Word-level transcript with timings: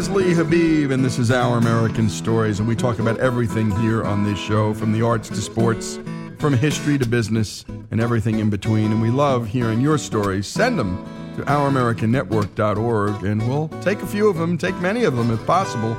is 0.00 0.08
Lee 0.08 0.32
Habib, 0.32 0.92
and 0.92 1.04
this 1.04 1.18
is 1.18 1.30
Our 1.30 1.58
American 1.58 2.08
Stories, 2.08 2.58
and 2.58 2.66
we 2.66 2.74
talk 2.74 3.00
about 3.00 3.18
everything 3.18 3.70
here 3.82 4.02
on 4.02 4.24
this 4.24 4.38
show 4.38 4.72
from 4.72 4.92
the 4.92 5.02
arts 5.02 5.28
to 5.28 5.36
sports, 5.36 5.98
from 6.38 6.54
history 6.54 6.96
to 6.96 7.06
business, 7.06 7.66
and 7.90 8.00
everything 8.00 8.38
in 8.38 8.48
between. 8.48 8.92
And 8.92 9.02
we 9.02 9.10
love 9.10 9.46
hearing 9.46 9.78
your 9.78 9.98
stories. 9.98 10.46
Send 10.46 10.78
them 10.78 11.04
to 11.36 11.42
ouramericannetwork.org, 11.42 13.24
and 13.24 13.46
we'll 13.46 13.68
take 13.82 14.00
a 14.00 14.06
few 14.06 14.30
of 14.30 14.38
them, 14.38 14.56
take 14.56 14.74
many 14.76 15.04
of 15.04 15.16
them 15.16 15.30
if 15.30 15.44
possible, 15.44 15.92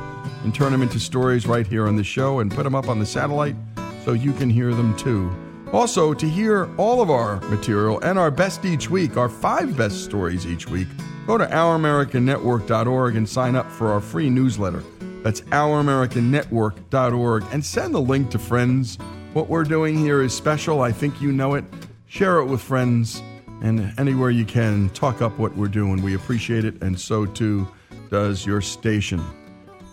and 0.43 0.55
turn 0.55 0.71
them 0.71 0.81
into 0.81 0.99
stories 0.99 1.45
right 1.45 1.67
here 1.67 1.87
on 1.87 1.95
the 1.95 2.03
show 2.03 2.39
and 2.39 2.49
put 2.49 2.63
them 2.63 2.73
up 2.73 2.89
on 2.89 2.97
the 2.97 3.05
satellite 3.05 3.55
so 4.03 4.13
you 4.13 4.33
can 4.33 4.49
hear 4.49 4.73
them 4.73 4.97
too. 4.97 5.29
Also, 5.73 6.11
to 6.11 6.27
hear 6.27 6.67
all 6.77 7.03
of 7.03 7.11
our 7.11 7.39
material 7.41 7.99
and 7.99 8.17
our 8.17 8.31
best 8.31 8.65
each 8.65 8.89
week, 8.89 9.15
our 9.15 9.29
five 9.29 9.77
best 9.77 10.03
stories 10.03 10.47
each 10.47 10.67
week, 10.67 10.87
go 11.27 11.37
to 11.37 11.45
ouramericannetwork.org 11.45 13.15
and 13.15 13.27
sign 13.27 13.55
up 13.55 13.69
for 13.71 13.91
our 13.91 14.01
free 14.01 14.29
newsletter. 14.29 14.83
That's 15.23 15.41
ouramericannetwork.org 15.41 17.45
and 17.51 17.65
send 17.65 17.93
the 17.93 18.01
link 18.01 18.31
to 18.31 18.39
friends. 18.39 18.97
What 19.33 19.49
we're 19.49 19.63
doing 19.63 19.97
here 19.97 20.21
is 20.21 20.33
special. 20.33 20.81
I 20.81 20.91
think 20.91 21.21
you 21.21 21.31
know 21.31 21.53
it. 21.53 21.63
Share 22.07 22.39
it 22.39 22.45
with 22.45 22.61
friends 22.61 23.21
and 23.61 23.93
anywhere 23.99 24.31
you 24.31 24.43
can, 24.43 24.89
talk 24.89 25.21
up 25.21 25.37
what 25.37 25.55
we're 25.55 25.67
doing. 25.67 26.01
We 26.01 26.15
appreciate 26.15 26.65
it, 26.65 26.81
and 26.81 26.99
so 26.99 27.25
too 27.25 27.67
does 28.09 28.45
your 28.45 28.59
station. 28.59 29.23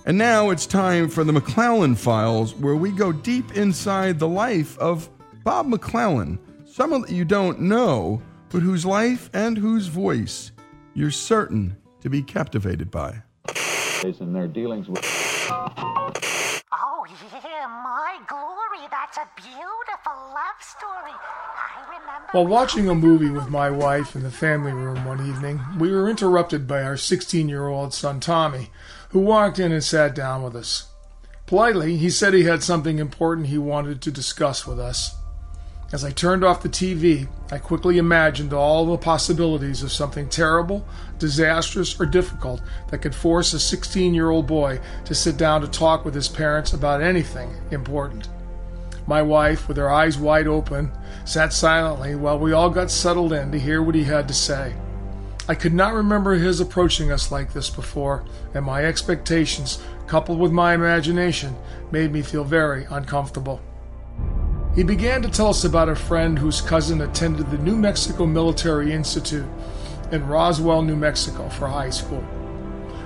And 0.07 0.17
now 0.17 0.51
it's 0.51 0.67
time 0.67 1.09
for 1.09 1.23
the 1.23 1.33
McClellan 1.33 1.95
Files, 1.95 2.55
where 2.55 2.77
we 2.77 2.91
go 2.91 3.13
deep 3.13 3.57
inside 3.57 4.19
the 4.19 4.29
life 4.29 4.79
of 4.79 5.09
Bob 5.45 5.67
McClellan, 5.67 6.39
someone 6.67 7.03
that 7.03 7.11
you 7.11 7.27
don't 7.27 7.61
know, 7.61 8.23
but 8.49 8.63
whose 8.63 8.87
life 8.87 9.29
and 9.35 9.59
whose 9.59 9.87
voice 9.87 10.53
you're 10.99 11.11
certain 11.13 11.77
to 12.01 12.11
be 12.11 12.21
captivated 12.21 12.91
by. 12.91 13.23
In 14.03 14.33
their 14.33 14.49
dealings 14.49 14.89
with. 14.89 15.05
Oh, 15.49 17.07
yeah, 17.33 17.67
my 17.85 18.19
glory. 18.27 18.89
That's 18.91 19.17
a 19.17 19.29
beautiful 19.37 20.13
love 20.35 20.61
story. 20.61 21.13
I 21.15 21.85
remember. 21.89 22.29
While 22.33 22.49
watching 22.49 22.89
a 22.89 22.97
movie 22.97 23.31
with 23.31 23.49
my 23.49 23.71
wife 23.71 24.17
in 24.17 24.25
the 24.25 24.31
family 24.31 24.73
room 24.73 25.05
one 25.05 25.25
evening, 25.25 25.61
we 25.79 25.93
were 25.93 26.11
interrupted 26.11 26.67
by 26.67 26.83
our 26.83 26.97
16 26.97 27.49
year 27.49 27.69
old 27.69 27.95
son 27.95 28.19
Tommy, 28.19 28.71
who 29.11 29.21
walked 29.21 29.61
in 29.61 29.71
and 29.71 29.85
sat 29.85 30.17
down 30.17 30.43
with 30.43 30.57
us. 30.57 30.91
Politely, 31.47 31.97
he 31.97 32.11
said 32.11 32.35
he 32.35 32.43
had 32.43 32.65
something 32.65 32.99
important 32.99 33.47
he 33.47 33.59
wanted 33.59 34.03
to 34.03 34.11
discuss 34.11 34.67
with 34.67 34.81
us. 34.81 35.15
As 35.91 36.05
I 36.05 36.11
turned 36.11 36.45
off 36.45 36.63
the 36.63 36.69
TV, 36.69 37.29
I 37.51 37.57
quickly 37.57 37.97
imagined 37.97 38.53
all 38.53 38.85
the 38.85 38.99
possibilities 38.99 39.83
of 39.83 39.91
something 39.91 40.29
terrible, 40.29 40.87
disastrous, 41.19 41.99
or 41.99 42.05
difficult 42.05 42.61
that 42.89 42.99
could 42.99 43.15
force 43.15 43.55
a 43.55 43.59
16 43.59 44.13
year 44.13 44.29
old 44.29 44.47
boy 44.47 44.81
to 45.07 45.15
sit 45.15 45.39
down 45.39 45.63
to 45.63 45.67
talk 45.67 46.05
with 46.05 46.15
his 46.15 46.29
parents 46.29 46.75
about 46.75 47.01
anything 47.01 47.57
important. 47.71 48.29
My 49.07 49.23
wife, 49.23 49.67
with 49.67 49.79
her 49.79 49.89
eyes 49.89 50.19
wide 50.19 50.47
open, 50.47 50.93
sat 51.25 51.55
silently 51.55 52.15
while 52.15 52.39
we 52.39 52.53
all 52.53 52.69
got 52.69 52.91
settled 52.91 53.33
in 53.33 53.51
to 53.53 53.59
hear 53.59 53.83
what 53.83 53.95
he 53.95 54.05
had 54.05 54.29
to 54.29 54.35
say. 54.35 54.75
I 55.49 55.55
could 55.55 55.73
not 55.73 55.95
remember 55.95 56.35
his 56.35 56.61
approaching 56.61 57.11
us 57.11 57.33
like 57.33 57.55
this 57.55 57.71
before, 57.71 58.27
and 58.53 58.67
my 58.67 58.85
expectations, 58.85 59.81
coupled 60.07 60.39
with 60.39 60.53
my 60.53 60.75
imagination, 60.75 61.57
made 61.91 62.13
me 62.13 62.21
feel 62.21 62.45
very 62.45 62.87
uncomfortable. 62.91 63.63
He 64.79 64.85
began 64.85 65.23
to 65.23 65.29
tell 65.29 65.49
us 65.49 65.65
about 65.65 65.89
a 65.89 65.97
friend 65.97 66.39
whose 66.39 66.61
cousin 66.61 67.01
attended 67.01 67.51
the 67.51 67.59
New 67.59 67.75
Mexico 67.75 68.27
Military 68.27 68.93
Institute 68.93 69.45
in 70.13 70.29
Roswell, 70.29 70.83
New 70.83 70.95
Mexico 70.95 71.49
for 71.49 71.67
high 71.67 71.91
school. 71.91 72.25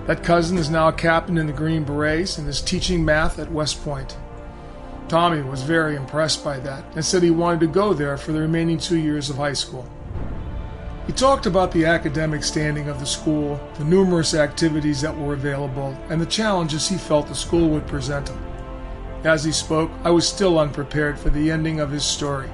That 0.06 0.22
cousin 0.22 0.58
is 0.58 0.69
now 0.69 0.88
a 0.88 0.92
captain 0.92 1.38
in 1.38 1.46
the 1.46 1.52
Green 1.54 1.82
Berets 1.82 2.36
and 2.36 2.46
is 2.46 2.60
teaching 2.60 3.02
math 3.02 3.38
at 3.38 3.50
West 3.50 3.82
Point. 3.82 4.19
Tommy 5.08 5.41
was 5.41 5.62
very 5.62 5.96
impressed 5.96 6.44
by 6.44 6.58
that 6.58 6.84
and 6.94 7.02
said 7.02 7.22
he 7.22 7.30
wanted 7.30 7.60
to 7.60 7.69
go 7.69 7.94
there 7.94 8.19
for 8.19 8.32
the 8.32 8.41
remaining 8.41 8.76
two 8.76 8.98
years 8.98 9.30
of 9.30 9.36
high 9.36 9.54
school. 9.54 9.88
He 11.06 11.14
talked 11.14 11.46
about 11.46 11.72
the 11.72 11.86
academic 11.86 12.44
standing 12.44 12.91
of 12.91 13.00
the 13.00 13.06
school, 13.06 13.58
the 13.78 13.84
numerous 13.84 14.34
activities 14.34 15.00
that 15.00 15.16
were 15.16 15.32
available, 15.32 15.96
and 16.10 16.20
the 16.20 16.26
challenges 16.26 16.86
he 16.86 16.98
felt 16.98 17.28
the 17.28 17.34
school 17.34 17.70
would 17.70 17.86
present 17.86 18.28
him. 18.28 18.51
As 19.24 19.44
he 19.44 19.52
spoke, 19.52 19.90
I 20.02 20.10
was 20.10 20.26
still 20.26 20.58
unprepared 20.58 21.18
for 21.18 21.30
the 21.30 21.50
ending 21.50 21.78
of 21.78 21.90
his 21.90 22.04
story. 22.04 22.50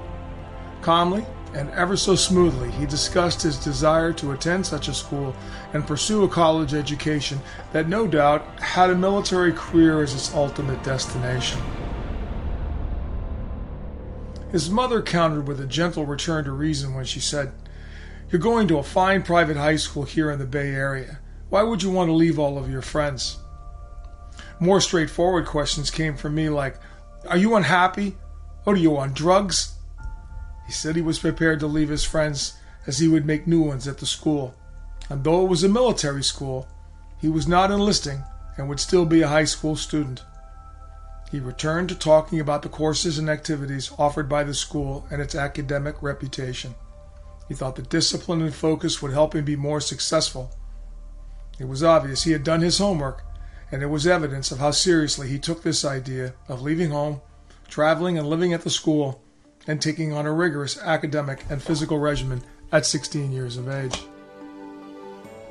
Calmly 0.83 1.25
and 1.55 1.71
ever 1.71 1.97
so 1.97 2.15
smoothly, 2.15 2.71
he 2.73 2.85
discussed 2.85 3.41
his 3.41 3.57
desire 3.57 4.13
to 4.13 4.33
attend 4.33 4.67
such 4.67 4.89
a 4.89 4.95
school 4.95 5.35
and 5.73 5.87
pursue 5.87 6.25
a 6.25 6.29
college 6.29 6.75
education 6.75 7.41
that 7.73 7.89
no 7.89 8.07
doubt 8.07 8.45
had 8.61 8.91
a 8.91 8.95
military 8.95 9.53
career 9.53 10.03
as 10.03 10.13
its 10.13 10.35
ultimate 10.35 10.83
destination. 10.83 11.59
His 14.53 14.69
mother 14.69 15.01
countered 15.01 15.49
with 15.49 15.61
a 15.61 15.67
gentle 15.67 16.05
return 16.05 16.45
to 16.45 16.53
reason 16.53 16.95
when 16.95 17.07
she 17.07 17.21
said, 17.21 17.53
You're 18.31 18.41
going 18.41 18.69
to 18.69 18.79
a 18.79 18.83
fine 18.83 19.23
private 19.23 19.57
high 19.57 19.77
school 19.77 20.05
here 20.05 20.31
in 20.31 20.39
the 20.39 20.47
Bay 20.47 20.75
Area. 20.75 21.19
Why 21.49 21.63
would 21.63 21.83
you 21.83 21.91
want 21.91 22.09
to 22.09 22.15
leave 22.15 22.39
all 22.39 22.59
of 22.59 22.71
your 22.71 22.83
friends? 22.83 23.39
More 24.61 24.81
straightforward 24.81 25.47
questions 25.47 25.91
came 25.91 26.17
from 26.17 26.35
me 26.35 26.49
like, 26.49 26.77
Are 27.29 27.37
you 27.37 27.55
unhappy? 27.55 28.17
What 28.65 28.77
are 28.77 28.81
you 28.81 28.97
on 28.97 29.13
drugs? 29.13 29.75
He 30.67 30.73
said 30.73 30.97
he 30.97 31.03
was 31.03 31.19
prepared 31.19 31.61
to 31.61 31.67
leave 31.67 31.89
his 31.89 32.05
friends 32.05 32.55
as 32.87 32.99
he 32.99 33.09
would 33.09 33.25
make 33.25 33.47
new 33.47 33.63
ones 33.63 33.89
at 33.89 33.99
the 33.99 34.07
school. 34.07 34.55
And 35.09 35.25
though 35.25 35.43
it 35.45 35.49
was 35.49 35.65
a 35.65 35.69
military 35.69 36.23
school, 36.23 36.69
he 37.21 37.29
was 37.29 37.49
not 37.49 37.71
enlisting 37.71 38.23
and 38.57 38.69
would 38.69 38.81
still 38.81 39.07
be 39.07 39.23
a 39.23 39.29
high 39.29 39.45
school 39.45 39.77
student. 39.77 40.23
He 41.31 41.41
returned 41.41 41.89
to 41.91 41.95
talking 41.95 42.41
about 42.41 42.63
the 42.63 42.69
courses 42.69 43.19
and 43.19 43.29
activities 43.29 43.93
offered 43.99 44.29
by 44.29 44.45
the 44.45 44.55
school 44.55 45.07
and 45.11 45.21
its 45.21 45.35
academic 45.35 46.03
reputation. 46.03 46.75
He 47.49 47.55
thought 47.55 47.77
that 47.77 47.91
discipline 47.91 48.43
and 48.43 48.55
focus 48.55 49.01
would 49.01 49.13
help 49.13 49.35
him 49.35 49.45
be 49.45 49.57
more 49.57 49.81
successful. 49.81 50.51
It 51.59 51.69
was 51.69 51.83
obvious 51.83 52.25
he 52.25 52.33
had 52.33 52.45
done 52.45 52.61
his 52.61 52.79
homework 52.79 53.23
and 53.71 53.83
it 53.83 53.87
was 53.87 54.07
evidence 54.07 54.51
of 54.51 54.59
how 54.59 54.71
seriously 54.71 55.29
he 55.29 55.39
took 55.39 55.63
this 55.63 55.85
idea 55.85 56.35
of 56.49 56.63
leaving 56.63 56.91
home, 56.91 57.21
traveling 57.69 58.19
and 58.19 58.29
living 58.29 58.53
at 58.53 58.63
the 58.63 58.71
school, 58.71 59.23
and 59.67 59.83
taking 59.83 60.13
on 60.13 60.27
a 60.27 60.33
rigorous 60.33 60.79
academic 60.79 61.45
and 61.51 61.63
physical 61.63 61.99
regimen 61.99 62.43
at 62.73 62.87
16 62.87 63.33
years 63.33 63.57
of 63.57 63.69
age. 63.69 64.03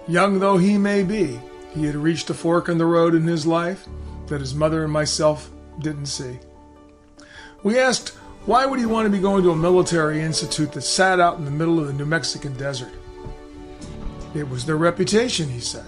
Young 0.08 0.40
though 0.40 0.58
he 0.58 0.78
may 0.78 1.04
be, 1.04 1.40
he 1.74 1.86
had 1.86 1.96
reached 1.96 2.30
a 2.30 2.34
fork 2.34 2.70
in 2.70 2.78
the 2.78 2.86
road 2.86 3.14
in 3.14 3.28
his 3.28 3.46
life 3.46 3.88
that 4.28 4.42
his 4.42 4.56
mother 4.56 4.84
and 4.84 4.92
myself 4.92 5.52
didn't 5.80 6.08
see. 6.08 6.40
We 7.62 7.78
asked, 7.78 8.10
why 8.46 8.66
would 8.66 8.80
he 8.80 8.86
want 8.86 9.06
to 9.06 9.12
be 9.12 9.20
going 9.20 9.44
to 9.44 9.52
a 9.52 9.56
military 9.56 10.22
institute 10.22 10.72
that 10.72 10.82
sat 10.82 11.20
out 11.20 11.38
in 11.38 11.46
the 11.46 11.52
middle 11.52 11.80
of 11.80 11.88
the 11.88 11.94
New 11.94 12.06
Mexican 12.06 12.54
desert? 12.54 12.94
It 14.34 14.48
was 14.50 14.66
their 14.66 14.78
reputation, 14.78 15.50
he 15.50 15.60
said. 15.60 15.86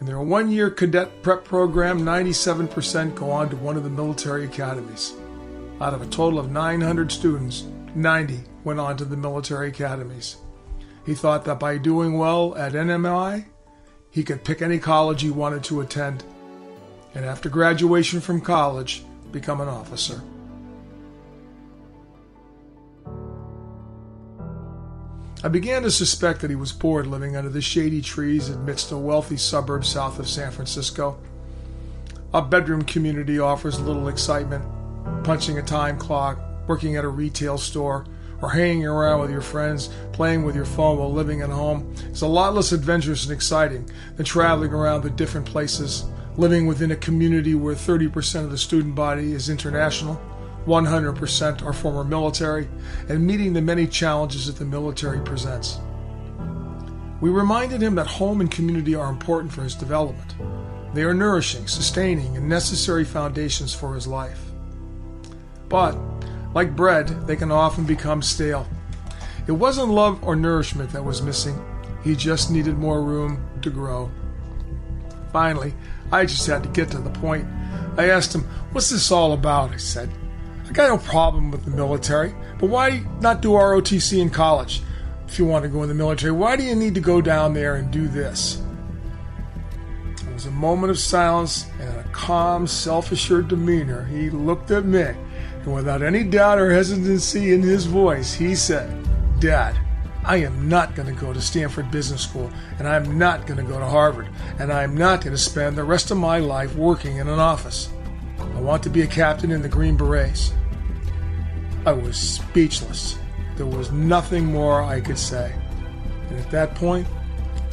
In 0.00 0.06
their 0.06 0.20
one 0.20 0.50
year 0.50 0.70
cadet 0.70 1.22
prep 1.22 1.44
program, 1.44 2.00
97% 2.00 3.16
go 3.16 3.30
on 3.30 3.48
to 3.50 3.56
one 3.56 3.76
of 3.76 3.82
the 3.82 3.90
military 3.90 4.44
academies. 4.44 5.14
Out 5.80 5.92
of 5.92 6.02
a 6.02 6.06
total 6.06 6.38
of 6.38 6.50
900 6.50 7.10
students, 7.10 7.64
90 7.94 8.40
went 8.62 8.78
on 8.78 8.96
to 8.96 9.04
the 9.04 9.16
military 9.16 9.68
academies. 9.68 10.36
He 11.04 11.14
thought 11.14 11.44
that 11.46 11.58
by 11.58 11.78
doing 11.78 12.16
well 12.16 12.54
at 12.56 12.74
NMI, 12.74 13.46
he 14.10 14.22
could 14.22 14.44
pick 14.44 14.62
any 14.62 14.78
college 14.78 15.22
he 15.22 15.30
wanted 15.30 15.64
to 15.64 15.80
attend, 15.80 16.22
and 17.14 17.24
after 17.24 17.48
graduation 17.48 18.20
from 18.20 18.40
college, 18.40 19.04
become 19.32 19.60
an 19.60 19.68
officer. 19.68 20.22
I 25.44 25.46
began 25.46 25.82
to 25.82 25.90
suspect 25.92 26.40
that 26.40 26.50
he 26.50 26.56
was 26.56 26.72
bored 26.72 27.06
living 27.06 27.36
under 27.36 27.48
the 27.48 27.62
shady 27.62 28.02
trees 28.02 28.48
amidst 28.48 28.90
a 28.90 28.98
wealthy 28.98 29.36
suburb 29.36 29.84
south 29.84 30.18
of 30.18 30.28
San 30.28 30.50
Francisco. 30.50 31.16
A 32.34 32.42
bedroom 32.42 32.82
community 32.82 33.38
offers 33.38 33.78
little 33.78 34.08
excitement. 34.08 34.64
Punching 35.22 35.56
a 35.56 35.62
time 35.62 35.96
clock, 35.96 36.40
working 36.66 36.96
at 36.96 37.04
a 37.04 37.08
retail 37.08 37.56
store, 37.56 38.04
or 38.42 38.50
hanging 38.50 38.84
around 38.84 39.20
with 39.20 39.30
your 39.30 39.40
friends, 39.40 39.90
playing 40.12 40.42
with 40.42 40.56
your 40.56 40.64
phone 40.64 40.98
while 40.98 41.12
living 41.12 41.40
at 41.40 41.50
home 41.50 41.94
is 42.10 42.22
a 42.22 42.26
lot 42.26 42.54
less 42.54 42.72
adventurous 42.72 43.22
and 43.22 43.32
exciting 43.32 43.88
than 44.16 44.26
traveling 44.26 44.72
around 44.72 45.02
the 45.02 45.10
different 45.10 45.46
places, 45.46 46.04
living 46.36 46.66
within 46.66 46.90
a 46.90 46.96
community 46.96 47.54
where 47.54 47.76
30% 47.76 48.42
of 48.42 48.50
the 48.50 48.58
student 48.58 48.96
body 48.96 49.34
is 49.34 49.48
international 49.48 50.20
100% 50.68 51.64
are 51.64 51.72
former 51.72 52.04
military, 52.04 52.68
and 53.08 53.26
meeting 53.26 53.52
the 53.52 53.62
many 53.62 53.86
challenges 53.86 54.46
that 54.46 54.56
the 54.56 54.64
military 54.64 55.20
presents. 55.20 55.80
We 57.20 57.30
reminded 57.30 57.82
him 57.82 57.94
that 57.96 58.06
home 58.06 58.40
and 58.40 58.50
community 58.50 58.94
are 58.94 59.10
important 59.10 59.52
for 59.52 59.62
his 59.62 59.74
development. 59.74 60.34
They 60.94 61.02
are 61.02 61.14
nourishing, 61.14 61.66
sustaining, 61.66 62.36
and 62.36 62.48
necessary 62.48 63.04
foundations 63.04 63.74
for 63.74 63.94
his 63.94 64.06
life. 64.06 64.40
But, 65.68 65.98
like 66.54 66.76
bread, 66.76 67.08
they 67.26 67.34
can 67.34 67.50
often 67.50 67.84
become 67.84 68.22
stale. 68.22 68.68
It 69.46 69.52
wasn't 69.52 69.88
love 69.88 70.22
or 70.22 70.36
nourishment 70.36 70.90
that 70.90 71.04
was 71.04 71.22
missing, 71.22 71.58
he 72.04 72.14
just 72.14 72.50
needed 72.50 72.78
more 72.78 73.02
room 73.02 73.44
to 73.62 73.70
grow. 73.70 74.10
Finally, 75.32 75.74
I 76.12 76.24
just 76.24 76.46
had 76.46 76.62
to 76.62 76.68
get 76.68 76.90
to 76.90 76.98
the 76.98 77.10
point. 77.10 77.46
I 77.96 78.10
asked 78.10 78.34
him, 78.34 78.44
What's 78.72 78.90
this 78.90 79.10
all 79.10 79.32
about? 79.32 79.72
I 79.72 79.76
said, 79.76 80.10
I 80.68 80.72
got 80.72 80.88
no 80.88 80.98
problem 80.98 81.50
with 81.50 81.64
the 81.64 81.70
military, 81.70 82.34
but 82.58 82.68
why 82.68 83.02
not 83.20 83.40
do 83.40 83.52
ROTC 83.52 84.20
in 84.20 84.28
college? 84.28 84.82
If 85.26 85.38
you 85.38 85.46
want 85.46 85.62
to 85.62 85.68
go 85.68 85.82
in 85.82 85.88
the 85.88 85.94
military, 85.94 86.32
why 86.32 86.56
do 86.56 86.62
you 86.62 86.74
need 86.74 86.94
to 86.94 87.00
go 87.00 87.22
down 87.22 87.54
there 87.54 87.76
and 87.76 87.90
do 87.90 88.06
this? 88.06 88.62
There 90.22 90.34
was 90.34 90.44
a 90.44 90.50
moment 90.50 90.90
of 90.90 90.98
silence 90.98 91.66
and 91.80 91.96
a 91.98 92.02
calm, 92.12 92.66
self 92.66 93.12
assured 93.12 93.48
demeanor. 93.48 94.04
He 94.04 94.28
looked 94.28 94.70
at 94.70 94.84
me, 94.84 95.00
and 95.02 95.74
without 95.74 96.02
any 96.02 96.22
doubt 96.22 96.58
or 96.58 96.70
hesitancy 96.70 97.54
in 97.54 97.62
his 97.62 97.86
voice, 97.86 98.34
he 98.34 98.54
said, 98.54 98.90
Dad, 99.40 99.74
I 100.22 100.36
am 100.36 100.68
not 100.68 100.94
going 100.94 101.08
to 101.08 101.18
go 101.18 101.32
to 101.32 101.40
Stanford 101.40 101.90
Business 101.90 102.22
School, 102.22 102.50
and 102.78 102.86
I'm 102.86 103.16
not 103.16 103.46
going 103.46 103.58
to 103.58 103.70
go 103.70 103.78
to 103.78 103.86
Harvard, 103.86 104.28
and 104.58 104.70
I'm 104.70 104.94
not 104.94 105.22
going 105.22 105.34
to 105.34 105.42
spend 105.42 105.78
the 105.78 105.84
rest 105.84 106.10
of 106.10 106.18
my 106.18 106.40
life 106.40 106.74
working 106.76 107.16
in 107.16 107.28
an 107.28 107.38
office. 107.38 107.88
I 108.38 108.60
want 108.60 108.82
to 108.82 108.90
be 108.90 109.02
a 109.02 109.06
captain 109.06 109.50
in 109.50 109.62
the 109.62 109.68
Green 109.68 109.96
Berets. 109.96 110.52
I 111.86 111.92
was 111.92 112.16
speechless. 112.16 113.18
There 113.56 113.66
was 113.66 113.90
nothing 113.92 114.46
more 114.46 114.82
I 114.82 115.00
could 115.00 115.18
say. 115.18 115.54
And 116.28 116.38
at 116.38 116.50
that 116.50 116.74
point, 116.74 117.06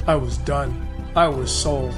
I 0.07 0.15
was 0.15 0.37
done. 0.39 0.87
I 1.15 1.27
was 1.27 1.51
sold. 1.51 1.93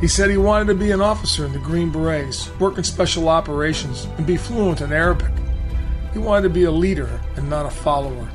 He 0.00 0.08
said 0.08 0.30
he 0.30 0.36
wanted 0.36 0.68
to 0.68 0.74
be 0.74 0.92
an 0.92 1.00
officer 1.00 1.44
in 1.44 1.52
the 1.52 1.58
Green 1.58 1.90
Berets, 1.90 2.50
work 2.58 2.78
in 2.78 2.84
special 2.84 3.28
operations, 3.28 4.06
and 4.16 4.26
be 4.26 4.36
fluent 4.36 4.80
in 4.80 4.92
Arabic. 4.92 5.30
He 6.12 6.18
wanted 6.18 6.48
to 6.48 6.54
be 6.54 6.64
a 6.64 6.70
leader 6.70 7.20
and 7.36 7.50
not 7.50 7.66
a 7.66 7.70
follower. 7.70 8.28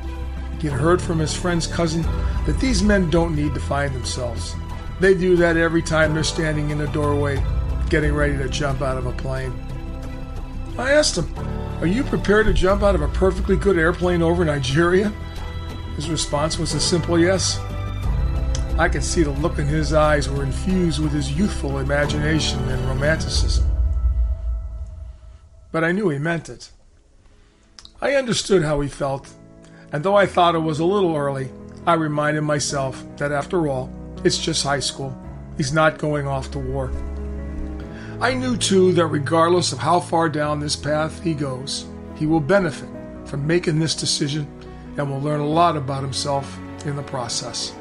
He 0.60 0.68
had 0.68 0.78
heard 0.78 1.02
from 1.02 1.18
his 1.18 1.34
friend's 1.34 1.66
cousin 1.66 2.02
that 2.46 2.58
these 2.60 2.82
men 2.82 3.10
don't 3.10 3.34
need 3.34 3.52
to 3.54 3.60
find 3.60 3.94
themselves. 3.94 4.54
They 5.00 5.14
do 5.14 5.36
that 5.36 5.56
every 5.56 5.82
time 5.82 6.14
they're 6.14 6.24
standing 6.24 6.70
in 6.70 6.80
a 6.80 6.92
doorway, 6.92 7.44
getting 7.90 8.14
ready 8.14 8.38
to 8.38 8.48
jump 8.48 8.80
out 8.80 8.96
of 8.96 9.06
a 9.06 9.12
plane. 9.12 9.52
I 10.78 10.92
asked 10.92 11.18
him, 11.18 11.26
Are 11.80 11.86
you 11.86 12.04
prepared 12.04 12.46
to 12.46 12.54
jump 12.54 12.82
out 12.82 12.94
of 12.94 13.02
a 13.02 13.08
perfectly 13.08 13.56
good 13.56 13.78
airplane 13.78 14.22
over 14.22 14.44
Nigeria? 14.44 15.12
His 15.96 16.10
response 16.10 16.58
was 16.58 16.74
a 16.74 16.80
simple 16.80 17.18
yes. 17.18 17.58
I 18.78 18.88
could 18.88 19.04
see 19.04 19.22
the 19.22 19.30
look 19.30 19.58
in 19.58 19.66
his 19.66 19.92
eyes 19.92 20.28
were 20.28 20.42
infused 20.42 21.00
with 21.00 21.12
his 21.12 21.32
youthful 21.32 21.78
imagination 21.78 22.66
and 22.68 22.84
romanticism. 22.86 23.66
But 25.72 25.84
I 25.84 25.92
knew 25.92 26.08
he 26.08 26.18
meant 26.18 26.48
it. 26.48 26.70
I 28.00 28.14
understood 28.14 28.62
how 28.62 28.80
he 28.80 28.88
felt 28.88 29.30
and 29.92 30.04
though 30.04 30.16
I 30.16 30.26
thought 30.26 30.54
it 30.54 30.58
was 30.60 30.80
a 30.80 30.84
little 30.84 31.16
early, 31.16 31.50
I 31.86 31.94
reminded 31.94 32.42
myself 32.42 33.04
that 33.16 33.32
after 33.32 33.68
all, 33.68 33.90
it's 34.24 34.38
just 34.38 34.64
high 34.64 34.80
school. 34.80 35.16
He's 35.56 35.72
not 35.72 35.98
going 35.98 36.26
off 36.26 36.50
to 36.52 36.58
war. 36.58 36.90
I 38.18 38.32
knew 38.32 38.56
too 38.56 38.92
that 38.92 39.08
regardless 39.08 39.72
of 39.72 39.78
how 39.78 40.00
far 40.00 40.30
down 40.30 40.58
this 40.58 40.74
path 40.74 41.22
he 41.22 41.34
goes, 41.34 41.84
he 42.14 42.24
will 42.24 42.40
benefit 42.40 42.88
from 43.26 43.46
making 43.46 43.78
this 43.78 43.94
decision 43.94 44.46
and 44.96 45.10
will 45.10 45.20
learn 45.20 45.40
a 45.40 45.46
lot 45.46 45.76
about 45.76 46.02
himself 46.02 46.58
in 46.86 46.96
the 46.96 47.02
process. 47.02 47.74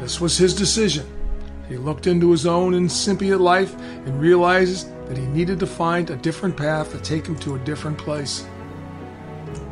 This 0.00 0.20
was 0.20 0.36
his 0.36 0.52
decision. 0.52 1.06
He 1.68 1.76
looked 1.76 2.08
into 2.08 2.32
his 2.32 2.44
own 2.44 2.74
incipient 2.74 3.40
life 3.40 3.72
and 3.78 4.20
realized 4.20 4.88
that 5.06 5.16
he 5.16 5.26
needed 5.26 5.60
to 5.60 5.66
find 5.66 6.10
a 6.10 6.16
different 6.16 6.56
path 6.56 6.90
to 6.90 6.98
take 6.98 7.24
him 7.24 7.38
to 7.38 7.54
a 7.54 7.60
different 7.60 7.98
place. 7.98 8.44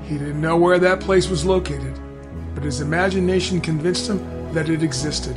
He 0.05 0.19
didn't 0.19 0.41
know 0.41 0.57
where 0.57 0.79
that 0.79 1.01
place 1.01 1.29
was 1.29 1.45
located, 1.45 1.99
but 2.55 2.63
his 2.63 2.81
imagination 2.81 3.61
convinced 3.61 4.09
him 4.09 4.53
that 4.53 4.69
it 4.69 4.85
existed. 4.85 5.37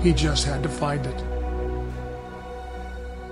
He 0.00 0.14
just 0.14 0.46
had 0.46 0.62
to 0.62 0.70
find 0.70 1.04
it. 1.04 1.31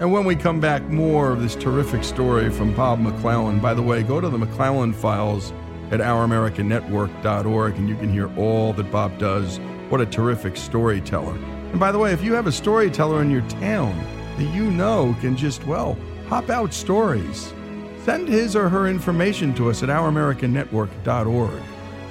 And 0.00 0.10
when 0.12 0.24
we 0.24 0.34
come 0.34 0.58
back, 0.60 0.82
more 0.88 1.30
of 1.30 1.42
this 1.42 1.54
terrific 1.54 2.02
story 2.02 2.50
from 2.50 2.74
Bob 2.74 2.98
McClellan. 2.98 3.60
By 3.60 3.74
the 3.74 3.82
way, 3.82 4.02
go 4.02 4.20
to 4.20 4.28
the 4.28 4.38
McClellan 4.38 4.92
files 4.92 5.52
at 5.92 6.00
ouramericannetwork.org 6.00 7.76
and 7.76 7.88
you 7.88 7.96
can 7.96 8.10
hear 8.10 8.34
all 8.36 8.72
that 8.72 8.90
Bob 8.90 9.18
does. 9.18 9.58
What 9.90 10.00
a 10.00 10.06
terrific 10.06 10.56
storyteller. 10.56 11.34
And 11.34 11.78
by 11.78 11.92
the 11.92 11.98
way, 11.98 12.12
if 12.12 12.24
you 12.24 12.32
have 12.32 12.46
a 12.46 12.52
storyteller 12.52 13.22
in 13.22 13.30
your 13.30 13.46
town 13.48 13.96
that 14.38 14.54
you 14.54 14.70
know 14.70 15.14
can 15.20 15.36
just, 15.36 15.64
well, 15.66 15.96
hop 16.28 16.50
out 16.50 16.72
stories, 16.72 17.52
Send 18.04 18.28
his 18.28 18.56
or 18.56 18.68
her 18.70 18.88
information 18.88 19.52
to 19.54 19.68
us 19.68 19.82
at 19.82 19.90
ouramericannetwork.org 19.90 21.62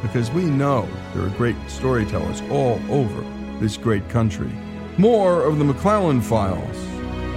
because 0.04 0.30
we 0.32 0.44
know 0.44 0.88
there 1.14 1.26
are 1.26 1.30
great 1.30 1.56
storytellers 1.68 2.42
all 2.52 2.80
over 2.90 3.22
this 3.60 3.76
great 3.76 4.08
country. 4.08 4.52
More 5.00 5.42
of 5.44 5.58
the 5.58 5.66
McClellan 5.66 6.22
Files 6.22 6.78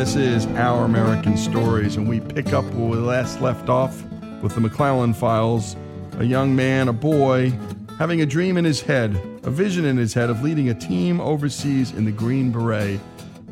This 0.00 0.16
is 0.16 0.46
Our 0.56 0.86
American 0.86 1.36
Stories. 1.36 1.96
And 1.96 2.08
we 2.08 2.20
pick 2.20 2.54
up 2.54 2.64
where 2.72 2.88
we 2.88 2.96
last 2.96 3.42
left 3.42 3.68
off 3.68 4.02
with 4.40 4.54
the 4.54 4.60
McClellan 4.62 5.12
Files. 5.12 5.76
A 6.18 6.24
young 6.24 6.56
man, 6.56 6.88
a 6.88 6.92
boy, 6.94 7.52
having 7.98 8.22
a 8.22 8.24
dream 8.24 8.56
in 8.56 8.64
his 8.64 8.80
head, 8.80 9.14
a 9.42 9.50
vision 9.50 9.84
in 9.84 9.98
his 9.98 10.14
head 10.14 10.30
of 10.30 10.42
leading 10.42 10.70
a 10.70 10.74
team 10.74 11.20
overseas 11.20 11.92
in 11.92 12.06
the 12.06 12.12
Green 12.12 12.50
Beret 12.50 12.98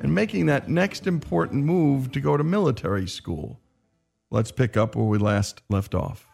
and 0.00 0.14
making 0.14 0.46
that 0.46 0.70
next 0.70 1.06
important 1.06 1.66
move 1.66 2.12
to 2.12 2.20
go 2.20 2.34
to 2.38 2.42
military 2.42 3.06
school. 3.06 3.60
Let's 4.30 4.50
pick 4.50 4.74
up 4.74 4.96
where 4.96 5.04
we 5.04 5.18
last 5.18 5.60
left 5.68 5.94
off. 5.94 6.26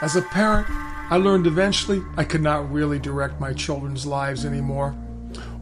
As 0.00 0.14
a 0.14 0.22
parent, 0.22 0.68
I 0.70 1.16
learned 1.16 1.48
eventually 1.48 2.00
I 2.16 2.22
could 2.22 2.42
not 2.42 2.70
really 2.70 3.00
direct 3.00 3.40
my 3.40 3.52
children's 3.54 4.06
lives 4.06 4.44
anymore. 4.44 4.96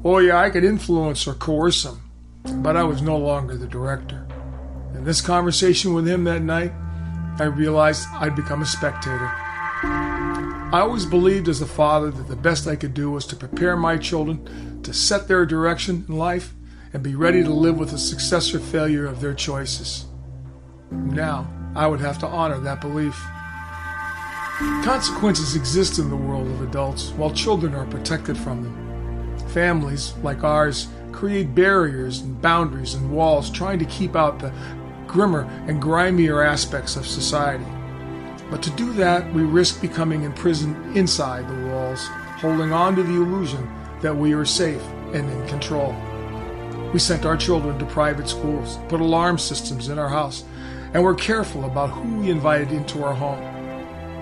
Oh, 0.05 0.19
yeah, 0.19 0.39
I 0.39 0.51
could 0.51 0.65
influence 0.65 1.27
or 1.27 1.33
coerce 1.33 1.87
him, 1.87 1.99
but 2.45 2.77
I 2.77 2.83
was 2.83 3.03
no 3.03 3.17
longer 3.17 3.57
the 3.57 3.67
director. 3.67 4.27
In 4.95 5.05
this 5.05 5.21
conversation 5.21 5.95
with 5.95 6.07
him 6.07 6.25
that 6.25 6.43
night, 6.43 6.73
I 7.39 7.45
realized 7.45 8.07
I'd 8.13 8.37
become 8.37 8.63
a 8.63 8.67
spectator. 8.67 9.33
I 9.85 10.81
always 10.81 11.07
believed 11.07 11.49
as 11.49 11.61
a 11.61 11.67
father 11.67 12.11
that 12.11 12.29
the 12.29 12.37
best 12.37 12.67
I 12.67 12.77
could 12.77 12.95
do 12.95 13.11
was 13.11 13.27
to 13.27 13.37
prepare 13.37 13.77
my 13.77 13.97
children 13.97 14.83
to 14.83 14.93
set 14.93 15.29
their 15.29 15.47
direction 15.47 16.05
in 16.09 16.17
life 16.17 16.55
and 16.93 17.03
be 17.03 17.15
ready 17.15 17.43
to 17.43 17.51
live 17.51 17.79
with 17.79 17.91
the 17.91 17.99
success 17.99 18.55
or 18.55 18.61
failure 18.61 19.07
of 19.07 19.21
their 19.21 19.35
choices. 19.35 20.07
Now, 20.91 21.49
I 21.75 21.87
would 21.87 22.01
have 22.01 22.19
to 22.21 22.27
honor 22.27 22.59
that 22.61 22.81
belief. 22.81 23.21
Consequences 24.85 25.57
exist 25.57 25.99
in 25.99 26.09
the 26.09 26.17
world 26.17 26.47
of 26.47 26.63
adults 26.63 27.11
while 27.11 27.33
children 27.33 27.75
are 27.75 27.87
protected 27.87 28.37
from 28.37 28.63
them. 28.63 29.39
Families 29.49 30.15
like 30.23 30.45
ours 30.45 30.87
create 31.15 31.55
barriers 31.55 32.21
and 32.21 32.43
boundaries 32.43 32.95
and 32.95 33.11
walls 33.11 33.49
trying 33.49 33.79
to 33.79 33.85
keep 33.87 34.17
out 34.17 34.41
the 34.41 34.53
grimmer 35.07 35.43
and 35.69 35.81
grimier 35.81 36.43
aspects 36.43 36.97
of 36.97 37.07
society. 37.07 37.65
But 38.51 38.63
to 38.65 38.71
do 38.71 38.93
that, 38.95 39.33
we 39.33 39.43
risk 39.43 39.81
becoming 39.81 40.25
imprisoned 40.25 40.97
inside 40.97 41.49
the 41.49 41.69
walls, 41.69 42.05
holding 42.41 42.73
on 42.73 42.97
to 42.97 43.03
the 43.03 43.15
illusion 43.15 43.67
that 44.03 44.15
we 44.15 44.35
are 44.35 44.45
safe 44.45 44.83
and 45.15 45.31
in 45.31 45.49
control. 45.49 45.95
We 46.93 46.99
sent 46.99 47.25
our 47.25 47.37
children 47.37 47.79
to 47.79 47.87
private 47.87 48.29
schools, 48.29 48.79
put 48.89 49.01
alarm 49.01 49.39
systems 49.39 49.89
in 49.89 49.99
our 49.99 50.09
house, 50.09 50.45
and 50.93 51.03
were 51.03 51.15
careful 51.15 51.65
about 51.65 51.91
who 51.91 52.21
we 52.21 52.31
invited 52.31 52.73
into 52.73 53.03
our 53.05 53.15
home. 53.15 53.43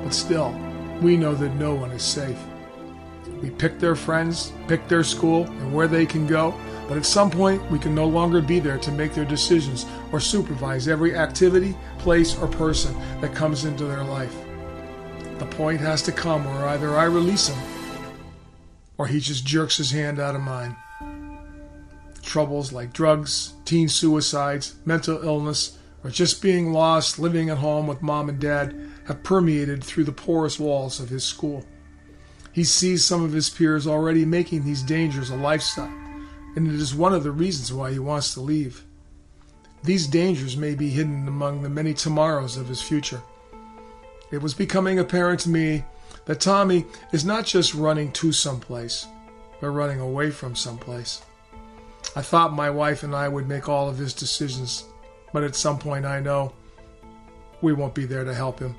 But 0.04 0.14
still, 0.14 0.54
we 1.00 1.16
know 1.16 1.34
that 1.34 1.54
no 1.54 1.75
one 1.75 1.90
is 1.90 2.02
safe. 2.02 2.38
We 3.42 3.50
pick 3.50 3.78
their 3.78 3.96
friends, 3.96 4.52
pick 4.68 4.87
their 4.88 5.04
school, 5.04 5.44
and 5.44 5.75
where 5.75 5.88
they 5.88 6.06
can 6.06 6.26
go, 6.26 6.54
but 6.88 6.96
at 6.96 7.06
some 7.06 7.30
point 7.30 7.68
we 7.70 7.78
can 7.78 7.94
no 7.94 8.06
longer 8.06 8.40
be 8.40 8.58
there 8.58 8.78
to 8.78 8.92
make 8.92 9.14
their 9.14 9.24
decisions 9.24 9.86
or 10.10 10.20
supervise 10.20 10.88
every 10.88 11.16
activity, 11.16 11.76
place, 11.98 12.38
or 12.38 12.46
person 12.46 12.94
that 13.20 13.34
comes 13.34 13.64
into 13.64 13.84
their 13.84 14.04
life. 14.04 14.34
The 15.38 15.46
point 15.46 15.80
has 15.80 16.02
to 16.02 16.12
come 16.12 16.44
where 16.44 16.68
either 16.68 16.96
I 16.96 17.04
release 17.04 17.48
him 17.48 17.58
or 18.98 19.06
he 19.06 19.18
just 19.18 19.44
jerks 19.44 19.78
his 19.78 19.90
hand 19.90 20.20
out 20.20 20.36
of 20.36 20.40
mine. 20.40 20.76
Troubles 22.22 22.72
like 22.72 22.92
drugs, 22.92 23.54
teen 23.64 23.88
suicides, 23.88 24.76
mental 24.84 25.22
illness, 25.24 25.76
or 26.04 26.10
just 26.10 26.42
being 26.42 26.72
lost 26.72 27.18
living 27.18 27.50
at 27.50 27.58
home 27.58 27.86
with 27.86 28.02
mom 28.02 28.28
and 28.28 28.38
dad 28.38 28.74
have 29.06 29.22
permeated 29.22 29.82
through 29.82 30.04
the 30.04 30.12
porous 30.12 30.58
walls 30.58 31.00
of 31.00 31.08
his 31.08 31.24
school. 31.24 31.64
He 32.52 32.64
sees 32.64 33.04
some 33.04 33.24
of 33.24 33.32
his 33.32 33.50
peers 33.50 33.86
already 33.86 34.24
making 34.24 34.64
these 34.64 34.82
dangers 34.82 35.30
a 35.30 35.36
lifestyle, 35.36 35.92
and 36.54 36.68
it 36.68 36.75
is 36.75 36.94
one 36.94 37.14
of 37.14 37.23
the 37.23 37.30
reasons 37.30 37.73
why 37.73 37.92
he 37.92 37.99
wants 37.99 38.35
to 38.35 38.40
leave. 38.40 38.85
these 39.85 40.06
dangers 40.06 40.56
may 40.56 40.75
be 40.75 40.90
hidden 40.90 41.26
among 41.26 41.62
the 41.62 41.68
many 41.68 41.92
tomorrows 41.92 42.56
of 42.56 42.68
his 42.68 42.80
future. 42.80 43.21
It 44.30 44.40
was 44.40 44.54
becoming 44.54 44.99
apparent 44.99 45.40
to 45.40 45.49
me 45.49 45.85
that 46.26 46.40
Tommy 46.40 46.87
is 47.12 47.25
not 47.25 47.44
just 47.44 47.75
running 47.75 48.12
to 48.12 48.32
someplace, 48.32 49.06
but 49.61 49.71
running 49.71 50.00
away 50.00 50.30
from 50.30 50.54
someplace. 50.54 51.23
I 52.14 52.23
thought 52.23 52.52
my 52.52 52.71
wife 52.71 53.02
and 53.02 53.14
I 53.14 53.28
would 53.28 53.49
make 53.49 53.68
all 53.68 53.88
of 53.88 53.99
his 53.99 54.14
decisions, 54.14 54.85
but 55.32 55.42
at 55.42 55.56
some 55.56 55.78
point 55.78 56.04
I 56.04 56.21
know 56.21 56.52
we 57.61 57.73
won't 57.73 57.94
be 57.94 58.04
there 58.04 58.25
to 58.25 58.35
help 58.35 58.61
him. 58.61 58.76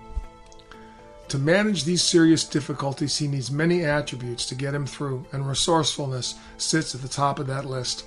To 1.33 1.39
manage 1.39 1.83
these 1.83 2.03
serious 2.03 2.43
difficulties, 2.43 3.17
he 3.17 3.27
needs 3.27 3.49
many 3.49 3.83
attributes 3.83 4.45
to 4.45 4.53
get 4.53 4.75
him 4.75 4.85
through, 4.85 5.25
and 5.31 5.49
resourcefulness 5.49 6.35
sits 6.59 6.93
at 6.93 7.01
the 7.01 7.07
top 7.07 7.39
of 7.39 7.47
that 7.47 7.65
list. 7.65 8.05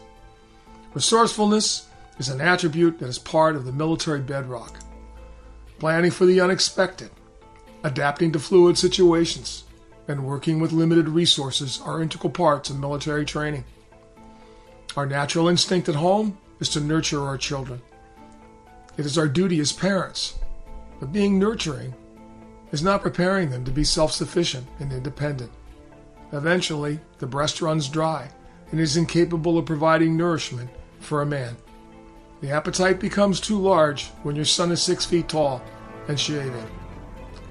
Resourcefulness 0.95 1.89
is 2.21 2.29
an 2.29 2.41
attribute 2.41 3.01
that 3.01 3.09
is 3.09 3.19
part 3.19 3.57
of 3.57 3.65
the 3.65 3.73
military 3.73 4.21
bedrock. 4.21 4.79
Planning 5.81 6.13
for 6.13 6.25
the 6.25 6.41
unexpected, 6.41 7.11
adapting 7.83 8.31
to 8.31 8.39
fluid 8.39 8.79
situations, 8.79 9.65
and 10.07 10.25
working 10.25 10.61
with 10.61 10.71
limited 10.71 11.09
resources 11.09 11.81
are 11.85 12.01
integral 12.01 12.31
parts 12.31 12.71
of 12.71 12.79
military 12.79 13.25
training. 13.25 13.65
Our 14.97 15.05
natural 15.05 15.49
instinct 15.49 15.89
at 15.89 15.97
home 15.97 16.39
is 16.61 16.69
to 16.69 16.81
nurture 16.81 17.27
our 17.27 17.39
children. 17.39 17.83
It 18.97 19.05
is 19.05 19.19
our 19.19 19.27
duty 19.27 19.59
as 19.59 19.73
parents, 19.73 20.39
but 21.01 21.13
being 21.13 21.41
nurturing 21.41 21.93
is 22.77 22.83
not 22.83 23.01
preparing 23.01 23.49
them 23.49 23.65
to 23.65 23.71
be 23.71 23.83
self 23.83 24.13
sufficient 24.13 24.67
and 24.81 24.93
independent. 24.93 25.51
Eventually, 26.33 27.01
the 27.21 27.27
breast 27.27 27.63
runs 27.63 27.89
dry 27.89 28.29
and 28.71 28.79
is 28.79 28.99
incapable 28.99 29.57
of 29.57 29.65
providing 29.65 30.15
nourishment 30.15 30.69
for 31.01 31.23
a 31.23 31.27
man. 31.27 31.57
The 32.43 32.51
appetite 32.51 33.01
becomes 33.01 33.41
too 33.41 33.59
large 33.59 34.09
when 34.25 34.37
your 34.37 34.45
son 34.45 34.73
is 34.73 34.83
six 34.83 35.07
feet 35.07 35.27
tall 35.27 35.63
and 36.09 36.21
shaving. 36.21 36.69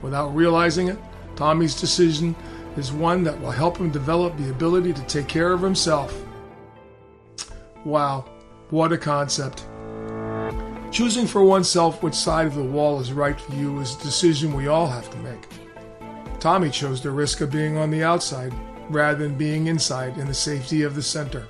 Without 0.03 0.35
realizing 0.35 0.89
it, 0.89 0.99
Tommy's 1.35 1.81
decision 1.81 2.35
is 2.77 2.91
one 2.91 3.23
that 3.23 3.41
will 3.41 3.49
help 3.49 3.77
him 3.77 3.89
develop 3.89 4.37
the 4.37 4.51
ability 4.51 4.93
to 4.93 5.01
take 5.05 5.27
care 5.27 5.53
of 5.53 5.61
himself. 5.61 6.23
Wow, 7.83 8.25
what 8.69 8.93
a 8.93 8.97
concept. 8.99 9.65
Choosing 10.95 11.27
for 11.27 11.43
oneself 11.43 12.01
which 12.01 12.15
side 12.15 12.47
of 12.47 12.55
the 12.55 12.63
wall 12.63 13.01
is 13.01 13.11
right 13.11 13.37
for 13.37 13.53
you 13.53 13.81
is 13.81 13.97
a 13.97 14.01
decision 14.01 14.53
we 14.53 14.69
all 14.69 14.87
have 14.87 15.09
to 15.09 15.17
make. 15.17 15.45
Tommy 16.39 16.69
chose 16.69 17.01
the 17.01 17.11
risk 17.11 17.41
of 17.41 17.51
being 17.51 17.75
on 17.75 17.91
the 17.91 18.01
outside 18.01 18.53
rather 18.89 19.17
than 19.17 19.37
being 19.37 19.67
inside 19.67 20.17
in 20.17 20.25
the 20.25 20.33
safety 20.33 20.83
of 20.83 20.95
the 20.95 21.03
center. 21.03 21.47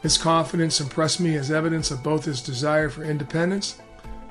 His 0.00 0.16
confidence 0.16 0.80
impressed 0.80 1.20
me 1.20 1.36
as 1.36 1.50
evidence 1.50 1.90
of 1.90 2.02
both 2.02 2.24
his 2.24 2.40
desire 2.40 2.88
for 2.88 3.04
independence 3.04 3.82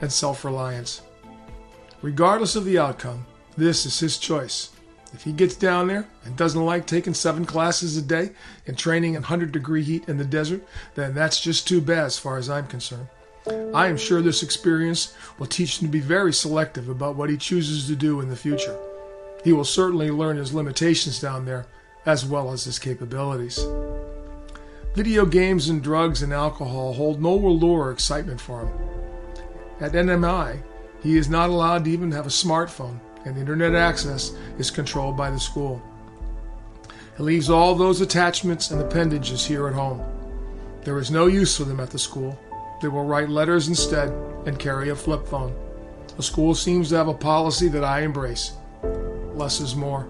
and 0.02 0.12
self 0.12 0.44
reliance. 0.44 1.04
Regardless 2.02 2.56
of 2.56 2.66
the 2.66 2.80
outcome, 2.80 3.24
this 3.56 3.86
is 3.86 4.00
his 4.00 4.18
choice. 4.18 4.72
If 5.14 5.26
he 5.26 5.32
gets 5.32 5.56
down 5.56 5.90
there 5.90 6.08
and 6.26 6.36
doesn't 6.36 6.66
like 6.66 6.88
taking 6.88 7.14
seven 7.14 7.46
classes 7.46 7.96
a 7.98 8.02
day 8.02 8.32
and 8.66 8.76
training 8.76 9.14
in 9.14 9.22
100 9.22 9.52
degree 9.52 9.84
heat 9.84 10.10
in 10.10 10.18
the 10.18 10.26
desert, 10.26 10.64
then 10.96 11.14
that's 11.14 11.40
just 11.40 11.68
too 11.68 11.82
bad 11.82 12.06
as 12.06 12.18
far 12.18 12.38
as 12.38 12.50
I'm 12.50 12.66
concerned. 12.66 13.10
I 13.74 13.88
am 13.88 13.98
sure 13.98 14.22
this 14.22 14.44
experience 14.44 15.14
will 15.38 15.46
teach 15.46 15.80
him 15.80 15.88
to 15.88 15.92
be 15.92 16.00
very 16.00 16.34
selective 16.34 16.90
about 16.90 17.16
what 17.16 17.30
he 17.30 17.38
chooses 17.38 17.88
to 17.88 17.96
do 17.96 18.22
in 18.22 18.30
the 18.30 18.36
future. 18.36 18.78
He 19.44 19.54
will 19.54 19.66
certainly 19.66 20.10
learn 20.10 20.38
his 20.38 20.54
limitations 20.54 21.20
down 21.20 21.46
there 21.46 21.68
as 22.06 22.26
well 22.26 22.52
as 22.52 22.64
his 22.64 22.80
capabilities. 22.80 23.64
Video 24.96 25.26
games 25.26 25.70
and 25.70 25.84
drugs 25.84 26.24
and 26.24 26.34
alcohol 26.34 26.94
hold 26.94 27.22
no 27.22 27.34
allure 27.34 27.86
or 27.86 27.92
excitement 27.92 28.42
for 28.42 28.62
him. 28.62 28.70
At 29.80 29.92
NMI, 29.92 30.64
he 31.04 31.18
is 31.18 31.30
not 31.30 31.50
allowed 31.50 31.86
to 31.86 31.92
even 31.92 32.12
have 32.12 32.26
a 32.26 32.30
smartphone, 32.30 33.00
and 33.26 33.38
internet 33.38 33.76
access 33.76 34.34
is 34.58 34.72
controlled 34.72 35.16
by 35.16 35.30
the 35.30 35.40
school. 35.40 35.82
He 37.16 37.24
leaves 37.24 37.50
all 37.50 37.76
those 37.76 38.02
attachments 38.02 38.72
and 38.72 38.82
appendages 38.82 39.46
here 39.46 39.68
at 39.68 39.76
home. 39.76 40.02
There 40.84 40.98
is 40.98 41.12
no 41.12 41.28
use 41.28 41.56
for 41.56 41.66
them 41.66 41.80
at 41.80 41.92
the 41.92 42.00
school, 42.00 42.40
they 42.82 42.88
will 42.88 43.06
write 43.06 43.30
letters 43.30 43.68
instead 43.68 44.10
and 44.46 44.60
carry 44.60 44.90
a 44.90 44.96
flip 44.96 45.28
phone. 45.28 45.56
The 46.16 46.24
school 46.24 46.56
seems 46.56 46.90
to 46.90 46.98
have 46.98 47.08
a 47.08 47.14
policy 47.14 47.68
that 47.70 47.84
I 47.84 48.02
embrace 48.02 48.54
less 49.34 49.60
is 49.60 49.76
more. 49.76 50.08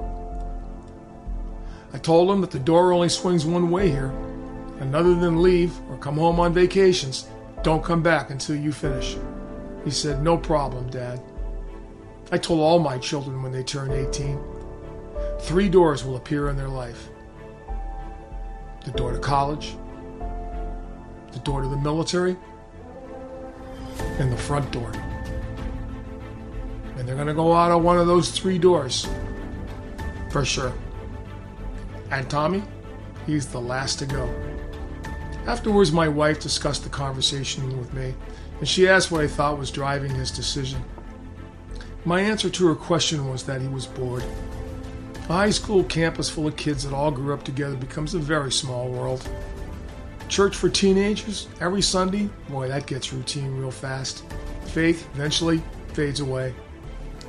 I 1.94 1.98
told 1.98 2.32
him 2.32 2.42
that 2.42 2.52
the 2.52 2.60
door 2.60 2.94
only 2.94 3.10
swings 3.10 3.46
one 3.46 3.70
way 3.70 3.90
here, 3.90 4.14
and 4.80 4.96
other 4.96 5.16
than 5.16 5.42
leave 5.42 5.78
or 5.90 5.98
come 5.98 6.18
home 6.18 6.40
on 6.40 6.54
vacations, 6.54 7.28
don't 7.64 7.84
come 7.84 8.02
back 8.02 8.30
until 8.30 8.56
you 8.56 8.72
finish. 8.72 9.18
He 9.84 9.92
said, 9.92 10.22
No 10.22 10.38
problem, 10.38 10.90
Dad. 10.90 11.22
I 12.32 12.38
told 12.38 12.60
all 12.60 12.80
my 12.80 12.98
children 12.98 13.42
when 13.42 13.52
they 13.52 13.64
turn 13.64 13.92
18 13.92 14.40
three 15.40 15.70
doors 15.70 16.04
will 16.04 16.16
appear 16.16 16.50
in 16.50 16.58
their 16.58 16.68
life 16.68 17.10
the 18.86 18.92
door 18.92 19.12
to 19.12 19.20
college, 19.20 19.76
the 21.32 21.40
door 21.40 21.62
to 21.62 21.68
the 21.68 21.78
military, 21.78 22.38
and 24.20 24.32
the 24.32 24.38
front 24.38 24.72
door. 24.72 24.92
And 26.98 27.08
they're 27.08 27.16
going 27.16 27.28
to 27.28 27.34
go 27.34 27.54
out 27.54 27.72
of 27.72 27.84
one 27.84 27.98
of 27.98 28.08
those 28.08 28.32
three 28.32 28.58
doors. 28.58 29.08
For 30.32 30.44
sure. 30.44 30.74
And 32.12 32.30
Tommy, 32.30 32.64
he's 33.26 33.48
the 33.48 33.62
last 33.62 34.00
to 34.00 34.06
go. 34.06 34.30
Afterwards, 35.46 35.92
my 35.92 36.08
wife 36.08 36.40
discussed 36.40 36.84
the 36.84 36.90
conversation 36.90 37.78
with 37.78 37.94
me, 37.94 38.14
and 38.60 38.68
she 38.68 38.88
asked 38.88 39.12
what 39.12 39.22
I 39.22 39.28
thought 39.28 39.58
was 39.58 39.72
driving 39.72 40.14
his 40.14 40.32
decision. 40.32 40.84
My 42.04 42.22
answer 42.22 42.50
to 42.50 42.68
her 42.68 42.76
question 42.76 43.30
was 43.30 43.44
that 43.44 43.62
he 43.62 43.68
was 43.68 43.86
bored. 43.86 44.24
A 45.30 45.34
high 45.34 45.50
school 45.50 45.84
campus 45.84 46.30
full 46.30 46.48
of 46.48 46.56
kids 46.56 46.84
that 46.84 46.94
all 46.94 47.12
grew 47.12 47.34
up 47.34 47.44
together 47.44 47.76
becomes 47.76 48.14
a 48.14 48.20
very 48.20 48.52
small 48.52 48.90
world. 48.90 49.30
Church 50.30 50.58
for 50.58 50.68
teenagers 50.68 51.48
every 51.62 51.82
Sunday, 51.82 52.30
boy, 52.50 52.68
that 52.68 52.86
gets 52.86 53.14
routine 53.14 53.56
real 53.56 53.72
fast. 53.72 54.26
Faith 54.66 55.08
eventually 55.14 55.64
fades 55.94 56.20
away. 56.20 56.54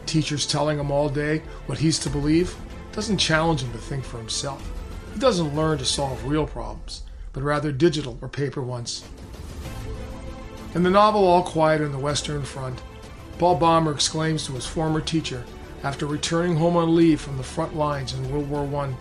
Teachers 0.07 0.47
telling 0.47 0.81
him 0.81 0.90
all 0.90 1.09
day 1.09 1.43
what 1.67 1.78
he's 1.78 2.00
to 2.00 2.11
believe 2.11 2.57
doesn't 2.90 3.19
challenge 3.19 3.62
him 3.62 3.71
to 3.71 3.78
think 3.78 4.05
for 4.05 4.19
himself. 4.19 4.69
He 5.14 5.21
doesn't 5.21 5.55
learn 5.55 5.78
to 5.78 5.85
solve 5.85 6.26
real 6.26 6.45
problems, 6.45 7.02
but 7.33 7.45
rather 7.45 7.71
digital 7.71 8.19
or 8.21 8.28
paper 8.28 8.62
ones. 8.62 9.05
In 10.75 10.83
the 10.83 10.90
novel 10.90 11.25
All 11.25 11.45
Quiet 11.45 11.81
on 11.81 11.93
the 11.93 11.99
Western 11.99 12.43
Front, 12.43 12.83
Paul 13.38 13.61
Baumer 13.61 13.93
exclaims 13.93 14.45
to 14.47 14.52
his 14.52 14.67
former 14.67 15.00
teacher 15.00 15.45
after 15.85 16.07
returning 16.07 16.57
home 16.57 16.76
on 16.76 16.97
leave 16.97 17.21
from 17.21 17.37
the 17.37 17.45
front 17.45 17.76
lines 17.76 18.12
in 18.12 18.28
World 18.33 18.50
War 18.50 18.83
I, 18.83 18.93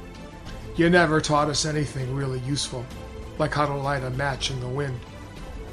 You 0.75 0.91
never 0.91 1.19
taught 1.19 1.49
us 1.49 1.65
anything 1.65 2.15
really 2.15 2.39
useful 2.41 2.85
like 3.39 3.53
how 3.53 3.65
to 3.65 3.73
light 3.73 4.03
a 4.03 4.09
match 4.11 4.51
in 4.51 4.59
the 4.59 4.67
wind 4.67 4.99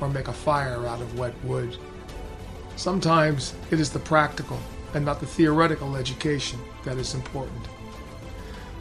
or 0.00 0.08
make 0.08 0.28
a 0.28 0.32
fire 0.32 0.86
out 0.86 1.00
of 1.00 1.18
wet 1.18 1.34
wood. 1.44 1.76
Sometimes 2.76 3.54
it 3.70 3.80
is 3.80 3.90
the 3.90 3.98
practical 3.98 4.58
and 4.94 5.04
not 5.04 5.20
the 5.20 5.26
theoretical 5.26 5.96
education 5.96 6.58
that 6.84 6.98
is 6.98 7.14
important. 7.14 7.68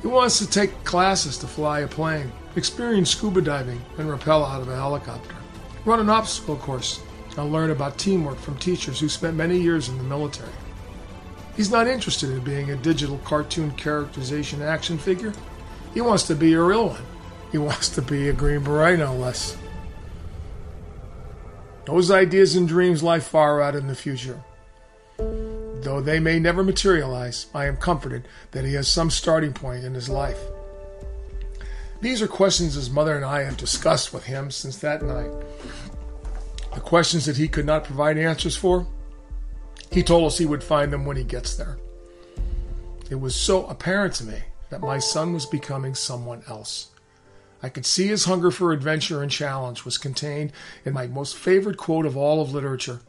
He 0.02 0.08
wants 0.08 0.38
to 0.40 0.50
take 0.50 0.84
classes 0.84 1.38
to 1.40 1.48
fly 1.48 1.80
a 1.80 1.88
plane, 1.88 2.32
experience 2.56 3.12
scuba 3.12 3.42
diving, 3.42 3.82
and 3.98 4.10
rappel 4.10 4.44
out 4.44 4.62
of 4.62 4.68
a 4.68 4.76
helicopter, 4.76 5.36
run 5.86 6.00
an 6.00 6.10
obstacle 6.10 6.58
course, 6.58 7.00
and 7.38 7.52
learn 7.52 7.72
about 7.72 7.98
teamwork 7.98 8.38
from 8.38 8.58
teachers 8.58 9.00
who 9.00 9.10
spent 9.10 9.36
many 9.36 9.58
years 9.58 9.90
in 9.90 9.98
the 9.98 10.04
military. 10.04 10.52
He's 11.56 11.72
not 11.72 11.88
interested 11.88 12.30
in 12.32 12.42
being 12.42 12.72
a 12.72 12.76
digital 12.76 13.20
cartoon 13.20 13.72
characterization 13.72 14.62
action 14.62 14.98
figure. 14.98 15.34
He 15.94 16.02
wants 16.02 16.24
to 16.24 16.36
be 16.36 16.54
a 16.54 16.62
real 16.62 16.90
one 16.90 17.04
he 17.54 17.60
wants 17.60 17.88
to 17.90 18.02
be 18.02 18.30
a 18.30 18.34
Green 18.34 18.64
Beret, 18.64 18.98
no 18.98 19.14
less. 19.14 19.56
Those 21.86 22.10
ideas 22.10 22.56
and 22.56 22.68
dreams 22.68 23.04
lie 23.04 23.20
far 23.20 23.62
out 23.62 23.76
in 23.76 23.86
the 23.86 23.96
future. 23.96 24.44
Though 25.18 26.02
they 26.02 26.20
may 26.20 26.40
never 26.40 26.64
materialize, 26.64 27.46
I 27.54 27.68
am 27.68 27.78
comforted 27.78 28.28
that 28.52 28.66
he 28.66 28.74
has 28.74 28.88
some 28.88 29.12
starting 29.12 29.54
point 29.54 29.84
in 29.84 29.94
his 29.94 30.10
life. 30.10 30.40
These 32.02 32.24
are 32.24 32.28
questions 32.28 32.74
his 32.74 32.90
mother 32.90 33.16
and 33.16 33.24
I 33.24 33.44
have 33.44 33.56
discussed 33.56 34.16
with 34.16 34.24
him 34.24 34.50
since 34.50 34.80
that 34.80 35.04
night. 35.04 35.32
The 36.74 36.82
questions 36.82 37.28
that 37.28 37.38
he 37.38 37.48
could 37.48 37.68
not 37.68 37.84
provide 37.84 38.18
answers 38.18 38.56
for, 38.56 38.88
he 39.92 40.02
told 40.02 40.26
us 40.26 40.40
he 40.40 40.48
would 40.48 40.64
find 40.64 40.92
them 40.92 41.06
when 41.06 41.18
he 41.18 41.24
gets 41.24 41.56
there. 41.56 41.78
It 43.12 43.20
was 43.20 43.36
so 43.36 43.68
apparent 43.68 44.16
to 44.16 44.24
me 44.24 44.40
that 44.72 44.82
my 44.82 44.98
son 44.98 45.34
was 45.34 45.46
becoming 45.46 45.94
someone 45.94 46.42
else. 46.48 46.90
I 47.64 47.70
could 47.70 47.86
see 47.86 48.08
his 48.08 48.26
hunger 48.26 48.52
for 48.52 48.74
adventure 48.74 49.24
and 49.24 49.32
challenge 49.32 49.86
was 49.86 49.98
contained 49.98 50.52
in 50.84 50.92
my 50.92 51.08
most 51.08 51.38
favorite 51.38 51.78
quote 51.78 52.06
of 52.06 52.18
all 52.18 52.42
of 52.42 52.54
literature 52.54 53.00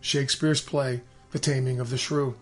Shakespeare's 0.00 0.62
play, 0.62 1.02
The 1.32 1.38
Taming 1.38 1.78
of 1.78 1.90
the 1.90 1.98
Shrew. 1.98 2.34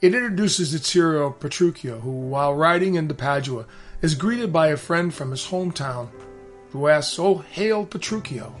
It 0.00 0.14
introduces 0.14 0.72
its 0.72 0.92
hero, 0.92 1.32
Petruchio, 1.32 2.00
who, 2.00 2.12
while 2.12 2.54
riding 2.54 2.94
into 2.94 3.14
Padua, 3.14 3.66
is 4.02 4.14
greeted 4.14 4.52
by 4.52 4.68
a 4.68 4.76
friend 4.76 5.12
from 5.12 5.32
his 5.32 5.46
hometown 5.46 6.10
who 6.70 6.86
asks, 6.86 7.18
Oh, 7.18 7.38
hail 7.38 7.84
Petruchio! 7.84 8.52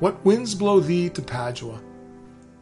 What 0.00 0.24
winds 0.24 0.56
blow 0.56 0.80
thee 0.80 1.08
to 1.10 1.22
Padua? 1.22 1.80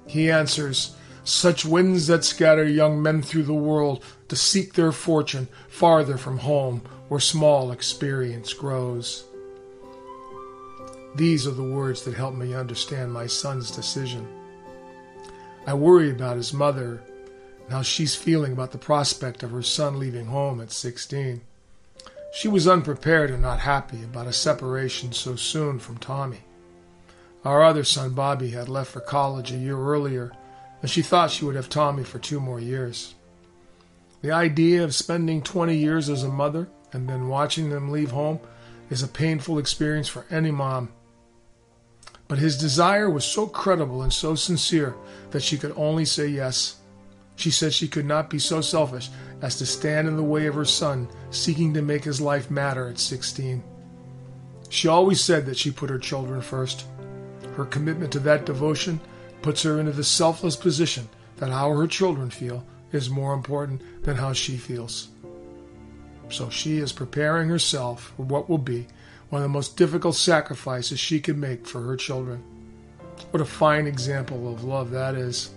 He 0.06 0.30
answers, 0.30 0.96
Such 1.28 1.66
winds 1.66 2.06
that 2.06 2.24
scatter 2.24 2.64
young 2.64 3.02
men 3.02 3.20
through 3.20 3.42
the 3.42 3.52
world 3.52 4.02
to 4.28 4.34
seek 4.34 4.72
their 4.72 4.92
fortune 4.92 5.48
farther 5.68 6.16
from 6.16 6.38
home 6.38 6.80
where 7.08 7.20
small 7.20 7.70
experience 7.70 8.54
grows. 8.54 9.24
These 11.14 11.46
are 11.46 11.50
the 11.50 11.62
words 11.62 12.02
that 12.04 12.14
help 12.14 12.34
me 12.34 12.54
understand 12.54 13.12
my 13.12 13.26
son's 13.26 13.70
decision. 13.70 14.26
I 15.66 15.74
worry 15.74 16.10
about 16.10 16.38
his 16.38 16.54
mother 16.54 17.02
and 17.64 17.72
how 17.72 17.82
she's 17.82 18.14
feeling 18.14 18.52
about 18.52 18.72
the 18.72 18.78
prospect 18.78 19.42
of 19.42 19.50
her 19.50 19.62
son 19.62 19.98
leaving 19.98 20.26
home 20.26 20.62
at 20.62 20.72
16. 20.72 21.42
She 22.32 22.48
was 22.48 22.66
unprepared 22.66 23.30
and 23.30 23.42
not 23.42 23.60
happy 23.60 24.02
about 24.02 24.28
a 24.28 24.32
separation 24.32 25.12
so 25.12 25.36
soon 25.36 25.78
from 25.78 25.98
Tommy. 25.98 26.40
Our 27.44 27.62
other 27.62 27.84
son, 27.84 28.14
Bobby, 28.14 28.52
had 28.52 28.70
left 28.70 28.92
for 28.92 29.00
college 29.00 29.52
a 29.52 29.58
year 29.58 29.76
earlier, 29.76 30.32
and 30.82 30.90
she 30.90 31.02
thought 31.02 31.30
she 31.30 31.44
would 31.44 31.56
have 31.56 31.68
Tommy 31.68 32.04
for 32.04 32.18
two 32.18 32.40
more 32.40 32.60
years. 32.60 33.14
The 34.22 34.32
idea 34.32 34.82
of 34.84 34.94
spending 34.94 35.42
20 35.42 35.76
years 35.76 36.08
as 36.08 36.24
a 36.24 36.28
mother 36.28 36.68
and 36.92 37.08
then 37.08 37.28
watching 37.28 37.70
them 37.70 37.90
leave 37.90 38.10
home 38.10 38.40
is 38.90 39.02
a 39.02 39.08
painful 39.08 39.58
experience 39.58 40.08
for 40.08 40.24
any 40.30 40.50
mom. 40.50 40.90
But 42.26 42.38
his 42.38 42.58
desire 42.58 43.08
was 43.08 43.24
so 43.24 43.46
credible 43.46 44.02
and 44.02 44.12
so 44.12 44.34
sincere 44.34 44.94
that 45.30 45.42
she 45.42 45.56
could 45.56 45.72
only 45.76 46.04
say 46.04 46.26
yes. 46.26 46.76
She 47.36 47.50
said 47.50 47.72
she 47.72 47.88
could 47.88 48.04
not 48.04 48.28
be 48.28 48.38
so 48.38 48.60
selfish 48.60 49.08
as 49.40 49.56
to 49.58 49.66
stand 49.66 50.08
in 50.08 50.16
the 50.16 50.22
way 50.22 50.46
of 50.46 50.54
her 50.54 50.64
son 50.64 51.08
seeking 51.30 51.72
to 51.74 51.82
make 51.82 52.04
his 52.04 52.20
life 52.20 52.50
matter 52.50 52.88
at 52.88 52.98
16. 52.98 53.62
She 54.68 54.88
always 54.88 55.20
said 55.20 55.46
that 55.46 55.56
she 55.56 55.70
put 55.70 55.90
her 55.90 55.98
children 55.98 56.40
first. 56.40 56.84
Her 57.56 57.64
commitment 57.64 58.12
to 58.12 58.18
that 58.20 58.44
devotion 58.44 59.00
puts 59.48 59.62
her 59.62 59.80
into 59.80 59.92
the 59.92 60.04
selfless 60.04 60.56
position 60.56 61.08
that 61.38 61.48
how 61.48 61.74
her 61.74 61.86
children 61.86 62.28
feel 62.28 62.62
is 62.92 63.08
more 63.08 63.32
important 63.32 63.80
than 64.04 64.14
how 64.14 64.30
she 64.30 64.58
feels. 64.58 65.08
So 66.28 66.50
she 66.50 66.76
is 66.76 66.92
preparing 66.92 67.48
herself 67.48 68.12
for 68.14 68.24
what 68.24 68.50
will 68.50 68.58
be 68.58 68.86
one 69.30 69.40
of 69.40 69.44
the 69.44 69.48
most 69.48 69.78
difficult 69.78 70.16
sacrifices 70.16 71.00
she 71.00 71.18
can 71.18 71.40
make 71.40 71.66
for 71.66 71.80
her 71.80 71.96
children. 71.96 72.44
What 73.30 73.40
a 73.40 73.46
fine 73.46 73.86
example 73.86 74.52
of 74.52 74.64
love 74.64 74.90
that 74.90 75.14
is. 75.14 75.48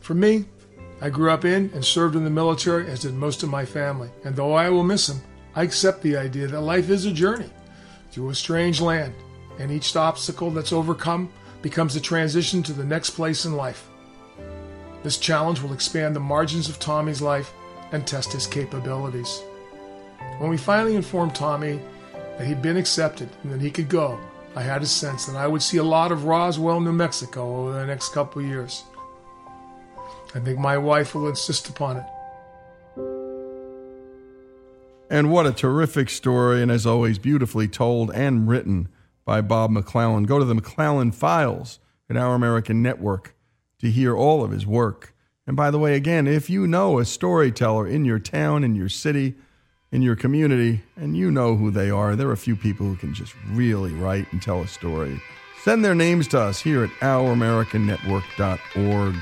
For 0.00 0.14
me, 0.14 0.46
I 1.00 1.10
grew 1.10 1.30
up 1.30 1.44
in 1.44 1.70
and 1.72 1.84
served 1.84 2.16
in 2.16 2.24
the 2.24 2.30
military, 2.30 2.88
as 2.88 3.02
did 3.02 3.14
most 3.14 3.44
of 3.44 3.48
my 3.48 3.64
family, 3.64 4.10
and 4.24 4.34
though 4.34 4.54
I 4.54 4.70
will 4.70 4.82
miss 4.82 5.06
them, 5.06 5.22
I 5.54 5.62
accept 5.62 6.02
the 6.02 6.16
idea 6.16 6.48
that 6.48 6.60
life 6.62 6.90
is 6.90 7.06
a 7.06 7.12
journey 7.12 7.50
through 8.10 8.30
a 8.30 8.34
strange 8.34 8.80
land 8.80 9.14
and 9.60 9.70
each 9.70 9.94
obstacle 9.94 10.50
that's 10.50 10.72
overcome 10.72 11.30
becomes 11.64 11.96
a 11.96 12.00
transition 12.00 12.62
to 12.62 12.74
the 12.74 12.84
next 12.84 13.10
place 13.10 13.46
in 13.46 13.56
life. 13.56 13.88
This 15.02 15.16
challenge 15.16 15.62
will 15.62 15.72
expand 15.72 16.14
the 16.14 16.20
margins 16.20 16.68
of 16.68 16.78
Tommy's 16.78 17.22
life 17.22 17.54
and 17.90 18.06
test 18.06 18.34
his 18.34 18.46
capabilities. 18.46 19.42
When 20.36 20.50
we 20.50 20.58
finally 20.58 20.94
informed 20.94 21.34
Tommy 21.34 21.80
that 22.36 22.46
he'd 22.46 22.60
been 22.60 22.76
accepted 22.76 23.30
and 23.42 23.50
that 23.50 23.62
he 23.62 23.70
could 23.70 23.88
go, 23.88 24.20
I 24.54 24.60
had 24.60 24.82
a 24.82 24.86
sense 24.86 25.24
that 25.24 25.36
I 25.36 25.46
would 25.46 25.62
see 25.62 25.78
a 25.78 25.82
lot 25.82 26.12
of 26.12 26.26
Roswell, 26.26 26.80
New 26.80 26.92
Mexico 26.92 27.56
over 27.56 27.72
the 27.72 27.86
next 27.86 28.10
couple 28.10 28.42
of 28.42 28.48
years. 28.48 28.84
I 30.34 30.40
think 30.40 30.58
my 30.58 30.76
wife 30.76 31.14
will 31.14 31.28
insist 31.28 31.70
upon 31.70 31.96
it. 31.96 32.04
And 35.08 35.30
what 35.30 35.46
a 35.46 35.52
terrific 35.52 36.10
story, 36.10 36.60
and 36.60 36.70
as 36.70 36.84
always, 36.84 37.18
beautifully 37.18 37.68
told 37.68 38.10
and 38.10 38.46
written 38.46 38.88
by 39.24 39.40
Bob 39.40 39.70
McClellan. 39.70 40.24
Go 40.24 40.38
to 40.38 40.44
the 40.44 40.54
McClellan 40.54 41.12
Files 41.12 41.78
at 42.10 42.16
Our 42.16 42.34
American 42.34 42.82
Network 42.82 43.34
to 43.78 43.90
hear 43.90 44.16
all 44.16 44.44
of 44.44 44.50
his 44.50 44.66
work. 44.66 45.14
And 45.46 45.56
by 45.56 45.70
the 45.70 45.78
way, 45.78 45.94
again, 45.94 46.26
if 46.26 46.48
you 46.48 46.66
know 46.66 46.98
a 46.98 47.04
storyteller 47.04 47.86
in 47.86 48.04
your 48.04 48.18
town, 48.18 48.64
in 48.64 48.74
your 48.74 48.88
city, 48.88 49.34
in 49.92 50.02
your 50.02 50.16
community, 50.16 50.82
and 50.96 51.16
you 51.16 51.30
know 51.30 51.54
who 51.56 51.70
they 51.70 51.90
are, 51.90 52.16
there 52.16 52.28
are 52.28 52.32
a 52.32 52.36
few 52.36 52.56
people 52.56 52.86
who 52.86 52.96
can 52.96 53.14
just 53.14 53.36
really 53.50 53.92
write 53.92 54.26
and 54.32 54.42
tell 54.42 54.62
a 54.62 54.66
story. 54.66 55.20
Send 55.62 55.84
their 55.84 55.94
names 55.94 56.26
to 56.28 56.40
us 56.40 56.60
here 56.60 56.82
at 56.84 56.90
ouramericannetwork.org. 57.00 59.14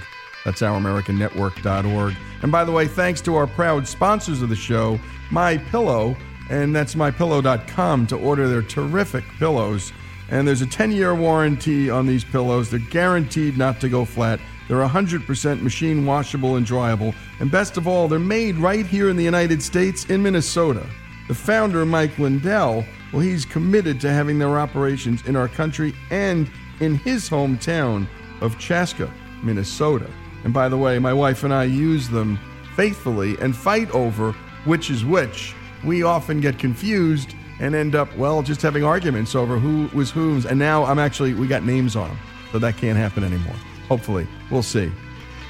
That's 0.45 0.61
ouramericannetwork.org. 0.61 2.17
And 2.43 2.51
by 2.51 2.65
the 2.65 2.73
way, 2.73 2.89
thanks 2.89 3.21
to 3.23 3.37
our 3.37 3.47
proud 3.47 3.87
sponsors 3.87 4.43
of 4.43 4.49
the 4.49 4.57
show, 4.57 4.99
My 5.31 5.59
Pillow 5.59 6.17
and 6.51 6.75
that's 6.75 6.95
mypillow.com 6.95 8.07
to 8.09 8.17
order 8.17 8.49
their 8.49 8.63
terrific 8.63 9.25
pillows. 9.39 9.93
And 10.31 10.47
there's 10.47 10.63
a 10.63 10.67
10 10.67 10.93
year 10.93 11.15
warranty 11.15 11.91
on 11.91 12.07
these 12.07 12.25
pillows. 12.25 12.71
They're 12.71 12.81
guaranteed 12.81 13.59
not 13.59 13.81
to 13.81 13.89
go 13.89 14.05
flat. 14.05 14.41
They're 14.69 14.79
100% 14.79 15.63
machine 15.63 16.07
washable 16.07 16.57
and 16.57 16.67
dryable. 16.67 17.15
And 17.41 17.51
best 17.51 17.77
of 17.77 17.87
all, 17.87 18.09
they're 18.09 18.19
made 18.19 18.57
right 18.57 18.87
here 18.87 19.11
in 19.11 19.17
the 19.17 19.25
United 19.25 19.63
States 19.63 20.07
in 20.07 20.23
Minnesota. 20.23 20.87
The 21.29 21.35
founder, 21.35 21.85
Mike 21.85 22.19
Lindell, 22.19 22.85
well, 23.13 23.21
he's 23.21 23.45
committed 23.45 24.01
to 24.01 24.11
having 24.11 24.39
their 24.39 24.59
operations 24.59 25.27
in 25.27 25.37
our 25.37 25.49
country 25.49 25.95
and 26.11 26.51
in 26.81 26.95
his 26.97 27.29
hometown 27.29 28.07
of 28.41 28.59
Chaska, 28.59 29.13
Minnesota. 29.43 30.11
And 30.45 30.53
by 30.53 30.69
the 30.69 30.79
way, 30.79 30.99
my 30.99 31.13
wife 31.13 31.45
and 31.45 31.53
I 31.53 31.65
use 31.65 32.09
them 32.09 32.39
faithfully 32.75 33.37
and 33.41 33.55
fight 33.55 33.91
over 33.91 34.33
which 34.65 34.91
is 34.91 35.05
which 35.05 35.55
we 35.85 36.03
often 36.03 36.41
get 36.41 36.59
confused 36.59 37.35
and 37.61 37.75
end 37.75 37.95
up, 37.95 38.15
well, 38.17 38.43
just 38.43 38.63
having 38.63 38.85
arguments 38.85 39.35
over 39.35 39.59
who 39.59 39.89
was 39.97 40.11
whose. 40.11 40.47
And 40.47 40.59
now 40.59 40.85
I'm 40.85 40.99
actually, 40.99 41.35
we 41.35 41.47
got 41.47 41.65
names 41.65 41.97
on 41.97 42.09
them. 42.09 42.19
So 42.51 42.59
that 42.59 42.77
can't 42.77 42.99
happen 42.99 43.25
anymore. 43.25 43.57
Hopefully. 43.89 44.27
We'll 44.51 44.63
see. 44.63 44.91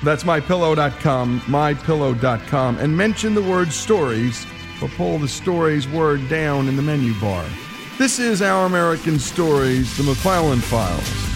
That's 0.03 0.25
mypillow.com, 0.25 1.41
mypillow.com. 1.41 2.79
And 2.79 2.97
mention 2.97 3.35
the 3.35 3.43
word 3.43 3.73
stories 3.73 4.47
or 4.83 4.89
pull 4.89 5.19
the 5.19 5.29
stories 5.29 5.89
word 5.89 6.29
down 6.29 6.69
in 6.69 6.77
the 6.77 6.83
menu 6.83 7.19
bar. 7.21 7.45
This 7.99 8.19
is 8.19 8.43
Our 8.43 8.67
American 8.67 9.19
Stories, 9.19 9.97
the 9.97 10.03
McClellan 10.03 10.61
Files. 10.61 11.32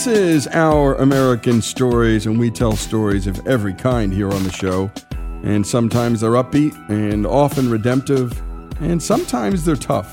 This 0.00 0.18
is 0.18 0.48
Our 0.54 0.94
American 0.94 1.60
Stories, 1.60 2.24
and 2.24 2.40
we 2.40 2.50
tell 2.50 2.74
stories 2.74 3.26
of 3.26 3.46
every 3.46 3.74
kind 3.74 4.10
here 4.10 4.32
on 4.32 4.44
the 4.44 4.50
show. 4.50 4.90
And 5.42 5.66
sometimes 5.66 6.22
they're 6.22 6.30
upbeat 6.30 6.74
and 6.88 7.26
often 7.26 7.70
redemptive, 7.70 8.32
and 8.80 9.02
sometimes 9.02 9.62
they're 9.62 9.76
tough. 9.76 10.10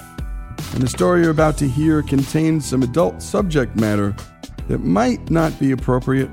And 0.74 0.84
the 0.84 0.90
story 0.90 1.22
you're 1.22 1.32
about 1.32 1.58
to 1.60 1.70
hear 1.70 2.04
contains 2.04 2.66
some 2.66 2.84
adult 2.84 3.22
subject 3.22 3.78
matter 3.78 4.14
that 4.68 4.80
might 4.80 5.30
not 5.30 5.58
be 5.58 5.72
appropriate 5.72 6.30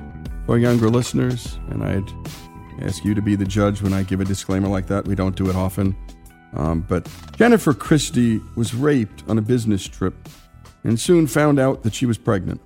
for 0.46 0.58
younger 0.58 0.90
listeners, 0.90 1.56
and 1.70 1.84
I'd 1.84 2.82
ask 2.82 3.04
you 3.04 3.14
to 3.14 3.22
be 3.22 3.36
the 3.36 3.46
judge 3.46 3.82
when 3.82 3.92
I 3.92 4.02
give 4.02 4.20
a 4.20 4.24
disclaimer 4.24 4.66
like 4.66 4.88
that. 4.88 5.06
We 5.06 5.14
don't 5.14 5.36
do 5.36 5.48
it 5.48 5.54
often. 5.54 5.94
Um, 6.54 6.80
but 6.80 7.08
Jennifer 7.36 7.72
Christie 7.72 8.40
was 8.56 8.74
raped 8.74 9.22
on 9.28 9.38
a 9.38 9.42
business 9.42 9.86
trip 9.86 10.28
and 10.82 10.98
soon 10.98 11.28
found 11.28 11.60
out 11.60 11.84
that 11.84 11.94
she 11.94 12.04
was 12.04 12.18
pregnant. 12.18 12.60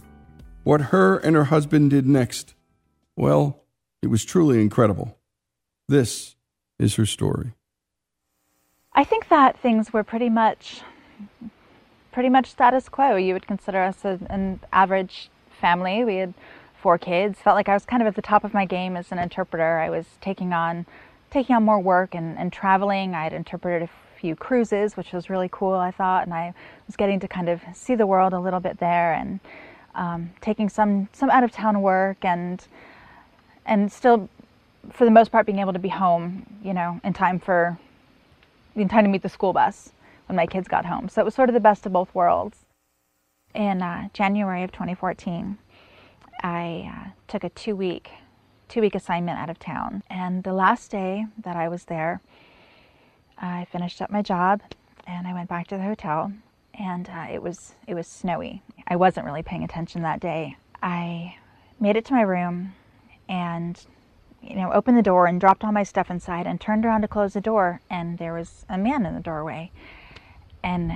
What 0.69 0.93
her 0.93 1.17
and 1.17 1.35
her 1.35 1.45
husband 1.45 1.89
did 1.89 2.07
next, 2.07 2.55
well, 3.17 3.65
it 4.03 4.09
was 4.09 4.23
truly 4.23 4.61
incredible. 4.61 5.17
This 5.89 6.37
is 6.79 6.97
her 6.97 7.07
story. 7.07 7.55
I 8.93 9.03
think 9.03 9.31
that 9.31 9.59
things 9.59 9.95
were 9.95 10.05
pretty 10.05 10.29
much 10.29 10.83
pretty 12.13 12.29
much 12.29 12.51
status 12.51 12.91
quo. 12.91 13.17
You 13.17 13.33
would 13.33 13.47
consider 13.47 13.81
us 13.81 14.05
a, 14.05 14.21
an 14.29 14.61
average 14.71 15.31
family. 15.59 16.05
We 16.05 16.17
had 16.17 16.35
four 16.83 16.99
kids. 16.99 17.39
Felt 17.39 17.57
like 17.57 17.71
I 17.71 17.73
was 17.73 17.87
kind 17.87 18.03
of 18.03 18.07
at 18.07 18.15
the 18.15 18.21
top 18.21 18.45
of 18.45 18.53
my 18.53 18.67
game 18.67 18.95
as 18.95 19.11
an 19.11 19.19
interpreter. 19.19 19.79
I 19.79 19.89
was 19.89 20.05
taking 20.21 20.53
on 20.53 20.85
taking 21.31 21.57
on 21.57 21.63
more 21.63 21.81
work 21.81 22.15
and, 22.15 22.37
and 22.37 22.53
traveling. 22.53 23.15
I 23.15 23.23
had 23.23 23.33
interpreted 23.33 23.89
a 23.89 24.21
few 24.21 24.37
cruises, 24.37 24.99
which 24.99 25.15
was 25.15 25.31
really 25.31 25.49
cool, 25.51 25.77
I 25.77 25.93
thought, 25.93 26.27
and 26.27 26.35
I 26.35 26.53
was 26.87 26.95
getting 26.95 27.21
to 27.21 27.29
kind 27.29 27.49
of 27.49 27.63
see 27.73 27.95
the 27.95 28.07
world 28.07 28.35
a 28.35 28.39
little 28.39 28.61
bit 28.61 28.81
there 28.81 29.15
and 29.15 29.41
um, 29.99 30.31
taking 30.41 30.69
some 30.69 31.09
some 31.13 31.29
out 31.29 31.45
of 31.45 31.53
town 31.53 31.83
work 31.83 32.25
and 32.25 32.67
and 33.67 33.93
still 33.93 34.31
for 34.91 35.05
the 35.05 35.11
most 35.11 35.31
part 35.31 35.45
being 35.45 35.59
able 35.59 35.75
to 35.75 35.79
be 35.79 35.89
home, 35.89 36.47
you 36.63 36.73
know, 36.73 37.01
in 37.05 37.13
time 37.13 37.39
for 37.39 37.79
in 38.75 38.89
time 38.89 39.05
to 39.05 39.11
meet 39.11 39.23
the 39.23 39.29
school 39.29 39.53
bus 39.53 39.93
when 40.27 40.37
my 40.37 40.47
kids 40.47 40.69
got 40.69 40.87
home. 40.87 41.09
So 41.09 41.21
it 41.21 41.25
was 41.25 41.35
sort 41.35 41.51
of 41.51 41.55
the 41.55 41.61
best 41.61 41.85
of 41.85 41.93
both 41.93 42.15
worlds. 42.15 42.59
In 43.55 43.83
uh, 43.83 44.09
January 44.13 44.63
of 44.63 44.71
2014, 44.73 45.59
I 46.43 46.93
uh, 46.95 47.11
took 47.27 47.45
a 47.45 47.49
two 47.51 47.75
week 47.75 48.11
two 48.69 48.81
week 48.81 48.95
assignment 48.95 49.39
out 49.39 49.51
of 49.51 49.59
town, 49.59 50.03
and 50.09 50.45
the 50.45 50.53
last 50.53 50.91
day 50.91 51.27
that 51.43 51.57
I 51.57 51.69
was 51.69 51.85
there, 51.87 52.21
I 53.37 53.67
finished 53.73 54.01
up 54.01 54.11
my 54.11 54.23
job 54.23 54.61
and 55.07 55.27
I 55.27 55.33
went 55.33 55.49
back 55.49 55.67
to 55.69 55.77
the 55.77 55.83
hotel, 55.83 56.33
and 56.79 57.09
uh, 57.11 57.27
it 57.31 57.43
was 57.43 57.75
it 57.87 57.95
was 57.95 58.07
snowy. 58.07 58.63
I 58.87 58.97
wasn't 58.97 59.27
really 59.27 59.43
paying 59.43 59.65
attention 59.65 60.03
that 60.03 60.21
day. 60.21 60.57
I 60.83 61.37
made 61.81 61.97
it 61.97 62.05
to 62.07 62.15
my 62.15 62.23
room 62.23 62.75
and 63.29 63.85
you 64.43 64.55
know, 64.55 64.73
opened 64.73 64.97
the 64.97 65.03
door 65.03 65.27
and 65.27 65.41
dropped 65.41 65.65
all 65.65 65.73
my 65.73 65.83
stuff 65.83 66.11
inside 66.11 66.47
and 66.47 66.61
turned 66.61 66.87
around 66.87 67.03
to 67.03 67.09
close 67.09 67.33
the 67.33 67.41
door 67.41 67.81
and 67.91 68.19
there 68.19 68.33
was 68.33 68.65
a 68.69 68.79
man 68.79 69.05
in 69.05 69.15
the 69.15 69.21
doorway. 69.21 69.71
And 70.63 70.93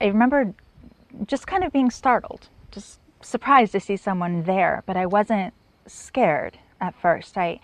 I 0.00 0.06
remember 0.06 0.54
just 1.26 1.46
kind 1.46 1.62
of 1.62 1.72
being 1.72 1.90
startled, 1.90 2.48
just 2.72 2.98
surprised 3.20 3.72
to 3.72 3.80
see 3.80 3.96
someone 3.96 4.42
there, 4.42 4.82
but 4.86 4.96
I 4.96 5.06
wasn't 5.06 5.54
scared 5.86 6.58
at 6.80 6.94
first. 7.00 7.38
I 7.38 7.60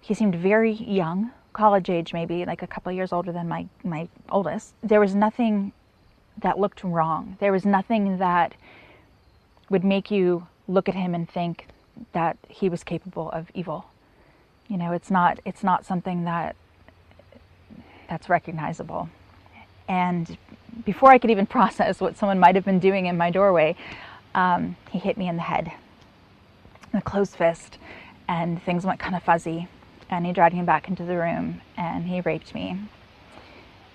he 0.00 0.14
seemed 0.14 0.36
very 0.36 0.72
young, 0.72 1.32
college 1.56 1.88
age 1.88 2.12
maybe, 2.12 2.44
like 2.44 2.62
a 2.62 2.66
couple 2.66 2.92
years 2.92 3.12
older 3.12 3.32
than 3.32 3.48
my 3.48 3.66
my 3.82 4.08
oldest. 4.30 4.74
There 4.82 5.00
was 5.00 5.14
nothing 5.14 5.72
that 6.42 6.58
looked 6.58 6.84
wrong. 6.84 7.36
There 7.40 7.52
was 7.52 7.64
nothing 7.64 8.18
that 8.18 8.54
would 9.70 9.82
make 9.82 10.10
you 10.10 10.46
look 10.68 10.88
at 10.88 10.94
him 10.94 11.14
and 11.14 11.28
think 11.28 11.66
that 12.12 12.36
he 12.48 12.68
was 12.68 12.84
capable 12.84 13.30
of 13.30 13.50
evil. 13.54 13.86
You 14.68 14.76
know, 14.76 14.92
it's 14.92 15.10
not 15.10 15.40
it's 15.44 15.64
not 15.64 15.86
something 15.86 16.24
that 16.24 16.56
that's 18.08 18.28
recognizable. 18.28 19.08
And 19.88 20.36
before 20.84 21.10
I 21.10 21.18
could 21.18 21.30
even 21.30 21.46
process 21.58 22.00
what 22.00 22.16
someone 22.16 22.38
might 22.38 22.54
have 22.54 22.64
been 22.64 22.80
doing 22.80 23.06
in 23.06 23.16
my 23.16 23.30
doorway, 23.30 23.76
um, 24.34 24.76
he 24.90 24.98
hit 24.98 25.16
me 25.16 25.28
in 25.28 25.36
the 25.36 25.42
head, 25.42 25.72
with 26.92 27.02
a 27.02 27.04
closed 27.04 27.34
fist, 27.34 27.78
and 28.28 28.62
things 28.62 28.84
went 28.84 29.00
kind 29.00 29.16
of 29.16 29.22
fuzzy. 29.22 29.68
And 30.08 30.24
he 30.24 30.32
dragged 30.32 30.54
me 30.54 30.62
back 30.62 30.88
into 30.88 31.04
the 31.04 31.16
room 31.16 31.60
and 31.76 32.06
he 32.06 32.20
raped 32.20 32.54
me. 32.54 32.78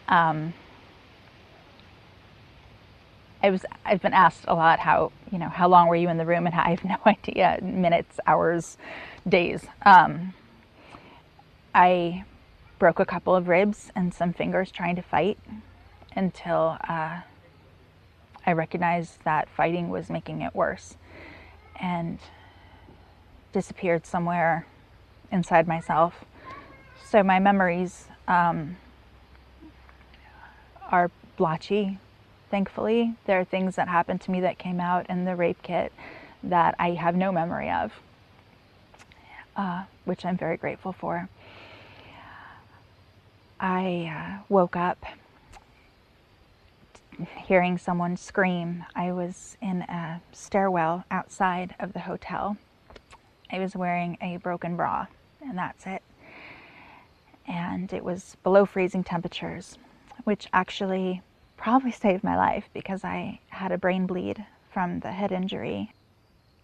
Um, 0.07 0.53
I 3.43 3.49
was 3.49 3.65
I've 3.85 4.01
been 4.01 4.13
asked 4.13 4.45
a 4.47 4.53
lot 4.53 4.79
how 4.79 5.11
you 5.31 5.39
know 5.39 5.49
how 5.49 5.67
long 5.67 5.87
were 5.87 5.95
you 5.95 6.09
in 6.09 6.17
the 6.17 6.25
room 6.25 6.45
and 6.45 6.55
I 6.55 6.69
have 6.71 6.83
no 6.85 6.97
idea 7.05 7.59
minutes 7.61 8.19
hours 8.27 8.77
days 9.27 9.65
um, 9.83 10.33
I 11.73 12.25
broke 12.79 12.99
a 12.99 13.05
couple 13.05 13.35
of 13.35 13.47
ribs 13.47 13.91
and 13.95 14.13
some 14.13 14.33
fingers 14.33 14.71
trying 14.71 14.95
to 14.95 15.01
fight 15.01 15.39
until 16.15 16.77
uh, 16.87 17.21
I 18.45 18.51
recognized 18.53 19.23
that 19.23 19.49
fighting 19.49 19.89
was 19.89 20.09
making 20.09 20.41
it 20.41 20.53
worse 20.55 20.95
and 21.79 22.19
disappeared 23.53 24.05
somewhere 24.05 24.65
inside 25.31 25.67
myself 25.67 26.25
so 27.03 27.23
my 27.23 27.39
memories 27.39 28.05
um, 28.27 28.77
are 30.89 31.11
blotchy 31.37 31.97
thankfully. 32.51 33.15
There 33.25 33.39
are 33.39 33.45
things 33.45 33.77
that 33.77 33.87
happened 33.87 34.21
to 34.21 34.31
me 34.31 34.41
that 34.41 34.59
came 34.59 34.79
out 34.79 35.09
in 35.09 35.25
the 35.25 35.35
rape 35.35 35.63
kit 35.63 35.91
that 36.43 36.75
I 36.77 36.91
have 36.91 37.15
no 37.15 37.31
memory 37.31 37.71
of, 37.71 37.93
uh, 39.55 39.85
which 40.05 40.25
I'm 40.25 40.37
very 40.37 40.57
grateful 40.57 40.91
for. 40.91 41.29
I 43.59 44.39
uh, 44.39 44.43
woke 44.49 44.75
up 44.75 45.03
hearing 47.45 47.77
someone 47.77 48.17
scream. 48.17 48.85
I 48.95 49.11
was 49.11 49.55
in 49.61 49.83
a 49.83 50.21
stairwell 50.33 51.05
outside 51.09 51.75
of 51.79 51.93
the 51.93 51.99
hotel. 51.99 52.57
I 53.51 53.59
was 53.59 53.75
wearing 53.75 54.17
a 54.21 54.37
broken 54.37 54.75
bra, 54.75 55.07
and 55.41 55.57
that's 55.57 55.85
it. 55.85 56.01
And 57.47 57.91
it 57.91 58.03
was 58.03 58.37
below 58.43 58.65
freezing 58.65 59.03
temperatures, 59.03 59.77
which 60.23 60.47
actually 60.53 61.21
probably 61.57 61.91
saved 61.91 62.23
my 62.23 62.37
life 62.37 62.69
because 62.73 63.03
I 63.03 63.39
had 63.49 63.71
a 63.71 63.77
brain 63.77 64.05
bleed 64.05 64.45
from 64.71 64.99
the 64.99 65.11
head 65.11 65.31
injury. 65.31 65.93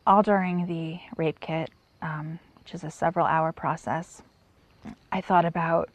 All 0.05 0.23
during 0.23 0.65
the 0.67 0.99
rape 1.17 1.39
kit, 1.39 1.69
um, 2.01 2.39
which 2.59 2.73
is 2.73 2.83
a 2.83 2.91
several 2.91 3.25
hour 3.25 3.51
process, 3.51 4.21
I 5.11 5.21
thought 5.21 5.45
about 5.45 5.89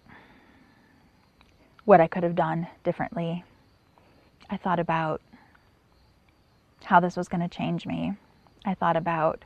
what 1.84 2.00
I 2.00 2.06
could 2.06 2.22
have 2.22 2.34
done 2.34 2.66
differently. 2.84 3.44
I 4.50 4.56
thought 4.56 4.78
about 4.78 5.20
how 6.84 7.00
this 7.00 7.16
was 7.16 7.28
going 7.28 7.40
to 7.40 7.48
change 7.48 7.86
me. 7.86 8.14
I 8.64 8.74
thought 8.74 8.96
about 8.96 9.44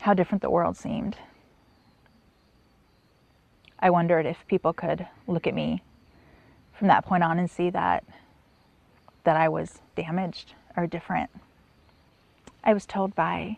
how 0.00 0.12
different 0.12 0.42
the 0.42 0.50
world 0.50 0.76
seemed. 0.76 1.16
I 3.78 3.90
wondered 3.90 4.26
if 4.26 4.46
people 4.46 4.72
could 4.72 5.06
look 5.26 5.46
at 5.46 5.54
me 5.54 5.82
from 6.72 6.88
that 6.88 7.04
point 7.04 7.22
on 7.22 7.38
and 7.38 7.50
see 7.50 7.70
that 7.70 8.04
that 9.24 9.36
I 9.36 9.48
was 9.48 9.80
damaged 9.96 10.52
or 10.76 10.86
different. 10.86 11.30
I 12.62 12.74
was 12.74 12.84
told 12.84 13.14
by 13.14 13.56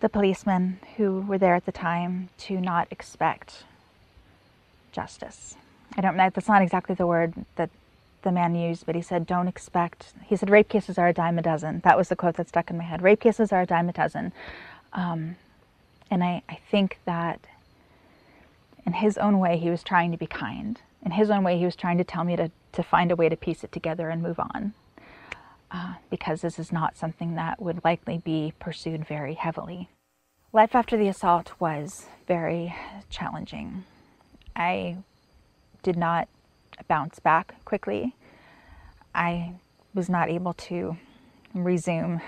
the 0.00 0.08
policemen 0.08 0.78
who 0.96 1.20
were 1.22 1.38
there 1.38 1.54
at 1.54 1.66
the 1.66 1.72
time 1.72 2.28
to 2.38 2.60
not 2.60 2.86
expect 2.90 3.64
justice. 4.92 5.56
I 5.96 6.00
don't 6.00 6.16
that's 6.16 6.48
not 6.48 6.62
exactly 6.62 6.94
the 6.94 7.06
word 7.06 7.34
that 7.56 7.70
the 8.22 8.32
man 8.32 8.54
used, 8.54 8.86
but 8.86 8.94
he 8.94 9.02
said, 9.02 9.26
don't 9.26 9.48
expect, 9.48 10.12
he 10.24 10.34
said, 10.34 10.50
rape 10.50 10.68
cases 10.68 10.98
are 10.98 11.08
a 11.08 11.12
dime 11.12 11.38
a 11.38 11.42
dozen. 11.42 11.80
That 11.84 11.96
was 11.96 12.08
the 12.08 12.16
quote 12.16 12.36
that 12.36 12.48
stuck 12.48 12.70
in 12.70 12.78
my 12.78 12.84
head. 12.84 13.02
Rape 13.02 13.20
cases 13.20 13.52
are 13.52 13.60
a 13.60 13.66
dime 13.66 13.88
a 13.88 13.92
dozen. 13.92 14.32
Um, 14.92 15.36
and 16.10 16.24
I, 16.24 16.42
I 16.48 16.58
think 16.70 16.98
that 17.04 17.40
in 18.86 18.92
his 18.94 19.18
own 19.18 19.38
way, 19.38 19.58
he 19.58 19.70
was 19.70 19.82
trying 19.82 20.12
to 20.12 20.18
be 20.18 20.26
kind 20.26 20.80
in 21.04 21.12
his 21.12 21.30
own 21.30 21.44
way, 21.44 21.58
he 21.58 21.64
was 21.64 21.76
trying 21.76 21.98
to 21.98 22.04
tell 22.04 22.24
me 22.24 22.36
to, 22.36 22.50
to 22.72 22.82
find 22.82 23.12
a 23.12 23.16
way 23.16 23.28
to 23.28 23.36
piece 23.36 23.62
it 23.62 23.72
together 23.72 24.08
and 24.08 24.22
move 24.22 24.40
on. 24.40 24.72
Uh, 25.70 25.94
because 26.08 26.40
this 26.40 26.58
is 26.58 26.72
not 26.72 26.96
something 26.96 27.34
that 27.34 27.60
would 27.60 27.84
likely 27.84 28.18
be 28.18 28.52
pursued 28.58 29.06
very 29.06 29.34
heavily. 29.34 29.88
Life 30.52 30.74
after 30.74 30.96
the 30.96 31.08
assault 31.08 31.52
was 31.58 32.06
very 32.28 32.74
challenging. 33.10 33.84
I 34.54 34.98
did 35.82 35.96
not 35.96 36.28
bounce 36.86 37.18
back 37.18 37.56
quickly. 37.64 38.14
I 39.14 39.54
was 39.94 40.08
not 40.08 40.30
able 40.30 40.54
to 40.54 40.96
resume 41.54 42.20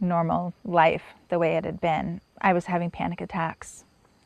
normal 0.00 0.52
life 0.64 1.02
the 1.28 1.38
way 1.38 1.56
it 1.56 1.64
had 1.64 1.80
been. 1.80 2.20
I 2.40 2.52
was 2.52 2.66
having 2.66 2.90
panic 2.90 3.20
attacks 3.20 3.84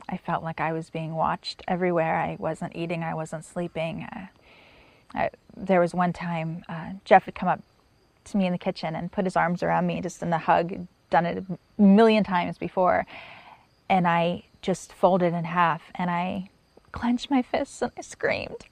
I 0.08 0.16
felt 0.16 0.44
like 0.44 0.60
I 0.60 0.72
was 0.72 0.90
being 0.90 1.14
watched 1.14 1.62
everywhere. 1.66 2.16
I 2.16 2.36
wasn't 2.38 2.76
eating, 2.76 3.02
I 3.02 3.14
wasn't 3.14 3.44
sleeping. 3.44 4.04
Uh, 4.04 4.26
I, 5.14 5.30
there 5.56 5.80
was 5.80 5.94
one 5.94 6.12
time 6.12 6.64
uh, 6.68 6.90
Jeff 7.04 7.24
had 7.24 7.34
come 7.34 7.48
up 7.48 7.62
to 8.26 8.36
me 8.36 8.46
in 8.46 8.52
the 8.52 8.58
kitchen 8.58 8.94
and 8.94 9.10
put 9.10 9.24
his 9.24 9.36
arms 9.36 9.62
around 9.62 9.86
me 9.86 10.00
just 10.00 10.22
in 10.22 10.32
a 10.32 10.38
hug, 10.38 10.86
done 11.10 11.26
it 11.26 11.44
a 11.48 11.82
million 11.82 12.24
times 12.24 12.58
before. 12.58 13.06
And 13.88 14.06
I 14.06 14.44
just 14.62 14.92
folded 14.92 15.32
in 15.32 15.44
half 15.44 15.82
and 15.94 16.10
I 16.10 16.50
clenched 16.92 17.30
my 17.30 17.42
fists 17.42 17.82
and 17.82 17.92
I 17.96 18.00
screamed. 18.00 18.66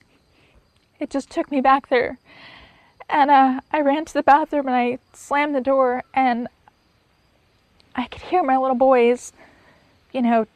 It 0.98 1.10
just 1.10 1.30
took 1.30 1.50
me 1.50 1.60
back 1.60 1.88
there. 1.88 2.18
And 3.08 3.30
uh, 3.30 3.60
I 3.72 3.80
ran 3.80 4.04
to 4.06 4.14
the 4.14 4.22
bathroom 4.22 4.66
and 4.66 4.74
I 4.76 4.98
slammed 5.12 5.54
the 5.54 5.60
door 5.60 6.04
and 6.14 6.48
I 7.94 8.06
could 8.06 8.22
hear 8.22 8.42
my 8.42 8.56
little 8.56 8.76
boys, 8.76 9.32
you 10.12 10.22
know, 10.22 10.46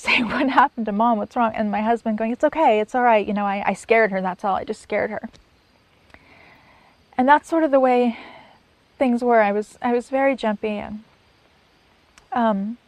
saying, 0.00 0.28
What 0.30 0.48
happened 0.48 0.86
to 0.86 0.92
mom? 0.92 1.18
What's 1.18 1.36
wrong? 1.36 1.52
And 1.54 1.70
my 1.70 1.82
husband 1.82 2.18
going, 2.18 2.32
It's 2.32 2.44
okay. 2.44 2.80
It's 2.80 2.94
all 2.94 3.02
right. 3.02 3.26
You 3.26 3.34
know, 3.34 3.46
I, 3.46 3.62
I 3.66 3.72
scared 3.74 4.10
her. 4.10 4.20
That's 4.20 4.44
all. 4.44 4.56
I 4.56 4.64
just 4.64 4.82
scared 4.82 5.10
her. 5.10 5.28
And 7.16 7.28
that's 7.28 7.48
sort 7.48 7.62
of 7.62 7.70
the 7.70 7.80
way 7.80 8.18
things 8.98 9.22
were. 9.22 9.40
I 9.40 9.52
was 9.52 9.78
I 9.80 9.92
was 9.92 10.10
very 10.10 10.34
jumpy 10.36 10.78
and 10.78 11.04
um, 12.32 12.78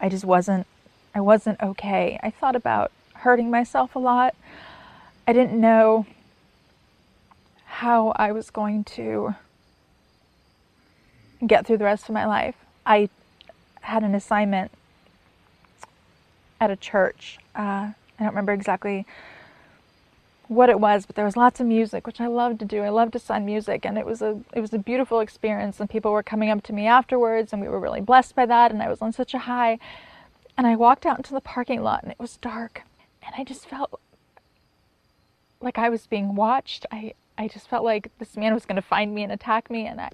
I 0.00 0.08
just 0.08 0.24
wasn't 0.24 0.66
I 1.14 1.20
wasn't 1.20 1.60
okay. 1.60 2.18
I 2.22 2.30
thought 2.30 2.56
about 2.56 2.92
hurting 3.14 3.50
myself 3.50 3.94
a 3.94 3.98
lot. 3.98 4.34
I 5.26 5.32
didn't 5.32 5.60
know 5.60 6.06
how 7.64 8.12
I 8.16 8.32
was 8.32 8.50
going 8.50 8.84
to 8.84 9.34
get 11.46 11.66
through 11.66 11.78
the 11.78 11.84
rest 11.84 12.08
of 12.08 12.14
my 12.14 12.26
life. 12.26 12.56
I 12.86 13.08
had 13.82 14.02
an 14.02 14.14
assignment 14.14 14.70
at 16.62 16.70
a 16.70 16.76
church. 16.76 17.38
Uh, 17.56 17.90
I 17.90 17.94
don't 18.20 18.28
remember 18.28 18.52
exactly 18.52 19.04
what 20.46 20.68
it 20.68 20.78
was, 20.78 21.06
but 21.06 21.16
there 21.16 21.24
was 21.24 21.36
lots 21.36 21.58
of 21.58 21.66
music, 21.66 22.06
which 22.06 22.20
I 22.20 22.28
loved 22.28 22.60
to 22.60 22.64
do. 22.64 22.82
I 22.82 22.88
loved 22.88 23.14
to 23.14 23.18
sign 23.18 23.44
music, 23.44 23.84
and 23.84 23.98
it 23.98 24.06
was 24.06 24.22
a 24.22 24.38
it 24.52 24.60
was 24.60 24.72
a 24.72 24.78
beautiful 24.78 25.18
experience. 25.18 25.80
And 25.80 25.90
people 25.90 26.12
were 26.12 26.22
coming 26.22 26.50
up 26.50 26.62
to 26.64 26.72
me 26.72 26.86
afterwards, 26.86 27.52
and 27.52 27.60
we 27.60 27.68
were 27.68 27.80
really 27.80 28.00
blessed 28.00 28.36
by 28.36 28.46
that. 28.46 28.70
And 28.70 28.80
I 28.80 28.88
was 28.88 29.02
on 29.02 29.12
such 29.12 29.34
a 29.34 29.40
high. 29.40 29.78
And 30.56 30.66
I 30.66 30.76
walked 30.76 31.06
out 31.06 31.16
into 31.16 31.32
the 31.32 31.40
parking 31.40 31.82
lot, 31.82 32.02
and 32.02 32.12
it 32.12 32.20
was 32.20 32.36
dark, 32.36 32.82
and 33.24 33.34
I 33.36 33.42
just 33.42 33.66
felt 33.66 33.98
like 35.60 35.78
I 35.78 35.88
was 35.88 36.06
being 36.06 36.36
watched. 36.36 36.86
I 36.92 37.14
I 37.36 37.48
just 37.48 37.68
felt 37.68 37.84
like 37.84 38.10
this 38.18 38.36
man 38.36 38.54
was 38.54 38.66
going 38.66 38.76
to 38.76 38.82
find 38.82 39.14
me 39.14 39.24
and 39.24 39.32
attack 39.32 39.68
me, 39.68 39.86
and 39.86 40.00
I 40.00 40.10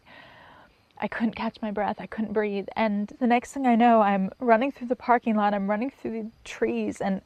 I 1.01 1.09
couldn't 1.09 1.35
catch 1.35 1.61
my 1.63 1.71
breath. 1.71 1.97
I 2.01 2.07
couldn't 2.07 2.33
breathe. 2.33 2.67
And 2.75 3.13
the 3.21 3.27
next 3.27 3.53
thing 3.53 3.67
I 3.67 3.77
know, 3.77 4.01
I'm 4.01 4.31
running 4.41 4.73
through 4.73 4.89
the 4.89 4.97
parking 4.97 5.37
lot. 5.37 5.55
I'm 5.55 5.71
running 5.71 5.91
through 5.91 6.11
the 6.11 6.31
trees, 6.45 7.01
and 7.01 7.23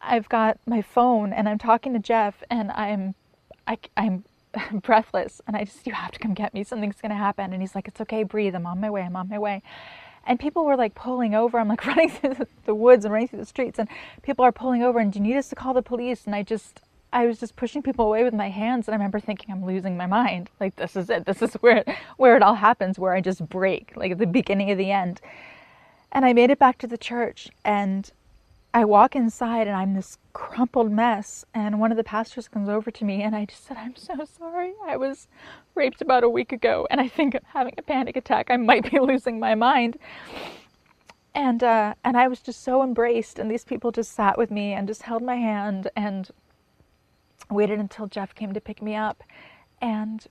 I've 0.00 0.28
got 0.28 0.58
my 0.66 0.82
phone, 0.82 1.32
and 1.32 1.48
I'm 1.48 1.58
talking 1.58 1.92
to 1.92 1.98
Jeff, 1.98 2.42
and 2.50 2.70
I'm 2.72 3.14
I, 3.66 3.78
I'm 3.96 4.24
breathless, 4.82 5.40
and 5.46 5.56
I 5.56 5.64
just 5.64 5.86
you 5.86 5.92
have 5.92 6.12
to 6.12 6.18
come 6.18 6.34
get 6.34 6.54
me. 6.54 6.64
Something's 6.64 7.00
going 7.00 7.10
to 7.10 7.16
happen. 7.16 7.52
And 7.52 7.62
he's 7.62 7.74
like, 7.74 7.88
"It's 7.88 8.00
okay, 8.00 8.22
breathe. 8.22 8.54
I'm 8.54 8.66
on 8.66 8.80
my 8.80 8.90
way. 8.90 9.02
I'm 9.02 9.16
on 9.16 9.28
my 9.28 9.38
way." 9.38 9.62
And 10.24 10.38
people 10.38 10.64
were 10.64 10.76
like 10.76 10.94
pulling 10.94 11.34
over. 11.34 11.58
I'm 11.58 11.68
like 11.68 11.84
running 11.86 12.10
through 12.10 12.34
the, 12.34 12.48
the 12.64 12.74
woods 12.74 13.04
and 13.04 13.12
running 13.12 13.28
through 13.28 13.40
the 13.40 13.46
streets, 13.46 13.78
and 13.78 13.88
people 14.22 14.44
are 14.44 14.52
pulling 14.52 14.82
over. 14.82 14.98
And 14.98 15.12
do 15.12 15.18
you 15.18 15.24
need 15.24 15.36
us 15.36 15.48
to 15.50 15.54
call 15.54 15.74
the 15.74 15.82
police? 15.82 16.26
And 16.26 16.34
I 16.34 16.42
just 16.42 16.80
I 17.12 17.26
was 17.26 17.38
just 17.38 17.56
pushing 17.56 17.82
people 17.82 18.06
away 18.06 18.24
with 18.24 18.34
my 18.34 18.48
hands, 18.48 18.88
and 18.88 18.94
I 18.94 18.96
remember 18.96 19.20
thinking, 19.20 19.52
I'm 19.52 19.64
losing 19.64 19.96
my 19.96 20.06
mind. 20.06 20.50
Like 20.60 20.76
this 20.76 20.96
is 20.96 21.10
it. 21.10 21.26
This 21.26 21.42
is 21.42 21.54
where 21.60 21.84
where 22.16 22.36
it 22.36 22.42
all 22.42 22.54
happens, 22.54 22.98
where 22.98 23.12
I 23.12 23.20
just 23.20 23.46
break, 23.48 23.92
like 23.96 24.12
at 24.12 24.18
the 24.18 24.26
beginning 24.26 24.70
of 24.70 24.78
the 24.78 24.90
end. 24.90 25.20
And 26.10 26.24
I 26.24 26.32
made 26.32 26.50
it 26.50 26.58
back 26.58 26.78
to 26.78 26.86
the 26.86 26.98
church, 26.98 27.50
and 27.64 28.10
I 28.74 28.84
walk 28.84 29.14
inside, 29.14 29.66
and 29.66 29.76
I'm 29.76 29.94
this 29.94 30.18
crumpled 30.32 30.90
mess. 30.90 31.44
And 31.54 31.80
one 31.80 31.90
of 31.90 31.96
the 31.96 32.04
pastors 32.04 32.48
comes 32.48 32.68
over 32.68 32.90
to 32.90 33.04
me, 33.04 33.22
and 33.22 33.36
I 33.36 33.44
just 33.44 33.66
said, 33.66 33.76
I'm 33.76 33.96
so 33.96 34.24
sorry. 34.24 34.72
I 34.86 34.96
was 34.96 35.28
raped 35.74 36.00
about 36.00 36.24
a 36.24 36.28
week 36.28 36.52
ago, 36.52 36.86
and 36.90 37.00
I 37.00 37.08
think 37.08 37.34
I'm 37.34 37.42
having 37.52 37.74
a 37.76 37.82
panic 37.82 38.16
attack. 38.16 38.50
I 38.50 38.56
might 38.56 38.90
be 38.90 38.98
losing 39.00 39.38
my 39.38 39.54
mind. 39.54 39.98
And 41.34 41.62
uh, 41.62 41.94
and 42.04 42.16
I 42.16 42.28
was 42.28 42.40
just 42.40 42.62
so 42.62 42.82
embraced, 42.82 43.38
and 43.38 43.50
these 43.50 43.64
people 43.64 43.90
just 43.90 44.12
sat 44.12 44.36
with 44.36 44.50
me 44.50 44.72
and 44.72 44.86
just 44.86 45.02
held 45.02 45.22
my 45.22 45.36
hand 45.36 45.90
and 45.96 46.30
waited 47.50 47.78
until 47.78 48.06
Jeff 48.06 48.34
came 48.34 48.52
to 48.52 48.60
pick 48.60 48.82
me 48.82 48.94
up. 48.94 49.22
And 49.80 50.26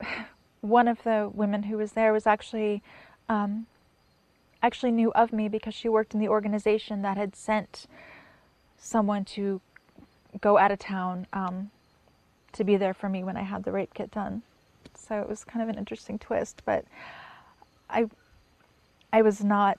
one 0.60 0.88
of 0.88 1.02
the 1.04 1.30
women 1.32 1.64
who 1.64 1.76
was 1.76 1.92
there 1.92 2.12
was 2.12 2.26
actually 2.26 2.82
um, 3.28 3.66
actually 4.62 4.92
knew 4.92 5.12
of 5.12 5.32
me 5.32 5.48
because 5.48 5.74
she 5.74 5.88
worked 5.88 6.14
in 6.14 6.20
the 6.20 6.28
organization 6.28 7.02
that 7.02 7.16
had 7.16 7.34
sent 7.34 7.86
someone 8.78 9.24
to 9.24 9.60
go 10.40 10.58
out 10.58 10.70
of 10.70 10.78
town 10.78 11.26
um, 11.32 11.70
to 12.52 12.64
be 12.64 12.76
there 12.76 12.94
for 12.94 13.08
me 13.08 13.24
when 13.24 13.36
I 13.36 13.42
had 13.42 13.64
the 13.64 13.72
rape 13.72 13.94
kit 13.94 14.10
done. 14.10 14.42
So 14.94 15.20
it 15.20 15.28
was 15.28 15.44
kind 15.44 15.62
of 15.62 15.68
an 15.68 15.78
interesting 15.78 16.18
twist, 16.18 16.62
but 16.64 16.84
I 17.88 18.06
I 19.12 19.22
was 19.22 19.42
not 19.42 19.78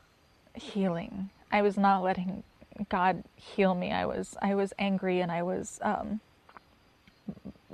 healing. 0.55 1.29
I 1.51 1.61
was 1.61 1.77
not 1.77 2.03
letting 2.03 2.43
God 2.89 3.23
heal 3.35 3.75
me. 3.75 3.91
I 3.91 4.05
was 4.05 4.35
I 4.41 4.55
was 4.55 4.73
angry 4.79 5.19
and 5.19 5.31
I 5.31 5.43
was 5.43 5.79
um, 5.81 6.19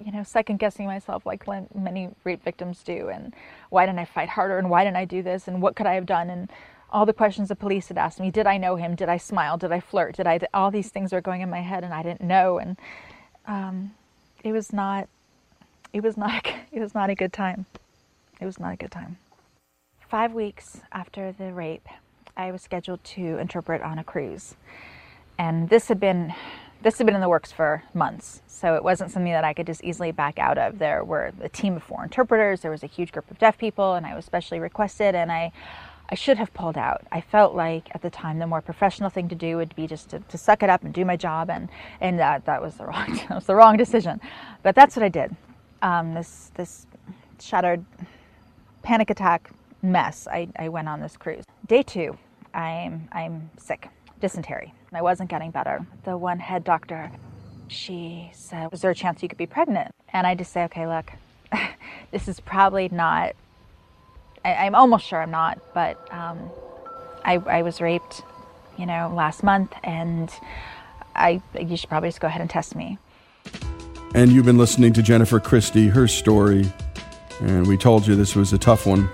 you 0.03 0.11
know 0.11 0.23
second 0.23 0.59
guessing 0.59 0.85
myself 0.85 1.25
like 1.25 1.45
many 1.75 2.09
rape 2.23 2.43
victims 2.43 2.83
do 2.83 3.09
and 3.09 3.33
why 3.69 3.85
didn't 3.85 3.99
I 3.99 4.05
fight 4.05 4.29
harder 4.29 4.57
and 4.57 4.69
why 4.69 4.83
didn't 4.83 4.97
I 4.97 5.05
do 5.05 5.21
this 5.21 5.47
and 5.47 5.61
what 5.61 5.75
could 5.75 5.85
I 5.85 5.95
have 5.95 6.05
done 6.05 6.29
and 6.29 6.49
all 6.89 7.05
the 7.05 7.13
questions 7.13 7.49
the 7.49 7.55
police 7.55 7.89
had 7.89 7.97
asked 7.97 8.19
me 8.19 8.31
did 8.31 8.47
I 8.47 8.57
know 8.57 8.75
him? 8.75 8.95
Did 8.95 9.09
I 9.09 9.17
smile? 9.17 9.57
Did 9.57 9.71
I 9.71 9.79
flirt? 9.79 10.15
Did 10.17 10.27
I 10.27 10.39
all 10.53 10.71
these 10.71 10.89
things 10.89 11.11
were 11.11 11.21
going 11.21 11.41
in 11.41 11.49
my 11.49 11.61
head 11.61 11.83
and 11.83 11.93
I 11.93 12.03
didn't 12.03 12.21
know 12.21 12.57
and 12.57 12.77
um, 13.45 13.91
it 14.43 14.51
was 14.51 14.73
not 14.73 15.07
it 15.93 16.03
was 16.03 16.17
not 16.17 16.45
it 16.71 16.79
was 16.79 16.93
not 16.93 17.09
a 17.09 17.15
good 17.15 17.33
time. 17.33 17.65
It 18.39 18.45
was 18.45 18.59
not 18.59 18.73
a 18.73 18.77
good 18.77 18.91
time. 18.91 19.17
Five 20.09 20.33
weeks 20.33 20.81
after 20.91 21.31
the 21.31 21.51
rape 21.51 21.87
I 22.37 22.51
was 22.53 22.61
scheduled 22.61 23.03
to 23.05 23.39
interpret 23.39 23.81
on 23.81 23.99
a 23.99 24.05
cruise 24.05 24.55
and 25.37 25.69
this 25.69 25.87
had 25.87 25.99
been 25.99 26.33
this 26.81 26.99
had 26.99 27.07
been 27.07 27.15
in 27.15 27.21
the 27.21 27.29
works 27.29 27.51
for 27.51 27.83
months, 27.95 28.41
so 28.47 28.75
it 28.75 28.83
wasn't 28.83 29.11
something 29.11 29.31
that 29.31 29.43
I 29.43 29.53
could 29.53 29.65
just 29.65 29.83
easily 29.83 30.11
back 30.11 30.37
out 30.39 30.59
of. 30.59 30.79
There 30.79 31.03
were 31.03 31.31
a 31.41 31.49
team 31.49 31.75
of 31.75 31.83
four 31.83 32.03
interpreters, 32.03 32.61
there 32.61 32.71
was 32.71 32.83
a 32.83 32.87
huge 32.87 33.11
group 33.11 33.31
of 33.31 33.39
deaf 33.39 33.57
people, 33.57 33.95
and 33.95 34.05
I 34.05 34.15
was 34.15 34.25
specially 34.25 34.59
requested, 34.59 35.15
and 35.15 35.31
I, 35.31 35.51
I 36.09 36.15
should 36.15 36.37
have 36.37 36.53
pulled 36.53 36.77
out. 36.77 37.01
I 37.11 37.21
felt 37.21 37.55
like 37.55 37.89
at 37.95 38.03
the 38.03 38.11
time 38.11 38.39
the 38.39 38.47
more 38.47 38.61
professional 38.61 39.09
thing 39.09 39.27
to 39.29 39.35
do 39.35 39.57
would 39.57 39.75
be 39.75 39.87
just 39.87 40.09
to, 40.09 40.19
to 40.19 40.37
suck 40.37 40.63
it 40.63 40.69
up 40.69 40.83
and 40.83 40.93
do 40.93 41.03
my 41.05 41.17
job, 41.17 41.49
and 41.49 41.69
and 42.01 42.19
that 42.19 42.45
that 42.45 42.61
was 42.61 42.75
the 42.75 42.85
wrong 42.85 43.15
that 43.29 43.35
was 43.35 43.45
the 43.47 43.55
wrong 43.55 43.77
decision, 43.77 44.21
but 44.63 44.75
that's 44.75 44.95
what 44.95 45.03
I 45.03 45.09
did. 45.09 45.35
Um, 45.81 46.13
this 46.13 46.51
this 46.55 46.87
shattered 47.41 47.85
panic 48.83 49.09
attack 49.09 49.49
mess. 49.81 50.27
I, 50.31 50.49
I 50.57 50.69
went 50.69 50.89
on 50.89 51.01
this 51.01 51.17
cruise. 51.17 51.43
Day 51.67 51.83
two, 51.83 52.17
I'm 52.53 53.07
I'm 53.11 53.49
sick 53.57 53.89
dysentery. 54.19 54.73
I 54.93 55.01
wasn't 55.01 55.29
getting 55.29 55.51
better. 55.51 55.85
The 56.03 56.17
one 56.17 56.39
head 56.39 56.63
doctor, 56.63 57.11
she 57.67 58.31
said, 58.33 58.71
Was 58.71 58.81
there 58.81 58.91
a 58.91 58.95
chance 58.95 59.21
you 59.21 59.29
could 59.29 59.37
be 59.37 59.45
pregnant? 59.45 59.91
And 60.13 60.25
I 60.25 60.35
just 60.35 60.51
say, 60.51 60.63
Okay, 60.63 60.87
look, 60.87 61.11
this 62.11 62.27
is 62.27 62.39
probably 62.39 62.89
not, 62.89 63.35
I, 64.43 64.65
am 64.65 64.75
almost 64.75 65.05
sure 65.05 65.21
I'm 65.21 65.31
not, 65.31 65.59
but 65.73 66.11
um, 66.13 66.49
I, 67.23 67.35
I 67.35 67.61
was 67.61 67.81
raped, 67.81 68.23
you 68.77 68.85
know, 68.85 69.11
last 69.13 69.43
month, 69.43 69.73
and 69.83 70.31
I, 71.15 71.41
you 71.59 71.77
should 71.77 71.89
probably 71.89 72.09
just 72.09 72.21
go 72.21 72.27
ahead 72.27 72.41
and 72.41 72.49
test 72.49 72.75
me. 72.75 72.97
And 74.15 74.31
you've 74.31 74.45
been 74.45 74.57
listening 74.57 74.93
to 74.93 75.03
Jennifer 75.03 75.39
Christie, 75.39 75.89
her 75.89 76.07
story. 76.07 76.71
And 77.41 77.67
we 77.67 77.77
told 77.77 78.07
you 78.07 78.15
this 78.15 78.35
was 78.35 78.53
a 78.53 78.57
tough 78.57 78.87
one, 78.87 79.09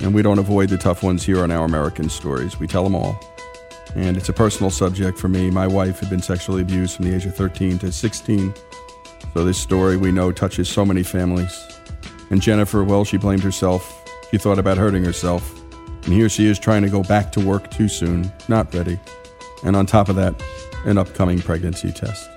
and 0.00 0.14
we 0.14 0.22
don't 0.22 0.38
avoid 0.38 0.68
the 0.68 0.78
tough 0.78 1.02
ones 1.02 1.24
here 1.24 1.42
on 1.42 1.50
Our 1.50 1.64
American 1.64 2.08
Stories. 2.08 2.58
We 2.58 2.66
tell 2.66 2.84
them 2.84 2.94
all 2.94 3.20
and 3.96 4.16
it's 4.16 4.28
a 4.28 4.32
personal 4.32 4.70
subject 4.70 5.18
for 5.18 5.28
me. 5.28 5.50
My 5.50 5.66
wife 5.66 6.00
had 6.00 6.10
been 6.10 6.22
sexually 6.22 6.62
abused 6.62 6.96
from 6.96 7.06
the 7.06 7.14
age 7.14 7.24
of 7.24 7.34
13 7.34 7.78
to 7.78 7.90
16. 7.90 8.54
So 9.32 9.44
this 9.44 9.58
story 9.58 9.96
we 9.96 10.12
know 10.12 10.32
touches 10.32 10.68
so 10.68 10.84
many 10.84 11.02
families. 11.02 11.66
And 12.30 12.42
Jennifer, 12.42 12.84
well, 12.84 13.04
she 13.04 13.16
blamed 13.16 13.42
herself. 13.42 14.04
She 14.30 14.38
thought 14.38 14.58
about 14.58 14.76
hurting 14.76 15.04
herself. 15.04 15.50
And 16.04 16.12
here 16.12 16.28
she 16.28 16.46
is 16.46 16.58
trying 16.58 16.82
to 16.82 16.90
go 16.90 17.02
back 17.02 17.32
to 17.32 17.44
work 17.44 17.70
too 17.70 17.88
soon, 17.88 18.30
not 18.48 18.72
ready. 18.74 19.00
And 19.64 19.74
on 19.74 19.86
top 19.86 20.08
of 20.08 20.16
that, 20.16 20.40
an 20.84 20.98
upcoming 20.98 21.40
pregnancy 21.40 21.90
test. 21.90 22.28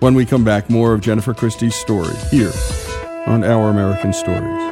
When 0.00 0.14
we 0.14 0.26
come 0.26 0.44
back, 0.44 0.68
more 0.68 0.92
of 0.92 1.00
Jennifer 1.00 1.32
Christie's 1.32 1.74
story 1.74 2.14
here 2.30 2.52
on 3.26 3.44
Our 3.44 3.70
American 3.70 4.12
Stories. 4.12 4.71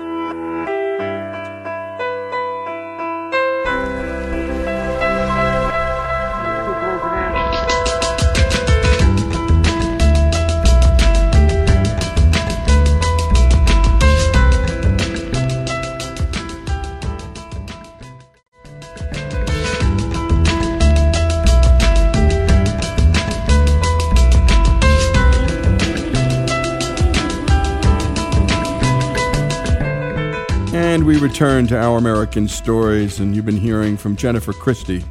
Return 31.20 31.66
to 31.66 31.78
Our 31.78 31.98
American 31.98 32.48
Stories, 32.48 33.20
and 33.20 33.36
you've 33.36 33.44
been 33.44 33.56
hearing 33.56 33.98
from 33.98 34.16
Jennifer 34.16 34.54
Christie 34.54 35.04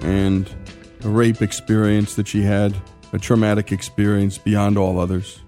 and 0.00 0.50
a 1.04 1.08
rape 1.08 1.42
experience 1.42 2.16
that 2.16 2.26
she 2.26 2.42
had, 2.42 2.74
a 3.12 3.18
traumatic 3.18 3.70
experience 3.70 4.36
beyond 4.36 4.76
all 4.76 4.98
others, 4.98 5.40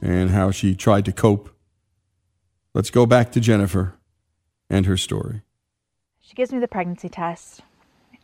and 0.00 0.30
how 0.30 0.52
she 0.52 0.76
tried 0.76 1.04
to 1.06 1.12
cope. 1.12 1.50
Let's 2.74 2.90
go 2.90 3.06
back 3.06 3.32
to 3.32 3.40
Jennifer 3.40 3.94
and 4.70 4.86
her 4.86 4.96
story. 4.96 5.42
She 6.20 6.34
gives 6.34 6.52
me 6.52 6.60
the 6.60 6.68
pregnancy 6.68 7.08
test, 7.08 7.62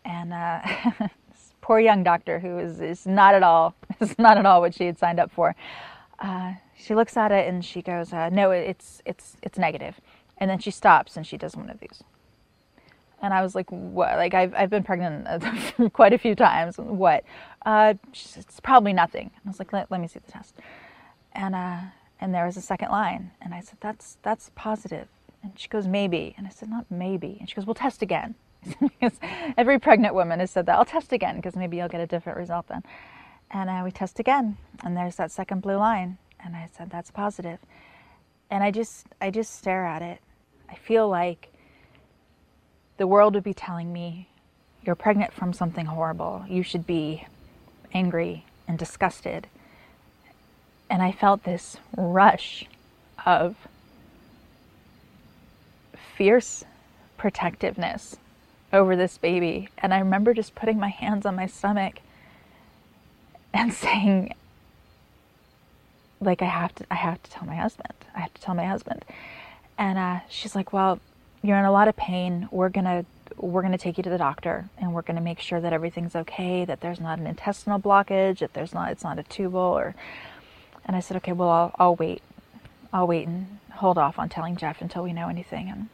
and 0.04 0.32
uh, 0.32 0.60
this 1.00 1.54
poor 1.60 1.80
young 1.80 2.04
doctor 2.04 2.38
who 2.38 2.58
is, 2.58 2.80
is 2.80 3.04
not 3.04 3.34
at 3.34 3.42
all 3.42 3.74
is 4.00 4.16
not 4.16 4.38
at 4.38 4.46
all 4.46 4.60
what 4.60 4.74
she 4.74 4.86
had 4.86 4.98
signed 4.98 5.18
up 5.18 5.32
for. 5.32 5.56
Uh, 6.20 6.52
she 6.76 6.94
looks 6.94 7.16
at 7.16 7.32
it 7.32 7.48
and 7.48 7.64
she 7.64 7.82
goes, 7.82 8.12
uh, 8.12 8.28
"No, 8.28 8.52
it's 8.52 9.02
it's 9.04 9.36
it's 9.42 9.58
negative." 9.58 10.00
And 10.38 10.50
then 10.50 10.58
she 10.58 10.70
stops 10.70 11.16
and 11.16 11.26
she 11.26 11.36
does 11.36 11.56
one 11.56 11.70
of 11.70 11.78
these. 11.80 12.02
And 13.22 13.32
I 13.32 13.42
was 13.42 13.54
like, 13.54 13.70
what? 13.70 14.16
Like, 14.16 14.34
I've, 14.34 14.52
I've 14.54 14.70
been 14.70 14.82
pregnant 14.82 15.26
quite 15.92 16.12
a 16.12 16.18
few 16.18 16.34
times. 16.34 16.76
What? 16.76 17.24
Uh, 17.64 17.94
it's 18.12 18.60
probably 18.60 18.92
nothing. 18.92 19.30
I 19.34 19.48
was 19.48 19.58
like, 19.58 19.72
let, 19.72 19.90
let 19.90 20.00
me 20.00 20.08
see 20.08 20.20
the 20.24 20.30
test. 20.30 20.54
And, 21.32 21.54
uh, 21.54 21.78
and 22.20 22.34
there 22.34 22.44
was 22.44 22.56
a 22.56 22.60
second 22.60 22.90
line. 22.90 23.30
And 23.40 23.54
I 23.54 23.60
said, 23.60 23.78
that's, 23.80 24.18
that's 24.22 24.50
positive. 24.54 25.08
And 25.42 25.52
she 25.56 25.68
goes, 25.68 25.86
maybe. 25.86 26.34
And 26.36 26.46
I 26.46 26.50
said, 26.50 26.68
not 26.68 26.84
maybe. 26.90 27.38
And 27.40 27.48
she 27.48 27.54
goes, 27.54 27.66
we'll 27.66 27.74
test 27.74 28.02
again. 28.02 28.34
Because 28.80 29.18
every 29.58 29.78
pregnant 29.78 30.14
woman 30.14 30.40
has 30.40 30.50
said 30.50 30.66
that. 30.66 30.76
I'll 30.76 30.84
test 30.84 31.12
again 31.12 31.36
because 31.36 31.54
maybe 31.54 31.76
you'll 31.76 31.88
get 31.88 32.00
a 32.00 32.06
different 32.06 32.38
result 32.38 32.68
then. 32.68 32.82
And 33.50 33.68
uh, 33.68 33.82
we 33.84 33.90
test 33.90 34.18
again, 34.18 34.56
and 34.82 34.96
there's 34.96 35.16
that 35.16 35.30
second 35.30 35.60
blue 35.60 35.76
line. 35.76 36.16
And 36.42 36.56
I 36.56 36.68
said, 36.76 36.90
that's 36.90 37.10
positive. 37.10 37.58
And 38.50 38.62
I 38.62 38.70
just, 38.70 39.06
I 39.20 39.30
just 39.30 39.54
stare 39.54 39.84
at 39.84 40.02
it. 40.02 40.20
I 40.68 40.74
feel 40.74 41.08
like 41.08 41.52
the 42.96 43.06
world 43.06 43.34
would 43.34 43.44
be 43.44 43.54
telling 43.54 43.92
me, 43.92 44.28
you're 44.84 44.94
pregnant 44.94 45.32
from 45.32 45.52
something 45.52 45.86
horrible. 45.86 46.44
You 46.48 46.62
should 46.62 46.86
be 46.86 47.26
angry 47.92 48.44
and 48.68 48.78
disgusted. 48.78 49.46
And 50.90 51.02
I 51.02 51.12
felt 51.12 51.44
this 51.44 51.78
rush 51.96 52.66
of 53.24 53.56
fierce 56.16 56.64
protectiveness 57.16 58.16
over 58.72 58.96
this 58.96 59.18
baby. 59.18 59.68
And 59.78 59.94
I 59.94 59.98
remember 59.98 60.34
just 60.34 60.54
putting 60.54 60.78
my 60.78 60.88
hands 60.88 61.24
on 61.24 61.36
my 61.36 61.46
stomach 61.46 62.00
and 63.52 63.72
saying, 63.74 64.34
like, 66.20 66.42
I 66.42 66.46
have 66.46 66.74
to, 66.76 66.84
I 66.90 66.94
have 66.94 67.22
to 67.22 67.30
tell 67.30 67.46
my 67.46 67.56
husband. 67.56 67.92
I 68.14 68.20
have 68.20 68.34
to 68.34 68.40
tell 68.40 68.54
my 68.54 68.66
husband. 68.66 69.04
And 69.76 69.98
uh, 69.98 70.20
she's 70.28 70.54
like, 70.54 70.72
well, 70.72 71.00
you're 71.42 71.58
in 71.58 71.64
a 71.64 71.72
lot 71.72 71.88
of 71.88 71.96
pain. 71.96 72.48
We're 72.50 72.68
gonna, 72.68 73.04
we're 73.36 73.62
gonna 73.62 73.78
take 73.78 73.96
you 73.96 74.02
to 74.04 74.10
the 74.10 74.18
doctor, 74.18 74.68
and 74.78 74.94
we're 74.94 75.02
gonna 75.02 75.20
make 75.20 75.40
sure 75.40 75.60
that 75.60 75.72
everything's 75.72 76.14
okay. 76.16 76.64
That 76.64 76.80
there's 76.80 77.00
not 77.00 77.18
an 77.18 77.26
intestinal 77.26 77.78
blockage. 77.78 78.38
That 78.38 78.54
there's 78.54 78.72
not, 78.72 78.90
it's 78.92 79.04
not 79.04 79.18
a 79.18 79.22
tubal. 79.24 79.60
Or, 79.60 79.94
and 80.86 80.96
I 80.96 81.00
said, 81.00 81.16
okay, 81.18 81.32
well, 81.32 81.50
I'll, 81.50 81.74
I'll 81.78 81.96
wait. 81.96 82.22
I'll 82.92 83.06
wait 83.06 83.26
and 83.26 83.58
hold 83.72 83.98
off 83.98 84.18
on 84.18 84.28
telling 84.28 84.56
Jeff 84.56 84.80
until 84.80 85.02
we 85.02 85.12
know 85.12 85.28
anything. 85.28 85.68
And 85.68 85.88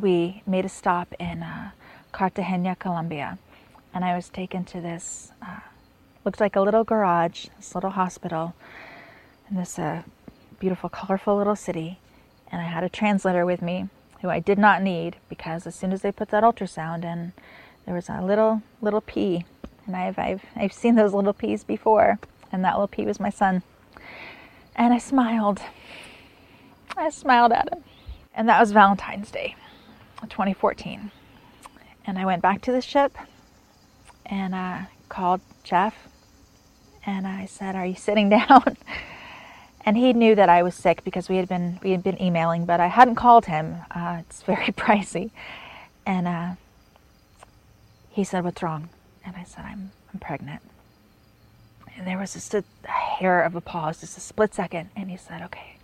we 0.00 0.42
made 0.46 0.64
a 0.64 0.68
stop 0.68 1.12
in 1.18 1.42
uh, 1.42 1.72
Cartagena, 2.12 2.76
Colombia, 2.76 3.38
and 3.92 4.04
I 4.04 4.14
was 4.14 4.28
taken 4.28 4.64
to 4.66 4.80
this, 4.80 5.32
uh, 5.42 5.60
looked 6.24 6.40
like 6.40 6.56
a 6.56 6.60
little 6.60 6.84
garage, 6.84 7.46
this 7.56 7.74
little 7.74 7.90
hospital, 7.90 8.54
in 9.52 9.58
this 9.58 9.78
uh, 9.78 10.02
beautiful, 10.58 10.88
colorful 10.88 11.36
little 11.36 11.54
city. 11.54 11.98
And 12.50 12.60
I 12.60 12.64
had 12.64 12.82
a 12.82 12.88
translator 12.88 13.44
with 13.44 13.60
me 13.60 13.88
who 14.22 14.30
I 14.30 14.40
did 14.40 14.58
not 14.58 14.82
need 14.82 15.16
because 15.28 15.66
as 15.66 15.74
soon 15.74 15.92
as 15.92 16.02
they 16.02 16.10
put 16.10 16.30
that 16.30 16.42
ultrasound 16.42 17.04
in, 17.04 17.32
there 17.84 17.94
was 17.94 18.08
a 18.08 18.22
little 18.22 18.62
little 18.80 19.00
pea, 19.00 19.44
and 19.86 19.96
I've 19.96 20.18
I've 20.18 20.44
I've 20.54 20.72
seen 20.72 20.94
those 20.94 21.12
little 21.12 21.32
peas 21.32 21.64
before, 21.64 22.18
and 22.50 22.64
that 22.64 22.74
little 22.74 22.88
pea 22.88 23.04
was 23.04 23.20
my 23.20 23.30
son. 23.30 23.62
And 24.74 24.94
I 24.94 24.98
smiled. 24.98 25.60
I 26.96 27.10
smiled 27.10 27.52
at 27.52 27.72
him. 27.72 27.82
And 28.34 28.48
that 28.48 28.60
was 28.60 28.72
Valentine's 28.72 29.30
Day. 29.30 29.56
2014. 30.22 31.10
And 32.06 32.18
I 32.18 32.24
went 32.24 32.42
back 32.42 32.62
to 32.62 32.72
the 32.72 32.80
ship 32.80 33.16
and 34.24 34.54
I 34.54 34.86
called 35.08 35.40
Jeff 35.64 35.94
and 37.04 37.26
I 37.26 37.46
said, 37.46 37.74
"Are 37.74 37.84
you 37.84 37.96
sitting 37.96 38.28
down?" 38.48 38.76
And 39.84 39.96
he 39.96 40.12
knew 40.12 40.34
that 40.34 40.48
I 40.48 40.62
was 40.62 40.74
sick 40.74 41.02
because 41.04 41.28
we 41.28 41.36
had 41.36 41.48
been 41.48 41.78
we 41.82 41.90
had 41.90 42.02
been 42.02 42.20
emailing, 42.20 42.64
but 42.64 42.80
I 42.80 42.86
hadn't 42.86 43.16
called 43.16 43.46
him. 43.46 43.78
Uh, 43.90 44.18
it's 44.20 44.42
very 44.42 44.66
pricey, 44.72 45.30
and 46.06 46.28
uh, 46.28 46.50
he 48.10 48.24
said, 48.24 48.44
"What's 48.44 48.62
wrong?" 48.62 48.88
And 49.24 49.36
I 49.36 49.44
said, 49.44 49.64
"I'm 49.64 49.90
I'm 50.12 50.20
pregnant." 50.20 50.62
And 51.96 52.06
there 52.06 52.18
was 52.18 52.32
just 52.32 52.54
a 52.54 52.64
hair 52.88 53.42
of 53.42 53.54
a 53.54 53.60
pause, 53.60 54.00
just 54.00 54.16
a 54.16 54.20
split 54.20 54.54
second, 54.54 54.90
and 54.96 55.10
he 55.10 55.16
said, 55.16 55.42
"Okay." 55.42 55.76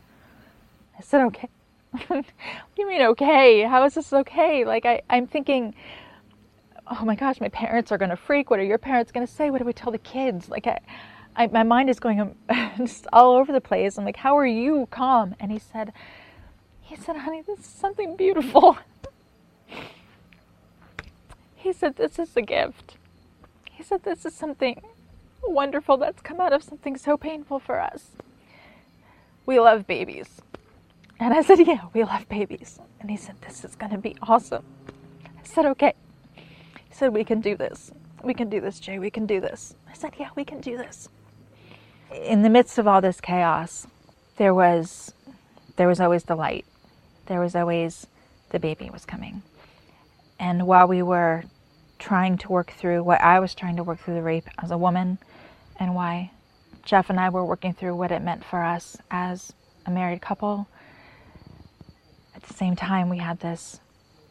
I 0.98 1.02
said, 1.02 1.22
"Okay." 1.26 1.48
what 2.08 2.24
do 2.76 2.82
you 2.82 2.88
mean 2.88 3.00
okay? 3.00 3.62
How 3.62 3.84
is 3.84 3.94
this 3.94 4.12
okay? 4.12 4.64
Like 4.64 4.84
I, 4.84 5.00
I'm 5.08 5.26
thinking, 5.26 5.74
oh 6.86 7.04
my 7.04 7.14
gosh, 7.14 7.40
my 7.40 7.48
parents 7.48 7.90
are 7.90 7.98
gonna 7.98 8.16
freak. 8.16 8.50
What 8.50 8.60
are 8.60 8.64
your 8.64 8.78
parents 8.78 9.10
gonna 9.10 9.26
say? 9.26 9.50
What 9.50 9.58
do 9.58 9.64
we 9.64 9.72
tell 9.72 9.90
the 9.90 9.98
kids? 9.98 10.48
Like 10.48 10.66
I, 10.66 10.80
I 11.38 11.46
my 11.46 11.62
mind 11.62 11.88
is 11.88 12.00
going 12.00 12.34
just 12.76 13.06
all 13.12 13.36
over 13.36 13.52
the 13.52 13.60
place. 13.60 13.96
I'm 13.96 14.04
like, 14.04 14.16
how 14.16 14.36
are 14.36 14.46
you 14.46 14.88
calm? 14.90 15.34
And 15.40 15.50
he 15.50 15.58
said, 15.58 15.92
he 16.82 16.96
said, 16.96 17.16
honey, 17.16 17.42
this 17.42 17.60
is 17.60 17.66
something 17.66 18.16
beautiful. 18.16 18.76
he 21.56 21.72
said, 21.72 21.96
this 21.96 22.18
is 22.18 22.36
a 22.36 22.42
gift. 22.42 22.96
He 23.70 23.82
said, 23.82 24.02
this 24.02 24.26
is 24.26 24.34
something 24.34 24.82
wonderful 25.42 25.96
that's 25.96 26.20
come 26.22 26.40
out 26.40 26.52
of 26.52 26.62
something 26.62 26.96
so 26.96 27.16
painful 27.16 27.60
for 27.60 27.80
us. 27.80 28.08
We 29.46 29.60
love 29.60 29.86
babies. 29.86 30.42
And 31.20 31.34
I 31.34 31.42
said, 31.42 31.60
Yeah, 31.66 31.80
we 31.94 32.04
love 32.04 32.28
babies. 32.28 32.78
And 33.00 33.10
he 33.10 33.16
said, 33.16 33.36
This 33.40 33.64
is 33.64 33.74
going 33.74 33.92
to 33.92 33.98
be 33.98 34.16
awesome. 34.22 34.64
I 35.26 35.42
said, 35.42 35.66
Okay. 35.66 35.94
He 36.34 36.94
said, 36.94 37.12
We 37.12 37.24
can 37.24 37.40
do 37.40 37.56
this. 37.56 37.90
We 38.22 38.34
can 38.34 38.50
do 38.50 38.60
this, 38.60 38.78
Jay. 38.80 38.98
We 38.98 39.10
can 39.10 39.26
do 39.26 39.40
this. 39.40 39.74
I 39.88 39.94
said, 39.94 40.12
Yeah, 40.18 40.30
we 40.36 40.44
can 40.44 40.60
do 40.60 40.76
this. 40.76 41.08
In 42.12 42.42
the 42.42 42.50
midst 42.50 42.78
of 42.78 42.86
all 42.88 43.00
this 43.00 43.20
chaos, 43.20 43.86
there 44.36 44.54
was 44.54 45.12
there 45.76 45.88
was 45.88 46.00
always 46.00 46.24
the 46.24 46.34
light. 46.34 46.64
There 47.26 47.40
was 47.40 47.54
always 47.54 48.06
the 48.50 48.58
baby 48.58 48.90
was 48.90 49.04
coming. 49.04 49.42
And 50.40 50.66
while 50.66 50.88
we 50.88 51.02
were 51.02 51.44
trying 51.98 52.38
to 52.38 52.48
work 52.48 52.72
through 52.72 53.02
what 53.02 53.20
I 53.20 53.40
was 53.40 53.54
trying 53.54 53.76
to 53.76 53.84
work 53.84 54.00
through 54.00 54.14
the 54.14 54.22
rape 54.22 54.48
as 54.62 54.70
a 54.70 54.78
woman 54.78 55.18
and 55.78 55.94
why 55.94 56.30
Jeff 56.84 57.10
and 57.10 57.20
I 57.20 57.28
were 57.28 57.44
working 57.44 57.74
through 57.74 57.96
what 57.96 58.10
it 58.10 58.22
meant 58.22 58.44
for 58.44 58.62
us 58.62 58.96
as 59.10 59.52
a 59.84 59.90
married 59.90 60.22
couple, 60.22 60.68
at 62.34 62.42
the 62.42 62.54
same 62.54 62.76
time, 62.76 63.08
we 63.08 63.18
had 63.18 63.40
this 63.40 63.80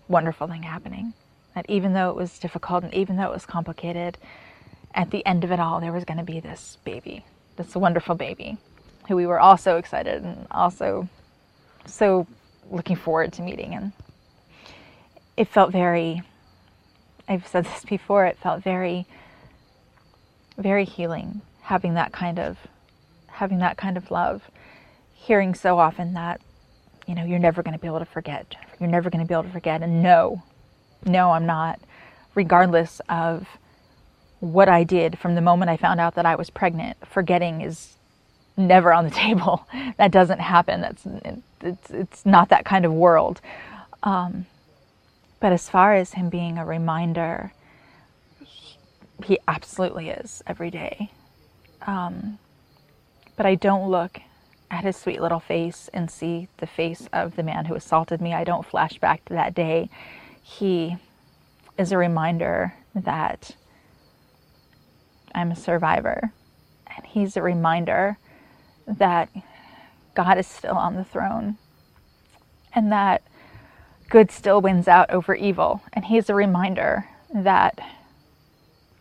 wonderful 0.08 0.48
thing 0.48 0.64
happening. 0.64 1.14
That 1.56 1.70
even 1.70 1.94
though 1.94 2.10
it 2.10 2.16
was 2.16 2.40
difficult 2.40 2.84
and 2.84 2.94
even 2.94 3.18
though 3.18 3.26
it 3.26 3.34
was 3.34 3.46
complicated, 3.46 4.18
at 4.94 5.12
the 5.12 5.26
end 5.26 5.44
of 5.44 5.52
it 5.52 5.60
all, 5.60 5.80
there 5.80 5.92
was 5.92 6.06
going 6.06 6.18
to 6.18 6.24
be 6.24 6.40
this 6.40 6.78
baby, 6.84 7.26
this 7.58 7.76
wonderful 7.76 8.16
baby, 8.16 8.58
who 9.08 9.16
we 9.16 9.26
were 9.26 9.40
all 9.40 9.58
so 9.58 9.78
excited 9.78 10.24
and 10.24 10.48
also 10.52 11.08
so 11.86 12.28
looking 12.70 12.96
forward 12.96 13.34
to 13.34 13.42
meeting. 13.42 13.74
And 13.74 13.92
it 15.36 15.48
felt 15.48 15.72
very, 15.72 16.22
I've 17.28 17.48
said 17.48 17.66
this 17.66 17.86
before, 17.90 18.26
it 18.26 18.38
felt 18.38 18.64
very, 18.64 19.06
very 20.58 20.86
healing 20.86 21.42
having 21.62 21.96
that 21.96 22.14
kind 22.14 22.40
of, 22.40 22.58
having 23.28 23.60
that 23.60 23.78
kind 23.78 23.98
of 23.98 24.10
love. 24.10 24.50
Hearing 25.14 25.54
so 25.54 25.78
often 25.78 26.14
that 26.14 26.40
you 27.08 27.16
know, 27.16 27.24
you're 27.24 27.40
never 27.40 27.64
going 27.64 27.74
to 27.74 27.80
be 27.80 27.88
able 27.88 28.00
to 28.00 28.06
forget. 28.06 28.54
You're 28.80 28.90
never 28.90 29.10
going 29.10 29.24
to 29.24 29.28
be 29.28 29.34
able 29.34 29.46
to 29.46 29.50
forget. 29.50 29.82
And 29.82 30.04
no, 30.04 30.44
no, 31.06 31.32
I'm 31.32 31.46
not. 31.46 31.80
Regardless 32.36 33.02
of 33.10 33.48
what 34.40 34.70
I 34.70 34.84
did 34.84 35.18
from 35.18 35.36
the 35.36 35.42
moment 35.42 35.70
I 35.70 35.78
found 35.78 36.00
out 36.00 36.16
that 36.16 36.26
I 36.26 36.36
was 36.36 36.50
pregnant, 36.50 36.98
forgetting 37.08 37.62
is 37.62 37.96
never 38.56 38.94
on 38.94 39.06
the 39.06 39.12
table. 39.26 39.68
that 39.98 40.12
doesn't 40.12 40.40
happen. 40.40 40.82
That's 40.82 41.06
it's 41.62 41.90
it's 41.90 42.26
not 42.26 42.50
that 42.50 42.66
kind 42.66 42.86
of 42.86 42.94
world. 42.94 43.42
Um, 44.04 44.46
but 45.40 45.54
as 45.54 45.70
far 45.70 45.94
as 45.94 46.14
him 46.14 46.30
being 46.30 46.58
a 46.58 46.66
reminder, 46.66 47.52
he 49.24 49.40
absolutely 49.48 50.10
is 50.10 50.44
every 50.48 50.72
day. 50.72 51.12
Um, 51.86 52.40
but 53.36 53.46
I 53.46 53.56
don't 53.56 53.90
look 53.90 54.20
at 54.70 54.84
his 54.84 54.98
sweet 54.98 55.22
little 55.22 55.40
face 55.40 55.90
and 55.94 56.12
see 56.12 56.48
the 56.58 56.68
face 56.68 57.08
of 57.14 57.36
the 57.36 57.44
man 57.44 57.66
who 57.66 57.76
assaulted 57.76 58.22
me. 58.22 58.34
I 58.34 58.44
don't 58.44 58.66
flash 58.66 59.00
back 59.00 59.24
to 59.26 59.34
that 59.34 59.54
day. 59.54 59.90
He 60.42 60.98
is 61.78 61.92
a 61.92 61.98
reminder 61.98 62.74
that 62.96 63.56
I'm 65.34 65.52
a 65.52 65.56
survivor. 65.56 66.32
And 66.96 67.06
he's 67.06 67.38
a 67.38 67.42
reminder 67.42 68.18
that 68.88 69.30
God 70.16 70.38
is 70.38 70.48
still 70.48 70.76
on 70.76 70.96
the 70.96 71.04
throne 71.04 71.58
and 72.74 72.92
that 72.92 73.22
good 74.10 74.32
still 74.32 74.62
wins 74.62 74.88
out 74.88 75.10
over 75.10 75.36
evil. 75.36 75.82
And 75.94 76.06
he's 76.06 76.30
a 76.30 76.36
reminder 76.36 77.08
that 77.34 77.80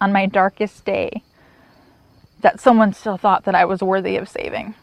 on 0.01 0.12
my 0.12 0.27
darkest 0.27 0.85
day, 0.85 1.22
that 2.41 2.61
someone 2.61 2.93
still 2.93 3.16
thought 3.16 3.45
that 3.45 3.55
I 3.55 3.64
was 3.64 3.83
worthy 3.83 4.16
of 4.16 4.29
saving. 4.29 4.74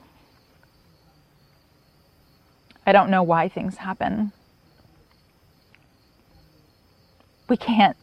I 2.86 2.92
don't 2.92 3.10
know 3.10 3.24
why 3.24 3.48
things 3.48 3.78
happen. 3.78 4.32
We 7.48 7.58
can't 7.58 7.96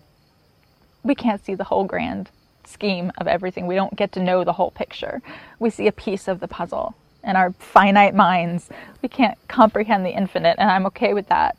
we 1.03 1.15
can't 1.15 1.45
see 1.45 1.55
the 1.55 1.65
whole 1.65 1.85
grand 1.85 2.31
scheme 2.71 3.13
of 3.19 3.27
everything. 3.27 3.67
We 3.67 3.75
don't 3.75 3.97
get 3.97 4.13
to 4.13 4.23
know 4.23 4.45
the 4.45 4.55
whole 4.55 4.71
picture. 4.71 5.21
We 5.59 5.71
see 5.71 5.87
a 5.87 5.93
piece 5.93 6.29
of 6.29 6.41
the 6.41 6.49
puzzle. 6.49 6.95
In 7.23 7.37
our 7.37 7.53
finite 7.53 8.15
minds, 8.15 8.71
we 9.03 9.09
can't 9.09 9.37
comprehend 9.49 10.07
the 10.07 10.11
infinite, 10.17 10.57
and 10.59 10.71
I'm 10.71 10.87
okay 10.87 11.13
with 11.13 11.29
that. 11.29 11.57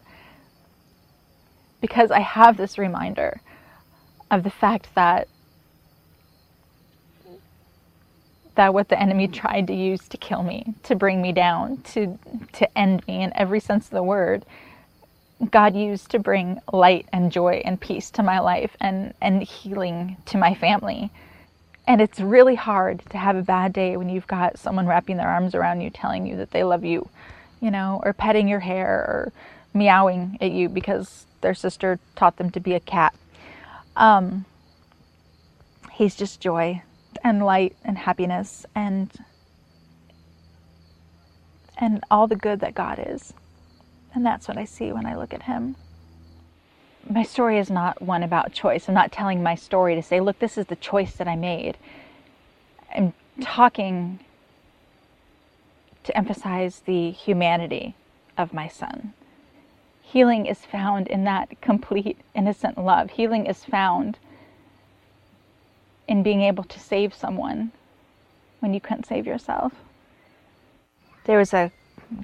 Because 1.80 2.12
I 2.12 2.20
have 2.20 2.58
this 2.58 2.78
reminder 2.78 3.42
of 4.30 4.44
the 4.44 4.50
fact 4.50 4.96
that 4.96 5.28
that 8.56 8.74
what 8.74 8.90
the 8.90 9.00
enemy 9.00 9.28
tried 9.28 9.68
to 9.68 9.74
use 9.74 10.08
to 10.10 10.18
kill 10.18 10.44
me, 10.44 10.74
to 10.84 10.96
bring 10.96 11.22
me 11.22 11.32
down, 11.32 11.78
to 11.94 12.18
to 12.54 12.78
end 12.78 13.06
me 13.08 13.22
in 13.24 13.32
every 13.36 13.60
sense 13.60 13.86
of 13.86 13.92
the 13.92 14.04
word, 14.04 14.46
God 15.50 15.76
used 15.76 16.12
to 16.12 16.20
bring 16.20 16.60
light 16.72 17.08
and 17.12 17.32
joy 17.32 17.62
and 17.66 17.80
peace 17.80 18.12
to 18.12 18.24
my 18.24 18.40
life 18.40 18.76
and 18.80 19.14
and 19.22 19.42
healing 19.42 20.18
to 20.28 20.38
my 20.38 20.54
family. 20.54 21.12
And 21.88 22.00
it's 22.00 22.20
really 22.20 22.56
hard 22.56 23.02
to 23.10 23.18
have 23.18 23.36
a 23.36 23.42
bad 23.42 23.74
day 23.74 23.98
when 23.98 24.10
you've 24.10 24.28
got 24.28 24.60
someone 24.60 24.86
wrapping 24.86 25.18
their 25.18 25.28
arms 25.28 25.56
around 25.56 25.82
you 25.82 25.90
telling 25.90 26.28
you 26.28 26.38
that 26.38 26.52
they 26.52 26.64
love 26.64 26.86
you, 26.86 27.10
you 27.60 27.72
know, 27.72 28.02
or 28.06 28.14
petting 28.14 28.48
your 28.48 28.60
hair 28.60 28.88
or 28.88 29.34
meowing 29.74 30.38
at 30.42 30.52
you 30.52 30.70
because 30.70 31.26
their 31.42 31.56
sister 31.56 32.00
taught 32.16 32.38
them 32.38 32.52
to 32.52 32.60
be 32.60 32.74
a 32.74 32.80
cat. 32.80 33.16
Um, 33.96 34.46
he's 35.92 36.16
just 36.16 36.40
joy 36.40 36.84
and 37.24 37.44
light 37.44 37.76
and 37.84 37.98
happiness 37.98 38.66
and 38.76 39.12
and 41.78 42.04
all 42.12 42.28
the 42.28 42.36
good 42.36 42.60
that 42.60 42.76
God 42.76 43.04
is. 43.08 43.34
And 44.14 44.26
that's 44.26 44.48
what 44.48 44.58
I 44.58 44.66
see 44.66 44.92
when 44.92 45.06
I 45.06 45.16
look 45.16 45.34
at 45.34 45.44
him. 45.44 45.76
My 47.10 47.24
story 47.24 47.58
is 47.58 47.70
not 47.70 48.02
one 48.02 48.24
about 48.24 48.54
choice. 48.54 48.88
I'm 48.88 48.94
not 48.94 49.12
telling 49.12 49.42
my 49.42 49.56
story 49.56 49.96
to 49.96 50.04
say, 50.04 50.20
look, 50.20 50.40
this 50.40 50.58
is 50.58 50.68
the 50.68 50.76
choice 50.76 51.14
that 51.16 51.28
I 51.28 51.36
made. 51.36 51.78
I'm 52.94 53.14
talking 53.42 54.20
to 56.04 56.18
emphasize 56.18 56.82
the 56.86 57.12
humanity 57.12 57.96
of 58.38 58.54
my 58.54 58.68
son. 58.68 59.14
Healing 60.02 60.46
is 60.46 60.66
found 60.66 61.08
in 61.08 61.24
that 61.24 61.62
complete, 61.62 62.18
innocent 62.36 62.78
love. 62.78 63.12
Healing 63.12 63.46
is 63.46 63.64
found 63.64 64.18
in 66.08 66.22
being 66.22 66.42
able 66.42 66.66
to 66.66 66.80
save 66.80 67.14
someone 67.14 67.72
when 68.60 68.74
you 68.74 68.82
couldn't 68.82 69.06
save 69.06 69.26
yourself. 69.26 69.72
There 71.24 71.38
was 71.38 71.54
a 71.54 71.72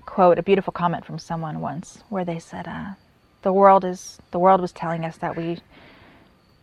quote, 0.06 0.40
a 0.40 0.44
beautiful 0.44 0.74
comment 0.74 1.06
from 1.06 1.20
someone 1.20 1.60
once, 1.60 2.04
where 2.10 2.26
they 2.26 2.40
said, 2.40 2.68
uh, 2.68 2.94
"The 3.42 3.54
world 3.54 3.86
is 3.86 4.20
the 4.32 4.40
world 4.40 4.62
was 4.62 4.72
telling 4.72 5.06
us 5.06 5.18
that 5.18 5.36
we 5.36 5.60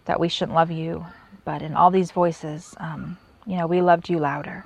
that 0.05 0.21
we 0.21 0.29
shouldn't 0.29 0.55
love 0.55 0.71
you, 0.71 1.07
but 1.45 1.63
in 1.63 1.75
all 1.75 1.91
these 1.91 2.11
voices, 2.11 2.75
um, 2.79 3.17
you 3.47 3.57
know, 3.57 3.67
we 3.67 3.81
loved 3.81 4.09
you 4.09 4.19
louder." 4.19 4.65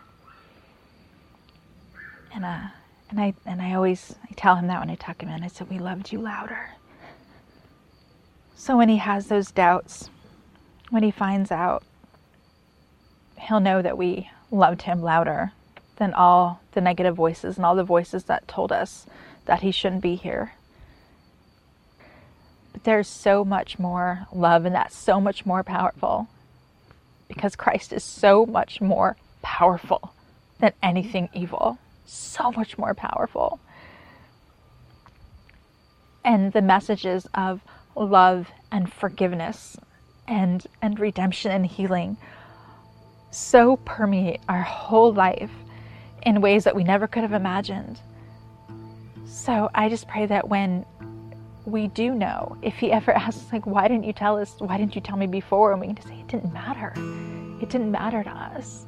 And 2.34 2.44
uh, 2.44 2.68
and 3.10 3.20
I 3.20 3.34
and 3.46 3.62
I 3.62 3.74
always 3.74 4.14
I 4.24 4.34
tell 4.34 4.56
him 4.56 4.66
that 4.68 4.80
when 4.80 4.90
I 4.90 4.96
tuck 4.96 5.22
him 5.22 5.28
in. 5.28 5.42
I 5.44 5.48
said, 5.48 5.70
"We 5.70 5.78
loved 5.78 6.12
you 6.12 6.20
louder." 6.20 6.70
So 8.56 8.76
when 8.76 8.88
he 8.88 8.96
has 8.96 9.28
those 9.28 9.52
doubts, 9.52 10.10
when 10.90 11.04
he 11.04 11.12
finds 11.12 11.52
out, 11.52 11.84
he'll 13.38 13.60
know 13.60 13.80
that 13.82 13.96
we 13.96 14.28
loved 14.50 14.82
him 14.82 15.00
louder 15.00 15.52
than 15.98 16.14
all 16.14 16.60
the 16.72 16.80
negative 16.80 17.14
voices 17.14 17.56
and 17.56 17.66
all 17.66 17.74
the 17.74 17.84
voices 17.84 18.24
that 18.24 18.48
told 18.48 18.72
us 18.72 19.06
that 19.44 19.62
he 19.62 19.70
shouldn't 19.70 20.02
be 20.02 20.14
here. 20.14 20.54
But 22.72 22.84
there's 22.84 23.08
so 23.08 23.44
much 23.44 23.78
more 23.78 24.26
love, 24.32 24.64
and 24.64 24.74
that's 24.74 24.96
so 24.96 25.20
much 25.20 25.44
more 25.44 25.62
powerful 25.62 26.28
because 27.26 27.56
Christ 27.56 27.92
is 27.92 28.04
so 28.04 28.46
much 28.46 28.80
more 28.80 29.16
powerful 29.42 30.14
than 30.60 30.72
anything 30.82 31.28
evil. 31.34 31.78
So 32.06 32.50
much 32.52 32.78
more 32.78 32.94
powerful. 32.94 33.60
And 36.24 36.52
the 36.52 36.62
messages 36.62 37.26
of 37.34 37.60
love 37.94 38.50
and 38.70 38.90
forgiveness 38.92 39.76
and, 40.26 40.66
and 40.80 40.98
redemption 40.98 41.50
and 41.50 41.66
healing 41.66 42.16
so 43.30 43.76
permeate 43.78 44.40
our 44.48 44.62
whole 44.62 45.12
life 45.12 45.50
in 46.22 46.40
ways 46.40 46.64
that 46.64 46.74
we 46.74 46.84
never 46.84 47.06
could 47.06 47.22
have 47.22 47.32
imagined. 47.32 48.00
So 49.26 49.70
I 49.74 49.88
just 49.88 50.08
pray 50.08 50.26
that 50.26 50.48
when 50.48 50.84
we 51.64 51.88
do 51.88 52.14
know, 52.14 52.56
if 52.62 52.74
he 52.76 52.90
ever 52.90 53.12
asks, 53.16 53.52
like, 53.52 53.66
why 53.66 53.88
didn't 53.88 54.04
you 54.04 54.12
tell 54.12 54.38
us? 54.38 54.54
Why 54.58 54.76
didn't 54.78 54.94
you 54.94 55.00
tell 55.00 55.16
me 55.16 55.26
before? 55.26 55.72
And 55.72 55.80
we 55.80 55.86
can 55.88 55.96
just 55.96 56.08
say, 56.08 56.18
it 56.18 56.28
didn't 56.28 56.52
matter. 56.52 56.92
It 57.60 57.68
didn't 57.68 57.90
matter 57.90 58.22
to 58.24 58.30
us. 58.30 58.86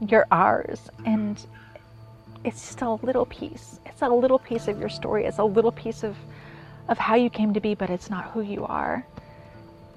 You're 0.00 0.26
ours. 0.30 0.80
And 1.04 1.44
it's 2.44 2.66
just 2.66 2.82
a 2.82 2.90
little 2.90 3.26
piece. 3.26 3.80
It's 3.86 4.02
a 4.02 4.08
little 4.08 4.38
piece 4.38 4.68
of 4.68 4.78
your 4.78 4.88
story. 4.88 5.26
It's 5.26 5.38
a 5.38 5.44
little 5.44 5.72
piece 5.72 6.02
of, 6.02 6.16
of 6.88 6.98
how 6.98 7.14
you 7.14 7.30
came 7.30 7.52
to 7.54 7.60
be, 7.60 7.74
but 7.74 7.90
it's 7.90 8.08
not 8.08 8.30
who 8.30 8.40
you 8.40 8.64
are. 8.64 9.06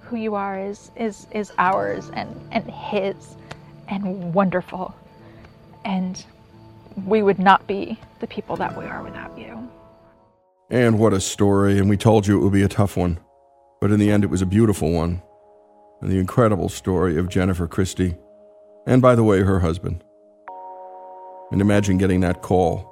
Who 0.01 0.17
you 0.17 0.35
are 0.35 0.59
is 0.59 0.91
is 0.97 1.27
is 1.31 1.53
ours 1.57 2.11
and, 2.13 2.29
and 2.51 2.69
his 2.69 3.35
and 3.87 4.33
wonderful 4.33 4.93
and 5.85 6.23
we 7.05 7.23
would 7.23 7.39
not 7.39 7.65
be 7.67 7.99
the 8.19 8.27
people 8.27 8.55
that 8.57 8.77
we 8.77 8.85
are 8.85 9.03
without 9.03 9.37
you. 9.37 9.69
And 10.69 10.99
what 10.99 11.13
a 11.13 11.19
story. 11.19 11.77
And 11.77 11.89
we 11.89 11.97
told 11.97 12.27
you 12.27 12.39
it 12.39 12.43
would 12.43 12.53
be 12.53 12.63
a 12.63 12.67
tough 12.67 12.97
one. 12.97 13.19
But 13.81 13.91
in 13.91 13.99
the 13.99 14.11
end, 14.11 14.23
it 14.23 14.29
was 14.29 14.41
a 14.41 14.45
beautiful 14.45 14.91
one. 14.91 15.21
And 16.01 16.11
the 16.11 16.19
incredible 16.19 16.69
story 16.69 17.17
of 17.17 17.29
Jennifer 17.29 17.67
Christie. 17.67 18.15
And 18.85 19.01
by 19.01 19.15
the 19.15 19.23
way, 19.23 19.41
her 19.41 19.59
husband. 19.59 20.03
And 21.51 21.61
imagine 21.61 21.97
getting 21.97 22.21
that 22.21 22.41
call 22.41 22.89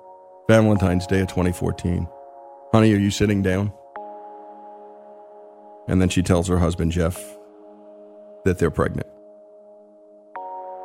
Valentine's 0.48 1.08
Day 1.08 1.22
of 1.22 1.28
2014. 1.28 2.08
Honey, 2.72 2.94
are 2.94 2.98
you 2.98 3.12
sitting 3.12 3.42
down? 3.42 3.74
And 5.88 6.02
then 6.02 6.10
she 6.10 6.22
tells 6.22 6.48
her 6.48 6.58
husband, 6.58 6.92
Jeff, 6.92 7.20
that 8.46 8.60
they're 8.60 8.72
pregnant. 8.72 9.08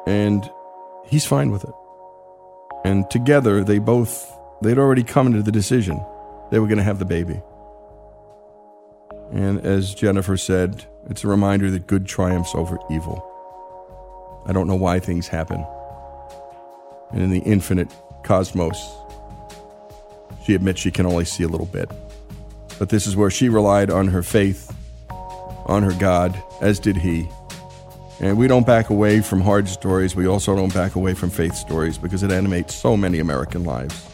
And 0.07 0.49
he's 1.07 1.27
fine 1.27 1.51
with 1.51 1.65
it. 1.65 1.75
And 2.87 3.11
together, 3.11 3.65
they 3.65 3.81
both, 3.81 4.33
they'd 4.63 4.79
already 4.79 5.03
come 5.03 5.33
to 5.33 5.43
the 5.43 5.51
decision 5.51 6.01
they 6.53 6.61
were 6.61 6.69
going 6.69 6.79
to 6.79 6.85
have 6.85 7.01
the 7.01 7.05
baby. 7.05 7.43
And 9.33 9.59
as 9.67 9.93
Jennifer 9.93 10.37
said, 10.37 10.85
it's 11.11 11.25
a 11.25 11.27
reminder 11.27 11.69
that 11.73 11.89
good 11.89 12.07
triumphs 12.07 12.55
over 12.55 12.79
evil. 12.89 13.25
I 14.47 14.53
don't 14.53 14.69
know 14.69 14.77
why 14.77 15.01
things 15.01 15.27
happen. 15.27 15.67
And 17.11 17.23
in 17.23 17.31
the 17.31 17.41
infinite 17.41 17.93
cosmos, 18.23 18.79
she 20.45 20.55
admits 20.55 20.81
she 20.81 20.93
can 20.93 21.07
only 21.07 21.25
see 21.25 21.43
a 21.43 21.49
little 21.49 21.67
bit. 21.67 21.91
But 22.79 22.91
this 22.91 23.09
is 23.09 23.17
where 23.17 23.31
she 23.31 23.49
relied 23.49 23.91
on 23.91 24.07
her 24.07 24.23
faith, 24.23 24.73
on 25.11 25.83
her 25.83 25.99
God, 25.99 26.41
as 26.61 26.79
did 26.79 26.97
he. 26.97 27.29
And 28.19 28.39
we 28.39 28.49
don't 28.49 28.67
back 28.67 28.89
away 28.89 29.21
from 29.21 29.43
hard 29.43 29.69
stories. 29.69 30.17
We 30.17 30.27
also 30.27 30.57
don't 30.57 30.73
back 30.73 30.95
away 30.95 31.13
from 31.13 31.29
faith 31.29 31.55
stories 31.55 31.99
because 31.99 32.23
it 32.23 32.33
animates 32.33 32.75
so 32.75 32.97
many 32.97 33.19
American 33.19 33.65
lives. 33.65 34.09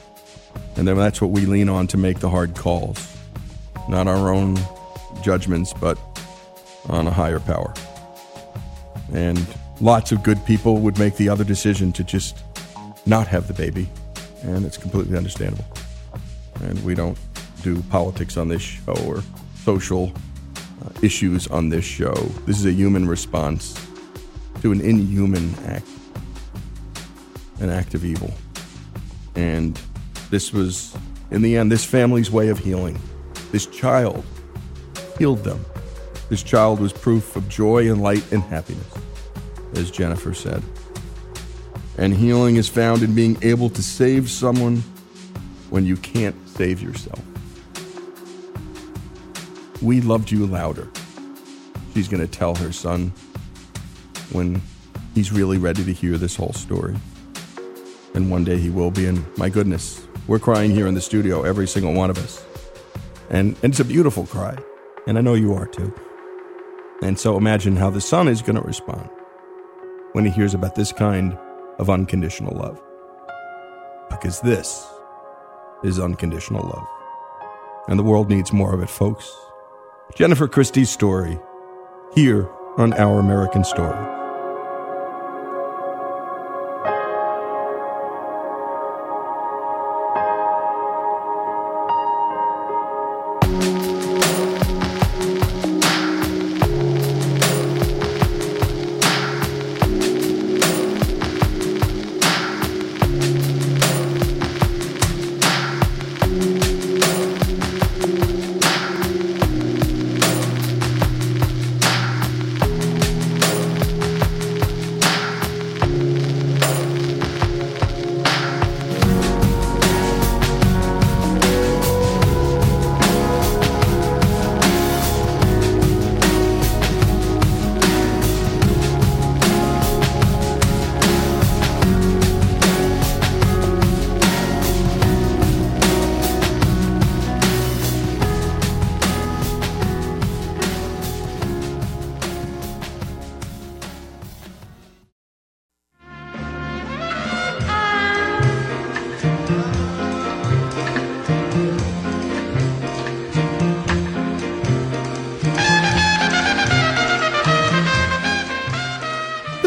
And 0.77 0.89
then 0.89 0.97
that's 0.97 1.21
what 1.21 1.31
we 1.31 1.47
lean 1.47 1.69
on 1.69 1.87
to 1.89 1.97
make 1.97 2.19
the 2.19 2.29
hard 2.29 2.57
calls. 2.57 3.17
Not 3.89 4.09
our 4.09 4.33
own 4.33 4.59
judgments, 5.23 5.73
but 5.73 5.99
on 6.89 7.07
a 7.07 7.13
higher 7.13 7.39
power. 7.39 7.73
And 9.13 9.47
lots 9.81 10.11
of 10.11 10.25
good 10.25 10.45
people 10.47 10.79
would 10.79 10.99
make 10.99 11.17
the 11.17 11.29
other 11.29 11.45
decision 11.45 11.93
to 11.93 12.03
just 12.03 12.39
not 13.07 13.29
have 13.29 13.47
the 13.47 13.55
baby. 13.55 13.89
And 14.43 14.65
it's 14.65 14.77
completely 14.77 15.17
understandable. 15.17 15.65
And 16.63 16.83
we 16.85 16.97
don't 16.97 17.19
do 17.63 17.81
politics 17.85 18.37
on 18.37 18.49
this 18.49 18.63
show 18.63 18.95
or 19.07 19.23
social 19.63 20.13
uh, 20.85 20.91
issues 21.03 21.47
on 21.47 21.69
this 21.69 21.85
show. 21.85 22.15
This 22.47 22.59
is 22.59 22.67
a 22.67 22.73
human 22.73 23.07
response 23.07 23.79
to 24.63 24.71
an 24.71 24.81
inhuman 24.81 25.53
act, 25.67 25.89
an 27.59 27.69
act 27.69 27.95
of 27.95 28.05
evil. 28.05 28.33
And 29.35 29.79
this 30.31 30.53
was, 30.53 30.97
in 31.33 31.43
the 31.43 31.57
end, 31.57 31.73
this 31.73 31.85
family's 31.85 32.31
way 32.31 32.49
of 32.49 32.61
healing. 32.61 32.97
This 33.51 33.67
child 33.67 34.25
healed 35.19 35.43
them. 35.43 35.65
This 36.29 36.45
child 36.45 36.79
was 36.79 36.93
proof 36.93 37.35
of 37.35 37.49
joy 37.49 37.91
and 37.91 38.01
light 38.01 38.25
and 38.31 38.41
happiness, 38.41 38.87
as 39.75 39.91
Jennifer 39.91 40.33
said. 40.33 40.63
And 41.99 42.15
healing 42.15 42.55
is 42.55 42.69
found 42.69 43.03
in 43.03 43.17
being 43.17 43.37
able 43.43 43.69
to 43.69 43.83
save 43.83 44.31
someone 44.31 44.77
when 45.71 45.85
you 45.85 45.97
can't 45.97 46.37
save 46.49 46.81
yourself. 46.81 47.21
We 49.83 50.01
loved 50.01 50.31
you 50.31 50.47
louder. 50.47 50.89
She's 51.95 52.07
going 52.07 52.25
to 52.25 52.31
tell 52.31 52.55
her 52.55 52.71
son 52.71 53.13
when 54.33 54.61
he's 55.15 55.33
really 55.33 55.59
ready 55.59 55.85
to 55.85 55.93
hear 55.93 56.19
this 56.19 56.37
whole 56.37 56.53
story. 56.53 56.97
And 58.15 58.31
one 58.31 58.45
day 58.45 58.59
he 58.59 58.71
will 58.71 58.91
be, 58.91 59.07
and 59.07 59.25
my 59.39 59.49
goodness, 59.49 60.07
we're 60.27 60.39
crying 60.39 60.71
here 60.71 60.87
in 60.87 60.95
the 60.95 61.01
studio, 61.01 61.43
every 61.43 61.67
single 61.67 61.95
one 61.95 62.11
of 62.11 62.19
us. 62.19 62.45
And, 63.31 63.57
and 63.63 63.73
it's 63.73 63.81
a 63.81 63.85
beautiful 63.85 64.27
cry, 64.27 64.57
and 65.07 65.17
I 65.17 65.21
know 65.21 65.35
you 65.35 65.55
are 65.55 65.67
too. 65.67 65.95
And 67.03 67.19
so 67.19 67.37
imagine 67.37 67.77
how 67.77 67.91
the 67.91 68.01
son 68.01 68.29
is 68.29 68.43
going 68.43 68.57
to 68.57 68.63
respond 68.63 69.09
when 70.13 70.25
he 70.25 70.31
hears 70.31 70.55
about 70.55 70.75
this 70.75 70.93
kind 70.93 71.37
of 71.79 71.91
unconditional 71.91 72.57
love. 72.57 72.81
Because 74.11 74.41
this 74.41 74.87
is 75.83 75.99
unconditional 75.99 76.63
love. 76.63 76.87
And 77.89 77.99
the 77.99 78.05
world 78.05 78.29
needs 78.31 78.53
more 78.53 78.75
of 78.75 78.83
it, 78.83 78.91
folks. 78.91 79.35
Jennifer 80.15 80.47
Christie's 80.47 80.91
story, 80.91 81.39
here 82.15 82.49
on 82.77 82.93
Our 82.93 83.19
American 83.19 83.65
Story. 83.65 84.22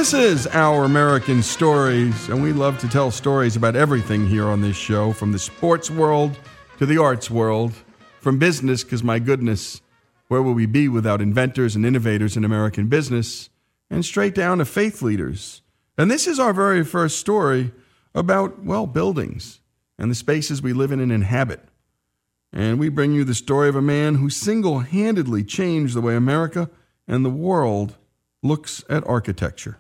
This 0.06 0.14
is 0.14 0.48
Our 0.54 0.84
American 0.84 1.42
Stories, 1.42 2.30
and 2.30 2.44
we 2.44 2.54
love 2.54 2.78
to 2.78 2.88
tell 2.88 3.10
stories 3.10 3.56
about 3.56 3.76
everything 3.76 4.28
here 4.28 4.46
on 4.46 4.62
this 4.62 4.76
show 4.76 5.12
from 5.12 5.32
the 5.32 5.40
sports 5.40 5.90
world 5.90 6.38
to 6.78 6.86
the 6.86 7.00
arts 7.00 7.32
world, 7.32 7.74
from 8.20 8.38
business, 8.38 8.84
because 8.84 9.04
my 9.04 9.18
goodness, 9.18 9.82
where 10.28 10.44
would 10.44 10.56
we 10.56 10.68
be 10.68 10.88
without 10.88 11.22
inventors 11.22 11.76
and 11.76 11.84
innovators 11.88 12.38
in 12.38 12.46
American 12.46 12.86
business, 12.88 13.50
and 13.90 14.06
straight 14.06 14.36
down 14.36 14.60
to 14.60 14.66
faith 14.66 15.02
leaders. 15.02 15.64
And 15.98 16.12
this 16.12 16.28
is 16.28 16.38
our 16.38 16.54
very 16.54 16.84
first 16.84 17.18
story 17.18 17.72
about, 18.14 18.64
well, 18.64 18.86
buildings 18.86 19.60
and 19.98 20.12
the 20.12 20.16
spaces 20.16 20.62
we 20.62 20.72
live 20.72 20.92
in 20.92 21.00
and 21.00 21.12
inhabit. 21.12 21.62
And 22.54 22.78
we 22.78 22.90
bring 22.90 23.14
you 23.14 23.24
the 23.24 23.34
story 23.34 23.70
of 23.70 23.76
a 23.76 23.82
man 23.82 24.16
who 24.16 24.30
single 24.30 24.82
handedly 24.82 25.44
changed 25.44 25.96
the 25.96 26.02
way 26.02 26.16
America 26.16 26.70
and 27.08 27.26
the 27.26 27.32
world 27.32 27.96
looks 28.44 28.84
at 28.88 29.04
architecture. 29.08 29.80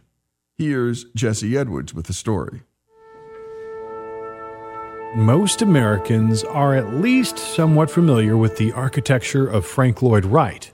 Here's 0.58 1.04
Jesse 1.16 1.58
Edwards 1.58 1.94
with 1.94 2.06
the 2.06 2.14
story. 2.14 2.62
Most 5.14 5.62
Americans 5.62 6.46
are 6.46 6.74
at 6.74 6.94
least 6.94 7.38
somewhat 7.38 7.92
familiar 7.92 8.38
with 8.38 8.56
the 8.56 8.72
architecture 8.72 9.46
of 9.46 9.66
Frank 9.66 10.02
Lloyd 10.02 10.24
Wright. 10.24 10.72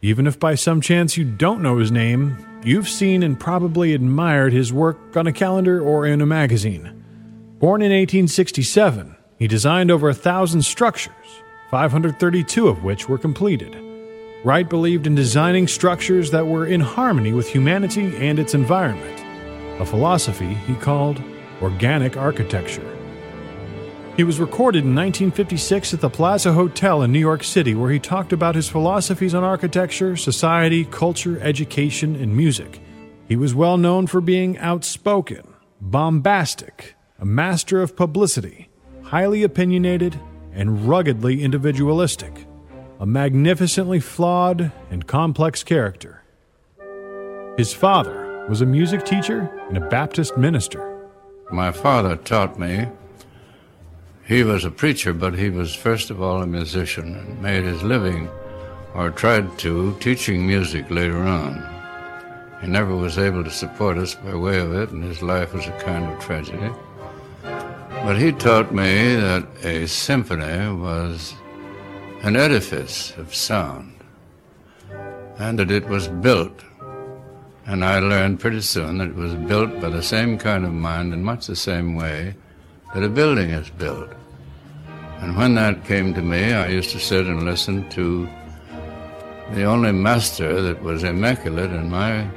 Even 0.00 0.28
if 0.28 0.38
by 0.38 0.54
some 0.54 0.80
chance 0.80 1.16
you 1.16 1.24
don't 1.24 1.60
know 1.60 1.78
his 1.78 1.90
name, 1.90 2.36
you've 2.64 2.88
seen 2.88 3.24
and 3.24 3.38
probably 3.38 3.94
admired 3.94 4.52
his 4.52 4.72
work 4.72 5.16
on 5.16 5.26
a 5.26 5.32
calendar 5.32 5.80
or 5.80 6.06
in 6.06 6.20
a 6.20 6.26
magazine. 6.26 7.04
Born 7.58 7.82
in 7.82 7.90
1867, 7.90 9.16
he 9.40 9.48
designed 9.48 9.90
over 9.90 10.08
a 10.08 10.14
thousand 10.14 10.62
structures, 10.62 11.42
532 11.72 12.68
of 12.68 12.84
which 12.84 13.08
were 13.08 13.18
completed. 13.18 13.89
Wright 14.42 14.66
believed 14.66 15.06
in 15.06 15.14
designing 15.14 15.68
structures 15.68 16.30
that 16.30 16.46
were 16.46 16.66
in 16.66 16.80
harmony 16.80 17.34
with 17.34 17.46
humanity 17.46 18.16
and 18.16 18.38
its 18.38 18.54
environment, 18.54 19.20
a 19.78 19.84
philosophy 19.84 20.54
he 20.66 20.74
called 20.76 21.22
organic 21.60 22.16
architecture. 22.16 22.96
He 24.16 24.24
was 24.24 24.40
recorded 24.40 24.84
in 24.84 24.94
1956 24.94 25.92
at 25.92 26.00
the 26.00 26.08
Plaza 26.08 26.54
Hotel 26.54 27.02
in 27.02 27.12
New 27.12 27.18
York 27.18 27.44
City, 27.44 27.74
where 27.74 27.90
he 27.90 27.98
talked 27.98 28.32
about 28.32 28.54
his 28.54 28.68
philosophies 28.68 29.34
on 29.34 29.44
architecture, 29.44 30.16
society, 30.16 30.86
culture, 30.86 31.38
education, 31.40 32.16
and 32.16 32.34
music. 32.34 32.80
He 33.28 33.36
was 33.36 33.54
well 33.54 33.76
known 33.76 34.06
for 34.06 34.22
being 34.22 34.56
outspoken, 34.56 35.52
bombastic, 35.82 36.94
a 37.18 37.26
master 37.26 37.82
of 37.82 37.94
publicity, 37.94 38.70
highly 39.02 39.42
opinionated, 39.42 40.18
and 40.52 40.88
ruggedly 40.88 41.42
individualistic 41.42 42.46
a 43.00 43.06
magnificently 43.06 43.98
flawed 43.98 44.70
and 44.90 45.06
complex 45.06 45.64
character. 45.64 46.22
His 47.56 47.72
father 47.72 48.44
was 48.46 48.60
a 48.60 48.66
music 48.66 49.06
teacher 49.06 49.50
and 49.68 49.78
a 49.78 49.88
Baptist 49.88 50.36
minister. 50.36 51.08
My 51.50 51.72
father 51.72 52.16
taught 52.16 52.58
me. 52.58 52.88
He 54.26 54.44
was 54.44 54.66
a 54.66 54.70
preacher, 54.70 55.14
but 55.14 55.34
he 55.34 55.48
was 55.48 55.74
first 55.74 56.10
of 56.10 56.20
all 56.20 56.42
a 56.42 56.46
musician 56.46 57.16
and 57.16 57.42
made 57.42 57.64
his 57.64 57.82
living, 57.82 58.28
or 58.94 59.08
tried 59.08 59.58
to, 59.60 59.96
teaching 59.98 60.46
music 60.46 60.90
later 60.90 61.22
on. 61.22 61.66
He 62.60 62.66
never 62.66 62.94
was 62.94 63.16
able 63.16 63.42
to 63.44 63.50
support 63.50 63.96
us 63.96 64.14
by 64.14 64.34
way 64.34 64.58
of 64.58 64.74
it, 64.74 64.90
and 64.90 65.02
his 65.02 65.22
life 65.22 65.54
was 65.54 65.66
a 65.66 65.78
kind 65.78 66.04
of 66.04 66.20
tragedy. 66.20 66.70
But 67.42 68.18
he 68.18 68.32
taught 68.32 68.74
me 68.74 69.16
that 69.16 69.46
a 69.64 69.86
symphony 69.86 70.70
was 70.78 71.34
an 72.22 72.36
edifice 72.36 73.12
of 73.16 73.34
sound, 73.34 73.94
and 75.38 75.58
that 75.58 75.70
it 75.70 75.88
was 75.88 76.08
built. 76.08 76.64
And 77.66 77.84
I 77.84 77.98
learned 78.00 78.40
pretty 78.40 78.60
soon 78.60 78.98
that 78.98 79.08
it 79.08 79.14
was 79.14 79.34
built 79.34 79.80
by 79.80 79.88
the 79.88 80.02
same 80.02 80.36
kind 80.38 80.64
of 80.64 80.72
mind 80.72 81.14
in 81.14 81.22
much 81.24 81.46
the 81.46 81.56
same 81.56 81.94
way 81.94 82.34
that 82.92 83.02
a 83.02 83.08
building 83.08 83.50
is 83.50 83.70
built. 83.70 84.10
And 85.20 85.36
when 85.36 85.54
that 85.54 85.84
came 85.84 86.12
to 86.14 86.22
me, 86.22 86.52
I 86.52 86.68
used 86.68 86.90
to 86.90 86.98
sit 87.00 87.26
and 87.26 87.44
listen 87.44 87.88
to 87.90 88.28
the 89.52 89.64
only 89.64 89.92
master 89.92 90.60
that 90.62 90.82
was 90.82 91.02
immaculate 91.02 91.72
in 91.72 91.90
my 91.90 92.28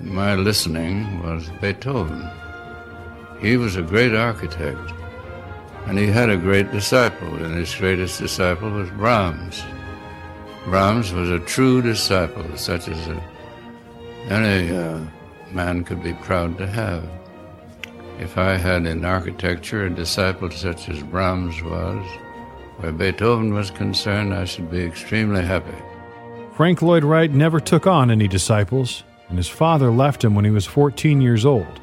my 0.00 0.34
listening 0.36 1.22
was 1.22 1.48
Beethoven. 1.60 2.30
He 3.40 3.56
was 3.56 3.76
a 3.76 3.82
great 3.82 4.14
architect. 4.14 4.92
And 5.86 5.98
he 5.98 6.06
had 6.06 6.28
a 6.28 6.36
great 6.36 6.70
disciple, 6.70 7.34
and 7.36 7.56
his 7.56 7.74
greatest 7.74 8.20
disciple 8.20 8.70
was 8.70 8.90
Brahms. 8.90 9.62
Brahms 10.66 11.12
was 11.12 11.30
a 11.30 11.38
true 11.38 11.80
disciple, 11.80 12.44
such 12.56 12.88
as 12.88 13.06
a, 13.08 13.22
any 14.28 14.76
uh, 14.76 15.00
man 15.52 15.84
could 15.84 16.02
be 16.02 16.12
proud 16.12 16.58
to 16.58 16.66
have. 16.66 17.08
If 18.18 18.36
I 18.36 18.56
had 18.56 18.84
in 18.84 19.04
architecture 19.04 19.86
a 19.86 19.90
disciple 19.90 20.50
such 20.50 20.88
as 20.88 21.02
Brahms 21.02 21.62
was, 21.62 22.04
where 22.78 22.92
Beethoven 22.92 23.54
was 23.54 23.70
concerned, 23.70 24.34
I 24.34 24.44
should 24.44 24.70
be 24.70 24.84
extremely 24.84 25.42
happy. 25.42 25.76
Frank 26.54 26.82
Lloyd 26.82 27.04
Wright 27.04 27.30
never 27.30 27.60
took 27.60 27.86
on 27.86 28.10
any 28.10 28.28
disciples, 28.28 29.04
and 29.28 29.38
his 29.38 29.48
father 29.48 29.90
left 29.90 30.24
him 30.24 30.34
when 30.34 30.44
he 30.44 30.50
was 30.50 30.66
14 30.66 31.20
years 31.20 31.46
old. 31.46 31.80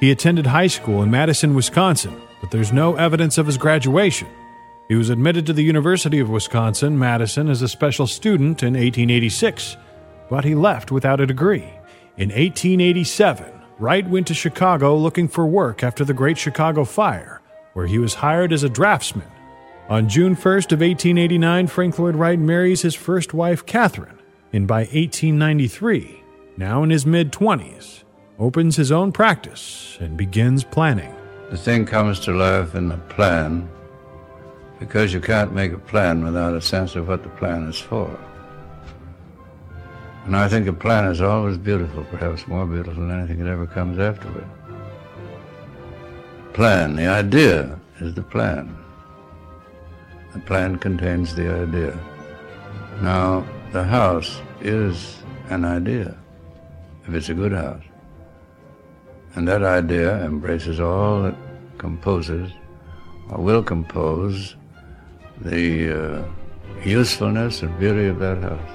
He 0.00 0.10
attended 0.10 0.46
high 0.46 0.66
school 0.66 1.02
in 1.02 1.10
Madison, 1.10 1.54
Wisconsin, 1.54 2.20
but 2.40 2.50
there's 2.50 2.72
no 2.72 2.94
evidence 2.96 3.38
of 3.38 3.46
his 3.46 3.58
graduation. 3.58 4.28
He 4.88 4.94
was 4.94 5.10
admitted 5.10 5.46
to 5.46 5.52
the 5.52 5.64
University 5.64 6.20
of 6.20 6.30
Wisconsin 6.30 6.98
Madison 6.98 7.48
as 7.48 7.62
a 7.62 7.68
special 7.68 8.06
student 8.06 8.62
in 8.62 8.74
1886, 8.74 9.76
but 10.30 10.44
he 10.44 10.54
left 10.54 10.92
without 10.92 11.20
a 11.20 11.26
degree. 11.26 11.68
In 12.16 12.28
1887, 12.30 13.52
Wright 13.78 14.08
went 14.08 14.26
to 14.28 14.34
Chicago 14.34 14.96
looking 14.96 15.28
for 15.28 15.46
work 15.46 15.82
after 15.82 16.04
the 16.04 16.14
Great 16.14 16.38
Chicago 16.38 16.84
Fire, 16.84 17.42
where 17.74 17.86
he 17.86 17.98
was 17.98 18.14
hired 18.14 18.52
as 18.52 18.62
a 18.62 18.68
draftsman. 18.68 19.30
On 19.88 20.08
June 20.08 20.34
1st 20.34 20.72
of 20.72 20.80
1889, 20.80 21.66
Frank 21.66 21.98
Lloyd 21.98 22.16
Wright 22.16 22.38
marries 22.38 22.82
his 22.82 22.94
first 22.94 23.34
wife, 23.34 23.66
Catherine, 23.66 24.18
and 24.52 24.66
by 24.66 24.80
1893, 24.80 26.22
now 26.56 26.82
in 26.82 26.90
his 26.90 27.04
mid 27.04 27.32
20s, 27.32 28.04
opens 28.38 28.76
his 28.76 28.92
own 28.92 29.12
practice 29.12 29.96
and 30.00 30.16
begins 30.16 30.64
planning. 30.64 31.15
The 31.50 31.56
thing 31.56 31.86
comes 31.86 32.18
to 32.20 32.32
life 32.32 32.74
in 32.74 32.88
the 32.88 32.96
plan 32.96 33.68
because 34.80 35.14
you 35.14 35.20
can't 35.20 35.52
make 35.52 35.72
a 35.72 35.78
plan 35.78 36.24
without 36.24 36.54
a 36.54 36.60
sense 36.60 36.96
of 36.96 37.06
what 37.06 37.22
the 37.22 37.28
plan 37.30 37.68
is 37.68 37.78
for. 37.78 38.18
And 40.24 40.36
I 40.36 40.48
think 40.48 40.66
a 40.66 40.72
plan 40.72 41.04
is 41.04 41.20
always 41.20 41.56
beautiful, 41.56 42.02
perhaps 42.04 42.48
more 42.48 42.66
beautiful 42.66 43.06
than 43.06 43.16
anything 43.16 43.44
that 43.44 43.50
ever 43.50 43.66
comes 43.66 44.00
after 44.00 44.28
it. 44.38 44.44
Plan, 46.52 46.96
the 46.96 47.06
idea 47.06 47.78
is 48.00 48.12
the 48.14 48.22
plan. 48.22 48.76
The 50.32 50.40
plan 50.40 50.78
contains 50.78 51.32
the 51.34 51.48
idea. 51.62 51.96
Now, 53.00 53.46
the 53.72 53.84
house 53.84 54.40
is 54.60 55.22
an 55.48 55.64
idea, 55.64 56.16
if 57.06 57.14
it's 57.14 57.28
a 57.28 57.34
good 57.34 57.52
house. 57.52 57.84
And 59.36 59.46
that 59.46 59.62
idea 59.62 60.24
embraces 60.24 60.80
all 60.80 61.22
that 61.22 61.36
composes 61.76 62.50
or 63.28 63.38
will 63.38 63.62
compose 63.62 64.56
the 65.42 66.22
uh, 66.22 66.24
usefulness 66.84 67.62
and 67.62 67.78
beauty 67.78 68.06
of 68.06 68.18
that 68.18 68.38
house. 68.38 68.70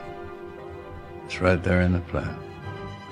It's 1.25 1.41
right 1.41 1.61
there 1.63 1.81
in 1.81 1.93
the 1.93 1.99
plan. 2.01 2.37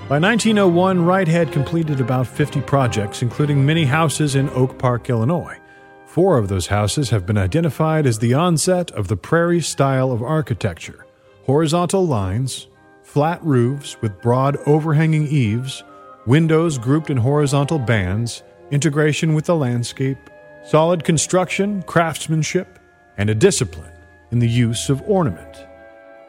By 0.08 0.20
1901, 0.20 1.06
Wright 1.06 1.28
had 1.28 1.52
completed 1.52 2.00
about 2.00 2.28
50 2.28 2.62
projects, 2.62 3.22
including 3.22 3.66
many 3.66 3.86
houses 3.86 4.36
in 4.36 4.50
Oak 4.50 4.78
Park, 4.78 5.10
Illinois. 5.10 5.58
Four 6.06 6.38
of 6.38 6.48
those 6.50 6.68
houses 6.68 7.12
have 7.12 7.26
been 7.26 7.38
identified 7.38 8.06
as 8.06 8.20
the 8.20 8.34
onset 8.34 8.92
of 8.92 9.08
the 9.08 9.18
prairie 9.18 9.62
style 9.62 10.12
of 10.12 10.22
architecture 10.22 11.06
horizontal 11.46 12.06
lines, 12.06 12.68
flat 13.02 13.44
roofs 13.44 14.00
with 14.02 14.22
broad 14.22 14.56
overhanging 14.68 15.26
eaves, 15.28 15.84
windows 16.30 16.78
grouped 16.78 17.10
in 17.10 17.18
horizontal 17.18 17.80
bands, 17.80 18.44
integration 18.70 19.34
with 19.34 19.46
the 19.46 19.56
landscape, 19.56 20.30
solid 20.64 21.04
construction, 21.04 21.82
craftsmanship, 21.82 22.78
and 23.18 23.32
a 23.32 23.36
discipline 23.36 23.92
in 24.30 24.38
the 24.38 24.48
use 24.48 24.92
of 24.92 25.02
ornament. 25.10 25.66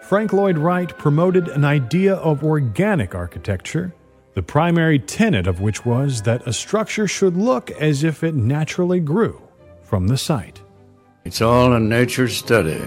Frank 0.01 0.33
Lloyd 0.33 0.57
Wright 0.57 0.89
promoted 0.97 1.49
an 1.49 1.67
idea 1.67 2.15
of 2.15 2.43
organic 2.43 3.15
architecture, 3.15 3.95
the 4.33 4.43
primary 4.43 4.99
tenet 4.99 5.47
of 5.47 5.61
which 5.61 5.85
was 5.85 6.23
that 6.23 6.49
a 6.49 6.53
structure 6.55 7.07
should 7.07 7.37
look 7.37 7.71
as 7.73 8.03
if 8.03 8.25
it 8.25 8.35
naturally 8.35 9.01
grew 9.01 9.39
from 9.83 10.09
the 10.09 10.17
site. 10.17 10.63
It's 11.27 11.43
all 11.43 11.75
a 11.75 11.79
nature 11.79 12.29
study, 12.29 12.81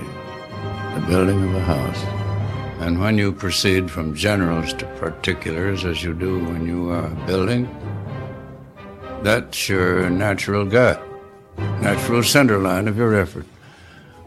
the 0.95 1.05
building 1.07 1.43
of 1.43 1.53
a 1.53 1.59
house. 1.59 2.22
And 2.83 2.99
when 2.99 3.17
you 3.17 3.31
proceed 3.31 3.89
from 3.89 4.13
generals 4.13 4.73
to 4.73 4.85
particulars, 4.99 5.85
as 5.85 6.03
you 6.03 6.13
do 6.13 6.43
when 6.43 6.67
you 6.67 6.89
are 6.89 7.07
building, 7.25 7.63
that's 9.23 9.69
your 9.69 10.09
natural 10.09 10.65
gut, 10.65 11.01
natural 11.79 12.23
center 12.23 12.59
line 12.59 12.89
of 12.89 12.97
your 12.97 13.15
effort 13.15 13.45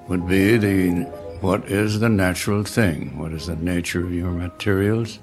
would 0.08 0.26
be 0.26 0.56
the 0.56 1.04
what 1.42 1.66
is 1.66 2.00
the 2.00 2.08
natural 2.08 2.64
thing? 2.64 3.18
What 3.18 3.32
is 3.32 3.46
the 3.46 3.56
nature 3.56 4.00
of 4.00 4.14
your 4.14 4.30
materials? 4.30 5.18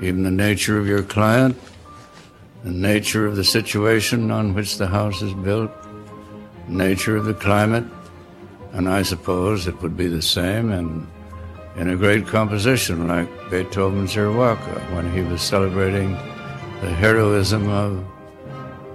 even 0.00 0.22
the 0.22 0.30
nature 0.30 0.78
of 0.78 0.86
your 0.86 1.02
client, 1.02 1.56
the 2.64 2.70
nature 2.70 3.26
of 3.26 3.36
the 3.36 3.44
situation 3.44 4.30
on 4.30 4.52
which 4.52 4.76
the 4.76 4.86
house 4.86 5.22
is 5.22 5.32
built, 5.32 5.70
nature 6.68 7.16
of 7.16 7.24
the 7.24 7.32
climate, 7.32 7.84
and 8.72 8.90
I 8.90 9.02
suppose 9.02 9.66
it 9.66 9.80
would 9.80 9.96
be 9.96 10.08
the 10.08 10.20
same 10.20 10.70
in, 10.70 11.06
in 11.76 11.90
a 11.90 11.96
great 11.96 12.26
composition 12.26 13.06
like 13.06 13.28
Beethoven's 13.50 14.16
Eroica 14.16 14.80
when 14.94 15.12
he 15.12 15.20
was 15.20 15.42
celebrating 15.42 16.12
the 16.80 16.88
heroism 16.88 17.68
of 17.68 18.04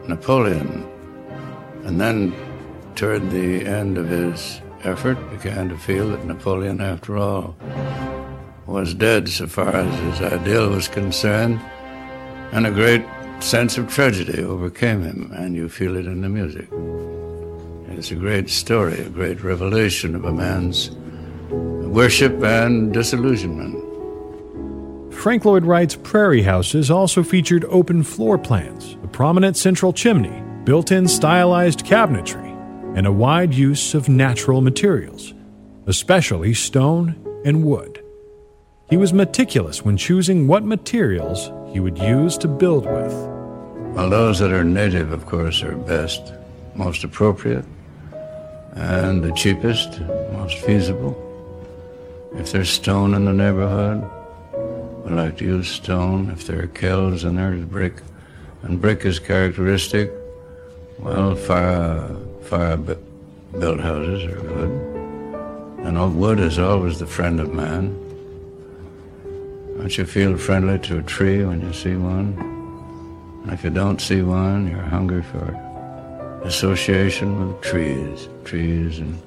Napoleon. 0.07 0.87
And 1.83 2.01
then, 2.01 2.33
toward 2.95 3.29
the 3.29 3.65
end 3.65 3.97
of 3.97 4.09
his 4.09 4.61
effort, 4.83 5.17
began 5.29 5.69
to 5.69 5.77
feel 5.77 6.09
that 6.09 6.25
Napoleon, 6.25 6.81
after 6.81 7.17
all, 7.17 7.55
was 8.65 8.93
dead 8.93 9.29
so 9.29 9.47
far 9.47 9.75
as 9.75 9.99
his 9.99 10.33
ideal 10.33 10.69
was 10.69 10.87
concerned, 10.87 11.59
and 12.51 12.65
a 12.65 12.71
great 12.71 13.05
sense 13.41 13.77
of 13.77 13.89
tragedy 13.89 14.43
overcame 14.43 15.03
him, 15.03 15.31
and 15.35 15.55
you 15.55 15.69
feel 15.69 15.95
it 15.97 16.05
in 16.05 16.21
the 16.21 16.29
music. 16.29 16.67
It's 17.97 18.11
a 18.11 18.15
great 18.15 18.49
story, 18.49 18.99
a 18.99 19.09
great 19.09 19.43
revelation 19.43 20.15
of 20.15 20.25
a 20.25 20.31
man's 20.31 20.89
worship 21.91 22.41
and 22.41 22.93
disillusionment. 22.93 23.75
Frank 25.13 25.43
Lloyd 25.43 25.65
Wright's 25.65 25.97
prairie 25.97 26.41
houses 26.41 26.89
also 26.89 27.21
featured 27.21 27.65
open 27.65 28.01
floor 28.01 28.37
plans, 28.37 28.97
a 29.03 29.07
prominent 29.07 29.57
central 29.57 29.91
chimney, 29.91 30.41
built 30.63 30.89
in 30.91 31.05
stylized 31.05 31.85
cabinetry, 31.85 32.49
and 32.95 33.05
a 33.05 33.11
wide 33.11 33.53
use 33.53 33.93
of 33.93 34.07
natural 34.07 34.61
materials, 34.61 35.33
especially 35.85 36.53
stone 36.53 37.15
and 37.43 37.65
wood. 37.65 38.01
He 38.89 38.95
was 38.95 39.11
meticulous 39.11 39.83
when 39.83 39.97
choosing 39.97 40.47
what 40.47 40.63
materials 40.63 41.51
he 41.73 41.81
would 41.81 41.97
use 41.97 42.37
to 42.37 42.47
build 42.47 42.85
with. 42.85 43.13
Well, 43.95 44.09
those 44.09 44.39
that 44.39 44.53
are 44.53 44.63
native, 44.63 45.11
of 45.11 45.25
course, 45.25 45.61
are 45.61 45.75
best, 45.75 46.33
most 46.73 47.03
appropriate, 47.03 47.65
and 48.75 49.21
the 49.21 49.33
cheapest, 49.33 49.99
most 50.31 50.57
feasible. 50.59 51.30
If 52.33 52.53
there's 52.53 52.69
stone 52.69 53.13
in 53.13 53.25
the 53.25 53.33
neighborhood, 53.33 54.09
we 55.03 55.11
like 55.11 55.37
to 55.37 55.45
use 55.45 55.67
stone. 55.67 56.29
If 56.29 56.47
there 56.47 56.63
are 56.63 56.67
kilns 56.67 57.25
and 57.25 57.37
there's 57.37 57.65
brick, 57.65 57.95
and 58.63 58.79
brick 58.79 59.05
is 59.05 59.19
characteristic, 59.19 60.11
well, 60.97 61.35
fire, 61.35 62.07
fire 62.43 62.77
built 62.77 63.79
houses 63.81 64.23
are 64.23 64.39
good. 64.39 64.69
And 65.85 66.19
wood 66.19 66.39
is 66.39 66.57
always 66.57 66.99
the 66.99 67.05
friend 67.05 67.39
of 67.41 67.53
man. 67.53 67.97
Don't 69.77 69.97
you 69.97 70.05
feel 70.05 70.37
friendly 70.37 70.79
to 70.79 70.99
a 70.99 71.03
tree 71.03 71.43
when 71.43 71.59
you 71.59 71.73
see 71.73 71.95
one? 71.95 72.37
And 73.43 73.51
if 73.51 73.63
you 73.63 73.71
don't 73.71 73.99
see 73.99 74.21
one, 74.21 74.69
you're 74.69 74.79
hungry 74.79 75.23
for 75.23 76.39
association 76.45 77.47
with 77.47 77.61
trees. 77.61 78.29
Trees 78.45 78.99
and 78.99 79.19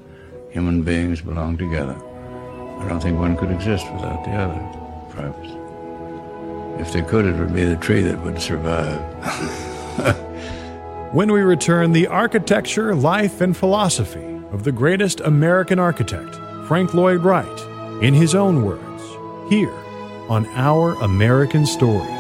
human 0.51 0.83
beings 0.83 1.21
belong 1.21 1.59
together. 1.59 1.97
I 2.79 2.89
don't 2.89 3.01
think 3.01 3.19
one 3.19 3.37
could 3.37 3.51
exist 3.51 3.87
without 3.93 4.25
the 4.25 4.33
other, 4.33 4.61
perhaps. 5.11 5.49
If 6.81 6.93
they 6.93 7.03
could, 7.03 7.25
it 7.25 7.37
would 7.37 7.55
be 7.55 7.65
the 7.65 7.77
tree 7.77 8.03
that 8.03 8.21
would 8.23 8.41
survive. 8.41 9.01
when 11.13 11.33
we 11.33 11.41
return, 11.41 11.93
the 11.93 12.09
architecture, 12.09 12.95
life, 12.95 13.41
and 13.41 13.57
philosophy 13.57 14.41
of 14.53 14.65
the 14.65 14.73
greatest 14.73 15.21
American 15.21 15.79
architect, 15.79 16.35
Frank 16.67 16.95
Lloyd 16.95 17.21
Wright, 17.23 17.61
in 18.03 18.15
his 18.15 18.35
own 18.35 18.65
words, 18.65 19.03
here 19.49 19.75
on 20.29 20.47
Our 20.55 20.95
American 21.03 21.67
Stories. 21.67 22.14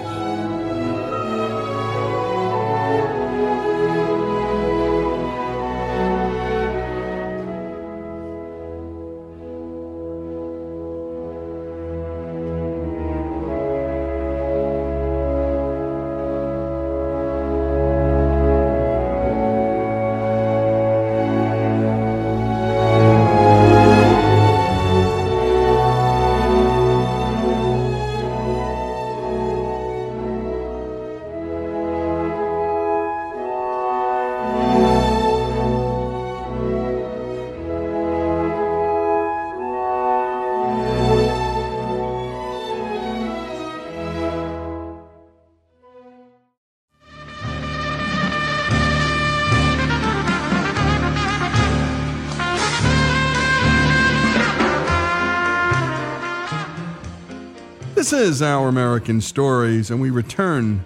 Is 58.25 58.41
Our 58.41 58.69
American 58.69 59.21
Stories, 59.21 59.91
and 59.91 60.01
we 60.01 60.09
return 60.09 60.83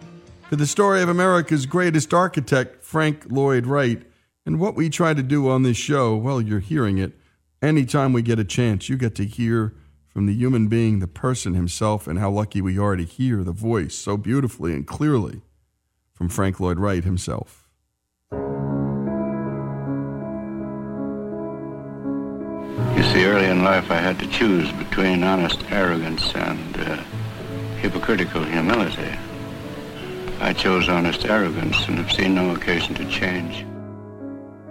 to 0.50 0.56
the 0.56 0.66
story 0.66 1.02
of 1.02 1.08
America's 1.08 1.66
greatest 1.66 2.12
architect, 2.12 2.82
Frank 2.82 3.26
Lloyd 3.30 3.64
Wright. 3.64 4.02
And 4.44 4.58
what 4.58 4.74
we 4.74 4.90
try 4.90 5.14
to 5.14 5.22
do 5.22 5.48
on 5.48 5.62
this 5.62 5.76
show, 5.76 6.16
well, 6.16 6.40
you're 6.40 6.58
hearing 6.58 6.98
it. 6.98 7.12
Anytime 7.62 8.12
we 8.12 8.22
get 8.22 8.40
a 8.40 8.44
chance, 8.44 8.88
you 8.88 8.96
get 8.96 9.14
to 9.14 9.24
hear 9.24 9.72
from 10.08 10.26
the 10.26 10.34
human 10.34 10.66
being, 10.66 10.98
the 10.98 11.06
person 11.06 11.54
himself, 11.54 12.08
and 12.08 12.18
how 12.18 12.28
lucky 12.28 12.60
we 12.60 12.76
are 12.76 12.96
to 12.96 13.04
hear 13.04 13.44
the 13.44 13.52
voice 13.52 13.94
so 13.94 14.16
beautifully 14.16 14.72
and 14.72 14.84
clearly 14.84 15.42
from 16.12 16.28
Frank 16.28 16.58
Lloyd 16.58 16.80
Wright 16.80 17.04
himself. 17.04 17.68
You 22.96 23.04
see, 23.04 23.24
early 23.26 23.46
in 23.46 23.62
life 23.62 23.92
I 23.92 23.98
had 23.98 24.18
to 24.18 24.26
choose 24.26 24.72
between 24.72 25.22
honest 25.22 25.62
arrogance 25.70 26.34
and 26.34 26.76
uh, 26.78 27.00
hypocritical 27.78 28.44
humility. 28.44 29.16
I 30.40 30.52
chose 30.52 30.88
honest 30.88 31.24
arrogance 31.24 31.88
and 31.88 31.98
have 31.98 32.12
seen 32.12 32.34
no 32.34 32.54
occasion 32.54 32.94
to 32.96 33.08
change. 33.08 33.64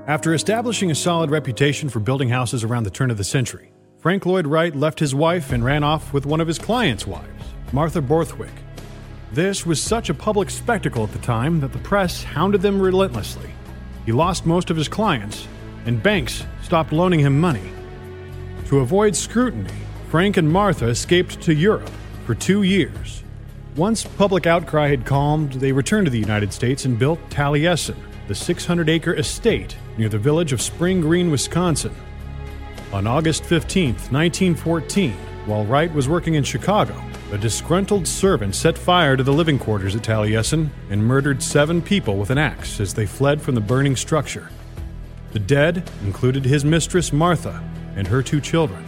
After 0.08 0.34
establishing 0.34 0.92
a 0.92 0.96
solid 0.96 1.30
reputation 1.30 1.90
for 1.90 2.00
building 2.00 2.30
houses 2.30 2.64
around 2.64 2.84
the 2.84 2.90
turn 2.90 3.12
of 3.12 3.18
the 3.18 3.24
century, 3.24 3.72
Frank 4.00 4.26
Lloyd 4.26 4.48
Wright 4.48 4.74
left 4.76 5.00
his 5.00 5.14
wife 5.14 5.52
and 5.52 5.66
ran 5.66 5.84
off 5.84 6.14
with 6.14 6.26
one 6.26 6.40
of 6.40 6.48
his 6.48 6.60
clients' 6.60 7.06
wives, 7.06 7.44
Martha 7.74 8.02
Borthwick. 8.02 8.54
This 9.34 9.66
was 9.66 9.82
such 9.82 10.10
a 10.10 10.14
public 10.14 10.50
spectacle 10.50 11.04
at 11.04 11.12
the 11.12 11.20
time 11.20 11.60
that 11.60 11.74
the 11.74 11.80
press 11.80 12.24
hounded 12.24 12.62
them 12.62 12.80
relentlessly. 12.80 13.50
He 14.06 14.14
lost 14.14 14.46
most 14.46 14.70
of 14.70 14.78
his 14.78 14.88
clients, 14.88 15.48
and 15.86 16.02
banks 16.02 16.46
stopped 16.64 16.94
loaning 16.94 17.20
him 17.20 17.38
money. 17.38 17.70
To 18.68 18.80
avoid 18.80 19.16
scrutiny, 19.16 19.74
Frank 20.10 20.38
and 20.38 20.50
Martha 20.50 20.88
escaped 20.88 21.42
to 21.42 21.54
Europe 21.54 21.92
for 22.28 22.36
two 22.36 22.64
years. 22.64 23.24
Once 23.78 24.04
public 24.04 24.46
outcry 24.46 24.90
had 24.90 25.06
calmed, 25.06 25.54
they 25.54 25.72
returned 25.72 26.06
to 26.06 26.12
the 26.12 26.20
United 26.20 26.52
States 26.52 26.84
and 26.84 27.00
built 27.00 27.18
Taliesin, 27.30 27.96
the 28.28 28.36
600 28.36 28.90
acre 28.90 29.14
estate 29.14 29.78
near 29.98 30.10
the 30.10 30.18
village 30.18 30.52
of 30.52 30.62
Spring 30.62 31.00
Green, 31.00 31.32
Wisconsin. 31.32 31.96
On 32.92 33.08
August 33.08 33.46
15, 33.46 33.94
1914, 33.94 35.14
while 35.46 35.64
Wright 35.64 35.94
was 35.94 36.10
working 36.10 36.34
in 36.34 36.44
Chicago, 36.44 37.02
a 37.32 37.38
disgruntled 37.38 38.06
servant 38.06 38.56
set 38.56 38.78
fire 38.78 39.16
to 39.16 39.24
the 39.24 39.32
living 39.32 39.58
quarters 39.58 39.96
at 39.96 40.02
Taliesin 40.02 40.70
and 40.90 41.02
murdered 41.02 41.42
seven 41.42 41.82
people 41.82 42.18
with 42.18 42.30
an 42.30 42.38
axe 42.38 42.82
as 42.82 42.94
they 42.94 43.06
fled 43.06 43.42
from 43.42 43.56
the 43.56 43.62
burning 43.62 43.96
structure. 43.96 44.50
The 45.32 45.40
dead 45.40 45.90
included 46.04 46.44
his 46.44 46.66
mistress 46.66 47.14
Martha 47.14 47.64
and 47.96 48.06
her 48.06 48.22
two 48.22 48.42
children. 48.42 48.84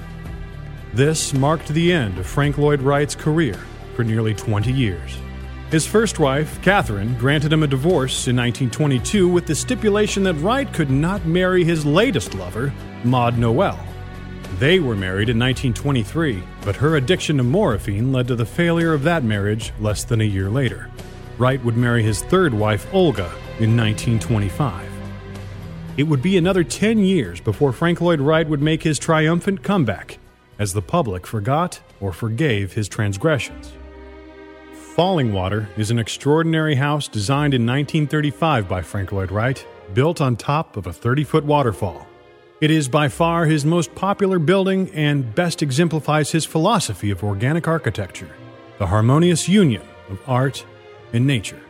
This 0.99 1.33
marked 1.33 1.69
the 1.69 1.93
end 1.93 2.17
of 2.17 2.27
Frank 2.27 2.57
Lloyd 2.57 2.81
Wright's 2.81 3.15
career 3.15 3.57
for 3.95 4.03
nearly 4.03 4.33
20 4.33 4.69
years. 4.69 5.17
His 5.71 5.87
first 5.87 6.19
wife, 6.19 6.61
Catherine, 6.61 7.17
granted 7.17 7.53
him 7.53 7.63
a 7.63 7.67
divorce 7.67 8.27
in 8.27 8.35
1922 8.35 9.29
with 9.29 9.45
the 9.45 9.55
stipulation 9.55 10.23
that 10.23 10.33
Wright 10.33 10.73
could 10.73 10.89
not 10.89 11.25
marry 11.25 11.63
his 11.63 11.85
latest 11.85 12.33
lover, 12.33 12.73
Maud 13.05 13.37
Noel. 13.37 13.79
They 14.57 14.81
were 14.81 14.93
married 14.93 15.29
in 15.29 15.39
1923, 15.39 16.43
but 16.65 16.75
her 16.75 16.97
addiction 16.97 17.37
to 17.37 17.43
morphine 17.43 18.11
led 18.11 18.27
to 18.27 18.35
the 18.35 18.45
failure 18.45 18.93
of 18.93 19.03
that 19.03 19.23
marriage 19.23 19.71
less 19.79 20.03
than 20.03 20.19
a 20.19 20.25
year 20.25 20.49
later. 20.49 20.89
Wright 21.37 21.63
would 21.63 21.77
marry 21.77 22.03
his 22.03 22.23
third 22.23 22.53
wife, 22.53 22.93
Olga, 22.93 23.31
in 23.59 23.77
1925. 23.77 24.85
It 25.95 26.03
would 26.03 26.21
be 26.21 26.35
another 26.35 26.65
10 26.65 26.99
years 26.99 27.39
before 27.39 27.71
Frank 27.71 28.01
Lloyd 28.01 28.19
Wright 28.19 28.49
would 28.49 28.61
make 28.61 28.83
his 28.83 28.99
triumphant 28.99 29.63
comeback, 29.63 30.19
as 30.59 30.73
the 30.73 30.81
public 30.81 31.25
forgot 31.25 31.79
or 31.99 32.13
forgave 32.13 32.73
his 32.73 32.87
transgressions. 32.87 33.71
Falling 34.95 35.31
Water 35.31 35.69
is 35.77 35.91
an 35.91 35.97
extraordinary 35.97 36.75
house 36.75 37.07
designed 37.07 37.53
in 37.53 37.65
1935 37.65 38.67
by 38.67 38.81
Frank 38.81 39.13
Lloyd 39.13 39.31
Wright, 39.31 39.65
built 39.93 40.19
on 40.19 40.35
top 40.35 40.75
of 40.75 40.85
a 40.85 40.93
30 40.93 41.23
foot 41.23 41.45
waterfall. 41.45 42.05
It 42.59 42.69
is 42.69 42.89
by 42.89 43.07
far 43.07 43.45
his 43.45 43.63
most 43.63 43.95
popular 43.95 44.37
building 44.37 44.89
and 44.93 45.33
best 45.33 45.61
exemplifies 45.61 46.31
his 46.31 46.43
philosophy 46.43 47.09
of 47.09 47.23
organic 47.23 47.69
architecture, 47.69 48.29
the 48.77 48.87
harmonious 48.87 49.47
union 49.47 49.83
of 50.09 50.19
art 50.27 50.65
and 51.13 51.25
nature. 51.25 51.61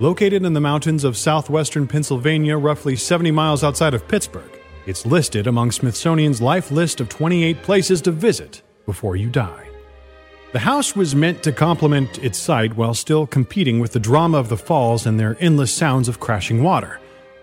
Located 0.00 0.44
in 0.44 0.52
the 0.52 0.60
mountains 0.60 1.04
of 1.04 1.16
southwestern 1.16 1.86
Pennsylvania, 1.86 2.58
roughly 2.58 2.96
70 2.96 3.30
miles 3.30 3.62
outside 3.62 3.94
of 3.94 4.08
Pittsburgh, 4.08 4.57
it's 4.88 5.04
listed 5.04 5.46
among 5.46 5.70
Smithsonian's 5.70 6.40
life 6.40 6.70
list 6.70 6.98
of 6.98 7.10
28 7.10 7.62
places 7.62 8.00
to 8.00 8.10
visit 8.10 8.62
before 8.86 9.16
you 9.16 9.28
die. 9.28 9.68
The 10.52 10.60
house 10.60 10.96
was 10.96 11.14
meant 11.14 11.42
to 11.42 11.52
complement 11.52 12.16
its 12.24 12.38
site 12.38 12.74
while 12.74 12.94
still 12.94 13.26
competing 13.26 13.80
with 13.80 13.92
the 13.92 14.00
drama 14.00 14.38
of 14.38 14.48
the 14.48 14.56
falls 14.56 15.04
and 15.04 15.20
their 15.20 15.36
endless 15.40 15.74
sounds 15.74 16.08
of 16.08 16.20
crashing 16.20 16.62
water. 16.62 17.00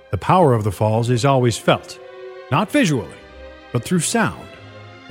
The 0.10 0.18
power 0.18 0.56
of 0.56 0.64
the 0.64 0.72
falls 0.72 1.12
is 1.12 1.24
always 1.24 1.56
felt, 1.56 2.00
not 2.50 2.72
visually, 2.72 3.14
but 3.72 3.84
through 3.84 4.00
sound, 4.00 4.48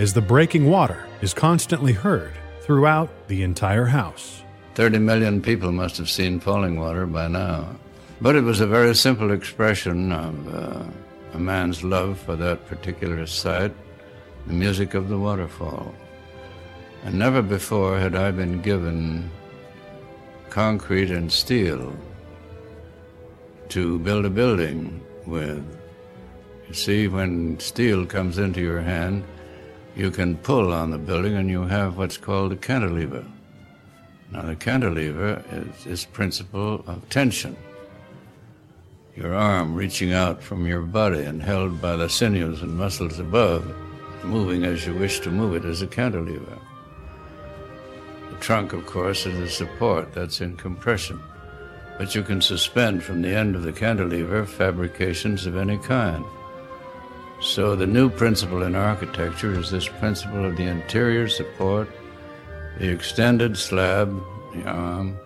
as 0.00 0.12
the 0.12 0.20
breaking 0.20 0.68
water 0.68 1.06
is 1.20 1.32
constantly 1.34 1.92
heard 1.92 2.32
throughout 2.62 3.28
the 3.28 3.44
entire 3.44 3.86
house. 3.86 4.42
30 4.74 4.98
million 4.98 5.40
people 5.40 5.70
must 5.70 5.96
have 5.98 6.10
seen 6.10 6.40
falling 6.40 6.80
water 6.80 7.06
by 7.06 7.28
now. 7.28 7.76
But 8.20 8.34
it 8.34 8.42
was 8.42 8.58
a 8.58 8.66
very 8.66 8.96
simple 8.96 9.30
expression 9.30 10.10
of 10.10 10.52
uh, 10.52 10.84
a 11.34 11.38
man's 11.38 11.82
love 11.82 12.18
for 12.18 12.36
that 12.36 12.66
particular 12.66 13.26
site, 13.26 13.74
the 14.46 14.52
music 14.52 14.94
of 14.94 15.08
the 15.08 15.18
waterfall. 15.18 15.92
And 17.04 17.18
never 17.18 17.42
before 17.42 17.98
had 17.98 18.14
I 18.14 18.30
been 18.30 18.62
given 18.62 19.30
concrete 20.48 21.10
and 21.10 21.30
steel 21.30 21.92
to 23.68 23.98
build 23.98 24.24
a 24.24 24.30
building 24.30 25.04
with. 25.26 25.64
You 26.68 26.74
see, 26.74 27.08
when 27.08 27.58
steel 27.58 28.06
comes 28.06 28.38
into 28.38 28.60
your 28.60 28.80
hand, 28.80 29.24
you 29.96 30.10
can 30.12 30.36
pull 30.36 30.72
on 30.72 30.92
the 30.92 30.98
building 30.98 31.34
and 31.34 31.50
you 31.50 31.62
have 31.62 31.98
what's 31.98 32.16
called 32.16 32.52
a 32.52 32.56
cantilever. 32.56 33.24
Now, 34.30 34.42
the 34.42 34.56
cantilever 34.56 35.42
is 35.50 35.84
this 35.84 36.04
principle 36.04 36.84
of 36.86 37.08
tension. 37.08 37.56
Your 39.16 39.32
arm 39.32 39.76
reaching 39.76 40.12
out 40.12 40.42
from 40.42 40.66
your 40.66 40.82
body 40.82 41.22
and 41.22 41.40
held 41.40 41.80
by 41.80 41.94
the 41.94 42.08
sinews 42.08 42.62
and 42.62 42.76
muscles 42.76 43.20
above, 43.20 43.64
moving 44.24 44.64
as 44.64 44.84
you 44.86 44.94
wish 44.94 45.20
to 45.20 45.30
move 45.30 45.54
it 45.54 45.64
as 45.64 45.82
a 45.82 45.86
cantilever. 45.86 46.58
The 48.30 48.36
trunk, 48.38 48.72
of 48.72 48.86
course, 48.86 49.24
is 49.24 49.38
a 49.38 49.48
support 49.48 50.12
that's 50.12 50.40
in 50.40 50.56
compression. 50.56 51.20
But 51.96 52.16
you 52.16 52.24
can 52.24 52.40
suspend 52.40 53.04
from 53.04 53.22
the 53.22 53.32
end 53.32 53.54
of 53.54 53.62
the 53.62 53.72
cantilever 53.72 54.44
fabrications 54.46 55.46
of 55.46 55.56
any 55.56 55.78
kind. 55.78 56.24
So 57.40 57.76
the 57.76 57.86
new 57.86 58.10
principle 58.10 58.64
in 58.64 58.74
architecture 58.74 59.52
is 59.52 59.70
this 59.70 59.86
principle 59.86 60.44
of 60.44 60.56
the 60.56 60.64
interior 60.64 61.28
support, 61.28 61.88
the 62.80 62.88
extended 62.88 63.56
slab, 63.56 64.12
the 64.52 64.64
arm, 64.64 65.16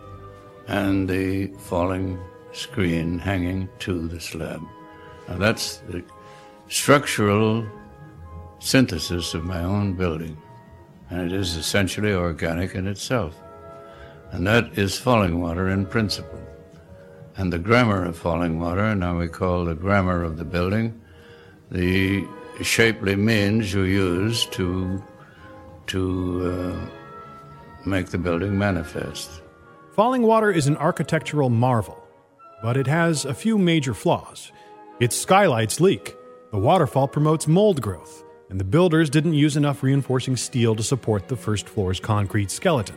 and 0.67 1.09
the 1.09 1.47
falling 1.61 2.19
screen 2.53 3.19
hanging 3.19 3.69
to 3.81 4.09
the 4.09 4.21
slab. 4.21 4.63
Now 5.29 5.39
that's 5.39 5.79
the 5.89 6.03
structural 6.69 7.67
synthesis 8.59 9.35
of 9.35 9.45
my 9.45 9.63
own 9.63 9.95
building 9.95 10.37
and 11.11 11.21
it 11.21 11.33
is 11.33 11.57
essentially 11.57 12.13
organic 12.13 12.75
in 12.75 12.87
itself. 12.87 13.35
And 14.31 14.47
that 14.47 14.79
is 14.79 14.99
falling 14.99 15.41
water 15.41 15.69
in 15.69 15.87
principle. 15.87 16.41
And 17.37 17.53
the 17.53 17.59
grammar 17.59 18.05
of 18.05 18.19
falling 18.19 18.61
water, 18.61 18.95
now 18.95 19.19
we 19.19 19.29
call 19.29 19.65
the 19.65 19.75
grammar 19.75 20.23
of 20.23 20.37
the 20.37 20.45
building, 20.45 21.01
the 21.71 22.27
shapely 22.63 23.17
means 23.17 23.73
you 23.73 23.83
use 23.83 24.45
to, 24.47 25.03
to 25.87 26.53
uh, 26.53 27.87
make 27.87 28.07
the 28.09 28.19
building 28.19 28.59
manifest. 28.59 29.43
Falling 29.93 30.23
Water 30.23 30.51
is 30.51 30.67
an 30.67 30.77
architectural 30.77 31.49
marvel, 31.49 31.98
but 32.63 32.77
it 32.77 32.87
has 32.87 33.25
a 33.25 33.35
few 33.35 33.59
major 33.59 33.95
flaws. 33.95 34.53
Its 35.01 35.17
skylights 35.17 35.81
leak, 35.81 36.17
the 36.51 36.59
waterfall 36.59 37.07
promotes 37.07 37.47
mold 37.47 37.81
growth, 37.81 38.25
and 38.51 38.59
the 38.59 38.65
builders 38.65 39.11
didn't 39.11 39.35
use 39.35 39.57
enough 39.57 39.83
reinforcing 39.83 40.37
steel 40.37 40.75
to 40.75 40.83
support 40.83 41.29
the 41.29 41.37
first 41.37 41.69
floor's 41.69 42.01
concrete 42.01 42.51
skeleton. 42.51 42.97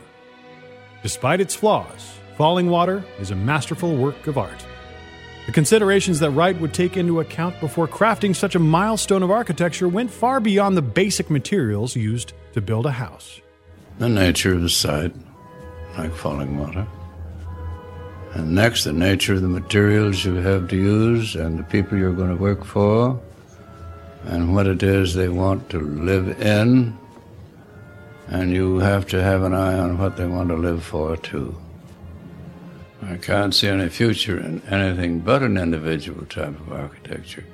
Despite 1.02 1.40
its 1.40 1.54
flaws, 1.54 2.18
Falling 2.36 2.70
Water 2.70 3.04
is 3.20 3.30
a 3.30 3.36
masterful 3.36 3.96
work 3.96 4.26
of 4.26 4.38
art. 4.38 4.66
The 5.46 5.52
considerations 5.52 6.20
that 6.20 6.30
Wright 6.30 6.58
would 6.60 6.72
take 6.72 6.96
into 6.96 7.20
account 7.20 7.58
before 7.60 7.88
crafting 7.88 8.34
such 8.34 8.54
a 8.54 8.60
milestone 8.60 9.22
of 9.22 9.30
architecture 9.30 9.88
went 9.88 10.10
far 10.10 10.40
beyond 10.40 10.76
the 10.76 10.82
basic 10.82 11.30
materials 11.30 11.96
used 11.96 12.32
to 12.52 12.60
build 12.60 12.86
a 12.86 12.92
house. 12.92 13.40
The 13.98 14.08
nature 14.08 14.54
of 14.54 14.62
the 14.62 14.68
site, 14.68 15.14
like 15.98 16.14
Falling 16.14 16.58
Water. 16.58 16.86
And 18.34 18.54
next, 18.54 18.84
the 18.84 18.92
nature 18.92 19.34
of 19.34 19.42
the 19.42 19.48
materials 19.48 20.24
you 20.24 20.36
have 20.36 20.68
to 20.68 20.76
use 20.76 21.34
and 21.34 21.58
the 21.58 21.64
people 21.64 21.98
you're 21.98 22.14
going 22.14 22.30
to 22.30 22.42
work 22.42 22.64
for 22.64 23.20
and 24.24 24.54
what 24.54 24.66
it 24.66 24.82
is 24.82 25.14
they 25.14 25.28
want 25.28 25.68
to 25.70 25.80
live 25.80 26.40
in, 26.40 26.96
and 28.28 28.52
you 28.52 28.78
have 28.78 29.06
to 29.08 29.22
have 29.22 29.42
an 29.42 29.52
eye 29.52 29.78
on 29.78 29.98
what 29.98 30.16
they 30.16 30.26
want 30.26 30.48
to 30.48 30.56
live 30.56 30.82
for, 30.82 31.16
too. 31.16 31.54
I 33.02 33.16
can't 33.16 33.54
see 33.54 33.68
any 33.68 33.88
future 33.88 34.38
in 34.38 34.62
anything 34.68 35.20
but 35.20 35.42
an 35.42 35.58
individual 35.58 36.24
type 36.26 36.58
of 36.60 36.72
architecture. 36.72 37.44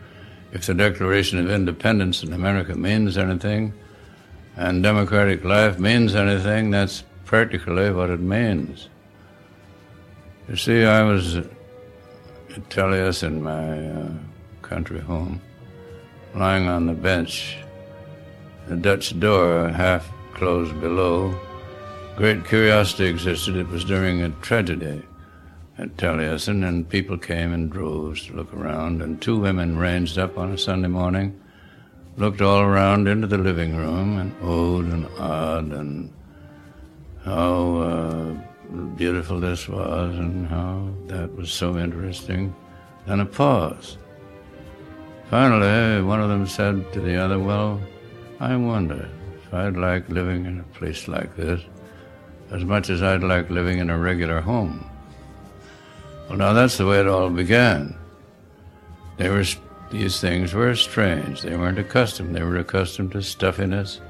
If 0.52 0.66
the 0.66 0.74
Declaration 0.74 1.38
of 1.38 1.50
Independence 1.50 2.22
in 2.22 2.32
America 2.32 2.74
means 2.74 3.16
anything, 3.16 3.72
and 4.56 4.82
democratic 4.82 5.44
life 5.44 5.78
means 5.78 6.14
anything, 6.14 6.70
that's 6.70 7.02
practically 7.24 7.90
what 7.90 8.10
it 8.10 8.20
means. 8.20 8.88
You 10.48 10.56
see, 10.56 10.82
I 10.82 11.02
was 11.02 11.36
at 11.36 11.44
Taliesin 12.70 13.42
my 13.42 13.86
uh, 13.86 14.08
country 14.62 14.98
home, 14.98 15.42
lying 16.34 16.66
on 16.66 16.86
the 16.86 16.94
bench, 16.94 17.58
the 18.66 18.76
Dutch 18.76 19.20
door 19.20 19.68
half 19.68 20.10
closed 20.32 20.80
below. 20.80 21.38
Great 22.16 22.46
curiosity 22.46 23.04
existed. 23.04 23.56
It 23.56 23.68
was 23.68 23.84
during 23.84 24.22
a 24.22 24.30
tragedy 24.40 25.02
at 25.76 25.98
Taliesin, 25.98 26.66
and 26.66 26.88
people 26.88 27.18
came 27.18 27.52
in 27.52 27.68
droves 27.68 28.26
to 28.26 28.32
look 28.32 28.54
around, 28.54 29.02
and 29.02 29.20
two 29.20 29.38
women 29.38 29.76
ranged 29.76 30.16
up 30.16 30.38
on 30.38 30.52
a 30.52 30.56
Sunday 30.56 30.88
morning, 30.88 31.38
looked 32.16 32.40
all 32.40 32.62
around 32.62 33.06
into 33.06 33.26
the 33.26 33.36
living 33.36 33.76
room, 33.76 34.18
and 34.18 34.34
old 34.42 34.86
and 34.86 35.06
odd, 35.18 35.72
and 35.72 36.10
how 37.22 37.76
uh, 37.76 38.47
beautiful 38.96 39.40
this 39.40 39.68
was, 39.68 40.16
and 40.16 40.46
how 40.46 40.88
that 41.06 41.34
was 41.34 41.50
so 41.50 41.78
interesting. 41.78 42.54
Then 43.06 43.20
a 43.20 43.26
pause. 43.26 43.96
Finally, 45.30 46.02
one 46.02 46.20
of 46.20 46.28
them 46.28 46.46
said 46.46 46.92
to 46.92 47.00
the 47.00 47.16
other, 47.16 47.38
Well, 47.38 47.80
I 48.40 48.56
wonder 48.56 49.08
if 49.34 49.52
I'd 49.52 49.76
like 49.76 50.08
living 50.08 50.46
in 50.46 50.60
a 50.60 50.78
place 50.78 51.08
like 51.08 51.36
this 51.36 51.60
as 52.50 52.64
much 52.64 52.88
as 52.88 53.02
I'd 53.02 53.22
like 53.22 53.50
living 53.50 53.78
in 53.78 53.90
a 53.90 53.98
regular 53.98 54.40
home. 54.40 54.88
Well, 56.28 56.38
now 56.38 56.52
that's 56.52 56.78
the 56.78 56.86
way 56.86 57.00
it 57.00 57.06
all 57.06 57.30
began. 57.30 57.96
They 59.18 59.28
were, 59.28 59.44
these 59.90 60.20
things 60.20 60.54
were 60.54 60.74
strange. 60.74 61.42
They 61.42 61.56
weren't 61.56 61.78
accustomed. 61.78 62.34
They 62.34 62.42
were 62.42 62.58
accustomed 62.58 63.12
to 63.12 63.22
stuffiness 63.22 64.00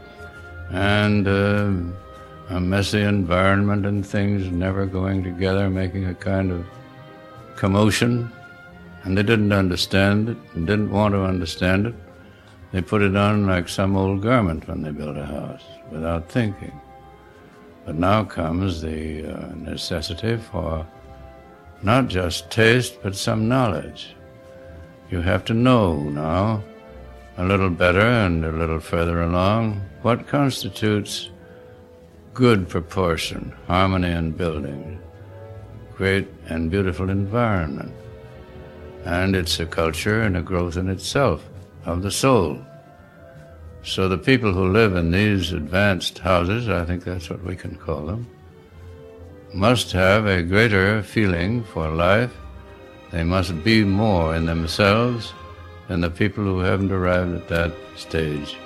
and 0.71 1.27
uh, 1.27 1.73
a 2.51 2.61
messy 2.61 3.03
environment 3.03 3.87
and 3.87 4.07
things 4.07 4.51
never 4.51 4.87
going 4.87 5.23
together, 5.23 5.69
making 5.69 6.07
a 6.07 6.15
kind 6.15 6.51
of 6.51 6.67
commotion 7.57 8.33
and 9.05 9.17
they 9.17 9.23
didn't 9.23 9.53
understand 9.53 10.29
it 10.29 10.37
and 10.55 10.67
didn't 10.67 10.91
want 10.91 11.15
to 11.15 11.23
understand 11.23 11.87
it. 11.87 11.95
They 12.73 12.83
put 12.83 13.03
it 13.03 13.17
on 13.17 13.47
like 13.47 13.69
some 13.69 13.97
old 13.97 14.23
garment 14.23 14.69
when 14.69 14.83
they 14.83 14.91
built 14.91 15.17
a 15.17 15.25
house 15.25 15.65
without 15.91 16.29
thinking. 16.29 16.79
But 17.87 17.95
now 17.95 18.25
comes 18.25 18.83
the 18.83 19.25
uh, 19.25 19.55
necessity 19.55 20.37
for 20.37 20.87
not 21.83 22.09
just 22.09 22.51
taste, 22.51 22.99
but 23.03 23.17
some 23.17 23.49
knowledge. 23.49 24.15
You 25.11 25.23
have 25.23 25.45
to 25.47 25.55
know 25.55 25.97
now, 25.97 26.63
a 27.39 27.45
little 27.45 27.71
better 27.71 28.01
and 28.01 28.45
a 28.45 28.53
little 28.53 28.81
further 28.81 29.23
along, 29.23 29.81
what 30.03 30.27
constitutes 30.27 31.31
good 32.39 32.69
proportion, 32.69 33.53
harmony 33.67 34.13
in 34.13 34.31
building, 34.31 35.01
great 35.97 36.29
and 36.49 36.71
beautiful 36.71 37.11
environment 37.11 37.93
and 39.09 39.35
it's 39.35 39.59
a 39.59 39.65
culture 39.65 40.21
and 40.21 40.37
a 40.37 40.43
growth 40.43 40.77
in 40.77 40.89
itself 40.91 41.43
of 41.87 42.03
the 42.03 42.11
soul. 42.11 42.59
So 43.83 44.07
the 44.07 44.19
people 44.19 44.53
who 44.53 44.69
live 44.69 44.97
in 44.97 45.11
these 45.11 45.53
advanced 45.53 46.19
houses, 46.19 46.69
I 46.69 46.85
think 46.85 47.05
that's 47.05 47.31
what 47.31 47.43
we 47.43 47.57
can 47.57 47.77
call 47.77 48.05
them, 48.05 48.29
must 49.55 49.93
have 49.93 50.27
a 50.27 50.43
greater 50.43 51.03
feeling 51.03 51.65
for 51.65 51.89
life. 51.89 52.37
They 53.11 53.25
must 53.25 53.65
be 53.65 53.83
more 53.83 54.37
in 54.37 54.45
themselves 54.45 55.33
than 55.89 56.03
the 56.03 56.11
people 56.11 56.45
who 56.45 56.59
haven't 56.59 56.93
arrived 56.93 57.35
at 57.35 57.49
that 57.49 57.73
stage 57.97 58.57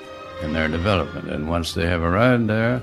in 0.42 0.52
their 0.52 0.66
development. 0.66 1.30
And 1.30 1.48
once 1.48 1.72
they 1.72 1.86
have 1.86 2.02
arrived 2.02 2.48
there, 2.48 2.82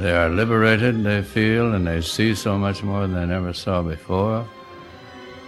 they 0.00 0.12
are 0.12 0.28
liberated, 0.28 1.04
they 1.04 1.22
feel, 1.22 1.74
and 1.74 1.86
they 1.86 2.00
see 2.00 2.34
so 2.34 2.58
much 2.58 2.82
more 2.82 3.02
than 3.02 3.14
they 3.14 3.26
never 3.26 3.52
saw 3.52 3.82
before. 3.82 4.46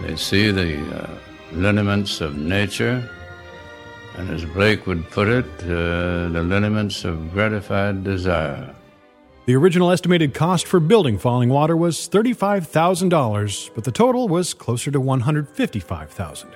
They 0.02 0.16
see 0.16 0.50
the 0.50 0.78
uh, 0.94 1.10
lineaments 1.52 2.20
of 2.20 2.36
nature, 2.36 3.08
and 4.16 4.30
as 4.30 4.44
Blake 4.44 4.86
would 4.86 5.08
put 5.10 5.28
it, 5.28 5.46
uh, 5.62 6.28
the 6.28 6.42
lineaments 6.44 7.04
of 7.04 7.32
gratified 7.32 8.04
desire. 8.04 8.74
The 9.46 9.56
original 9.56 9.90
estimated 9.90 10.34
cost 10.34 10.66
for 10.66 10.78
building 10.78 11.18
Falling 11.18 11.48
Water 11.48 11.76
was 11.76 12.08
$35,000, 12.08 13.70
but 13.74 13.84
the 13.84 13.90
total 13.90 14.28
was 14.28 14.54
closer 14.54 14.90
to 14.90 15.00
$155,000, 15.00 16.46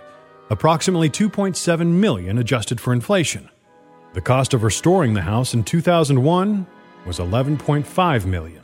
approximately 0.50 1.10
2.7 1.10 1.86
million 1.86 2.38
adjusted 2.38 2.80
for 2.80 2.92
inflation. 2.92 3.48
The 4.12 4.20
cost 4.20 4.54
of 4.54 4.62
restoring 4.62 5.14
the 5.14 5.22
house 5.22 5.52
in 5.52 5.64
2001 5.64 6.66
was 7.06 7.18
11.5 7.18 8.26
million. 8.26 8.62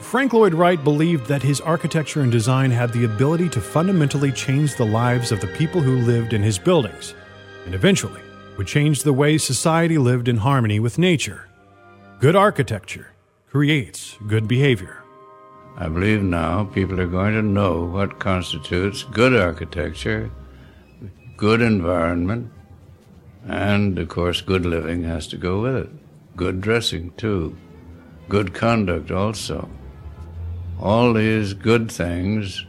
Frank 0.00 0.32
Lloyd 0.32 0.54
Wright 0.54 0.82
believed 0.82 1.26
that 1.26 1.42
his 1.42 1.60
architecture 1.60 2.22
and 2.22 2.30
design 2.30 2.70
had 2.70 2.92
the 2.92 3.04
ability 3.04 3.48
to 3.50 3.60
fundamentally 3.60 4.30
change 4.30 4.76
the 4.76 4.86
lives 4.86 5.32
of 5.32 5.40
the 5.40 5.48
people 5.48 5.80
who 5.80 5.96
lived 5.96 6.32
in 6.32 6.42
his 6.42 6.58
buildings, 6.58 7.14
and 7.66 7.74
eventually 7.74 8.22
would 8.56 8.66
change 8.66 9.02
the 9.02 9.12
way 9.12 9.36
society 9.36 9.98
lived 9.98 10.28
in 10.28 10.36
harmony 10.36 10.80
with 10.80 10.98
nature. 10.98 11.48
Good 12.20 12.36
architecture 12.36 13.12
creates 13.48 14.16
good 14.26 14.46
behavior. 14.46 15.02
I 15.76 15.88
believe 15.88 16.22
now 16.22 16.64
people 16.64 17.00
are 17.00 17.06
going 17.06 17.34
to 17.34 17.42
know 17.42 17.84
what 17.84 18.18
constitutes 18.18 19.04
good 19.04 19.34
architecture, 19.34 20.30
good 21.36 21.60
environment, 21.60 22.50
and 23.46 23.98
of 23.98 24.08
course, 24.08 24.40
good 24.40 24.66
living 24.66 25.04
has 25.04 25.26
to 25.28 25.36
go 25.36 25.60
with 25.60 25.76
it. 25.76 25.90
Good 26.38 26.60
dressing, 26.60 27.10
too. 27.16 27.56
Good 28.28 28.54
conduct, 28.54 29.10
also. 29.10 29.68
All 30.80 31.12
these 31.12 31.52
good 31.52 31.90
things 31.90 32.64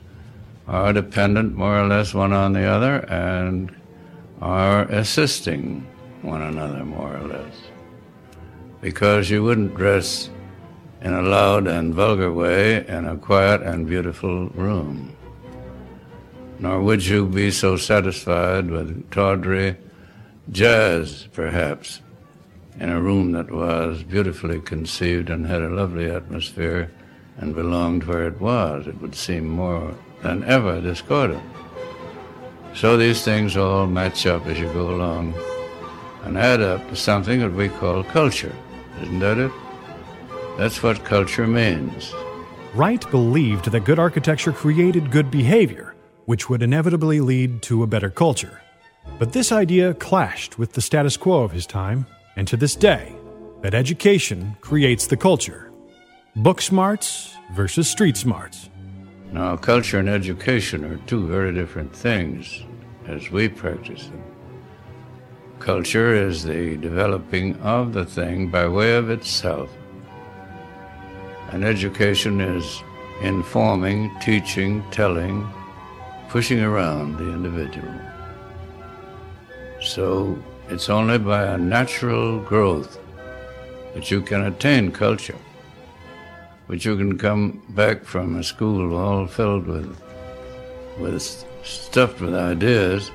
are 0.67 0.91
dependent 0.91 1.55
more 1.55 1.79
or 1.79 1.85
less 1.85 2.15
one 2.15 2.33
on 2.33 2.53
the 2.53 2.63
other 2.63 3.05
and 3.11 3.71
are 4.41 4.85
assisting 4.85 5.87
one 6.23 6.41
another 6.41 6.83
more 6.83 7.15
or 7.15 7.27
less. 7.27 7.55
Because 8.81 9.29
you 9.29 9.43
wouldn't 9.43 9.75
dress 9.75 10.31
in 11.01 11.13
a 11.13 11.21
loud 11.21 11.67
and 11.67 11.93
vulgar 11.93 12.33
way 12.33 12.83
in 12.87 13.05
a 13.05 13.17
quiet 13.17 13.61
and 13.61 13.85
beautiful 13.85 14.49
room. 14.49 15.15
Nor 16.57 16.81
would 16.81 17.05
you 17.05 17.27
be 17.27 17.51
so 17.51 17.77
satisfied 17.77 18.71
with 18.71 19.11
tawdry 19.11 19.77
jazz, 20.51 21.27
perhaps, 21.33 22.01
in 22.79 22.89
a 22.89 23.01
room 23.01 23.33
that 23.33 23.51
was 23.51 24.03
beautifully 24.03 24.61
conceived 24.61 25.29
and 25.29 25.45
had 25.45 25.61
a 25.61 25.69
lovely 25.69 26.09
atmosphere 26.09 26.89
and 27.37 27.53
belonged 27.53 28.05
where 28.05 28.25
it 28.25 28.39
was. 28.39 28.87
It 28.87 29.01
would 29.01 29.15
seem 29.15 29.47
more 29.47 29.93
than 30.21 30.43
ever 30.45 30.79
discordant. 30.81 31.43
So 32.73 32.97
these 32.97 33.23
things 33.23 33.57
all 33.57 33.87
match 33.87 34.25
up 34.25 34.45
as 34.45 34.59
you 34.59 34.71
go 34.73 34.91
along 34.91 35.33
and 36.23 36.37
add 36.37 36.61
up 36.61 36.87
to 36.89 36.95
something 36.95 37.39
that 37.39 37.53
we 37.53 37.69
call 37.69 38.03
culture. 38.03 38.55
Isn't 39.01 39.19
that 39.19 39.37
it? 39.37 39.51
That's 40.57 40.83
what 40.83 41.03
culture 41.03 41.47
means. 41.47 42.13
Wright 42.73 43.09
believed 43.09 43.71
that 43.71 43.85
good 43.85 43.99
architecture 43.99 44.51
created 44.51 45.11
good 45.11 45.31
behavior, 45.31 45.95
which 46.25 46.49
would 46.49 46.61
inevitably 46.61 47.19
lead 47.19 47.61
to 47.63 47.83
a 47.83 47.87
better 47.87 48.09
culture. 48.09 48.61
But 49.17 49.33
this 49.33 49.51
idea 49.51 49.93
clashed 49.93 50.59
with 50.59 50.73
the 50.73 50.81
status 50.81 51.17
quo 51.17 51.43
of 51.43 51.51
his 51.51 51.65
time, 51.65 52.05
and 52.39 52.47
to 52.47 52.55
this 52.55 52.73
day, 52.73 53.13
that 53.63 53.73
education 53.73 54.55
creates 54.61 55.07
the 55.07 55.17
culture. 55.17 55.73
Book 56.37 56.61
smarts 56.61 57.35
versus 57.53 57.89
street 57.89 58.15
smarts. 58.15 58.69
Now, 59.33 59.57
culture 59.57 59.99
and 59.99 60.07
education 60.07 60.85
are 60.85 60.95
two 61.05 61.27
very 61.27 61.53
different 61.53 61.93
things 61.93 62.63
as 63.07 63.29
we 63.29 63.49
practice 63.49 64.05
them. 64.05 64.23
Culture 65.59 66.15
is 66.15 66.45
the 66.45 66.77
developing 66.77 67.57
of 67.57 67.91
the 67.91 68.05
thing 68.05 68.49
by 68.49 68.69
way 68.69 68.95
of 68.95 69.09
itself. 69.09 69.69
And 71.51 71.65
education 71.65 72.39
is 72.39 72.81
informing, 73.21 74.17
teaching, 74.21 74.81
telling, 74.91 75.45
pushing 76.29 76.61
around 76.61 77.17
the 77.17 77.33
individual. 77.33 77.93
So 79.81 80.41
it's 80.69 80.87
only 80.87 81.17
by 81.17 81.43
a 81.43 81.57
natural 81.57 82.39
growth 82.39 82.99
that 83.95 84.11
you 84.11 84.21
can 84.21 84.45
attain 84.45 84.91
culture. 84.91 85.37
But 86.67 86.85
you 86.85 86.95
can 86.95 87.17
come 87.17 87.63
back 87.69 88.05
from 88.05 88.35
a 88.35 88.43
school 88.43 88.95
all 88.95 89.25
filled 89.25 89.65
with, 89.65 89.99
with 90.99 91.43
stuffed 91.63 92.21
with 92.21 92.35
ideas 92.35 93.09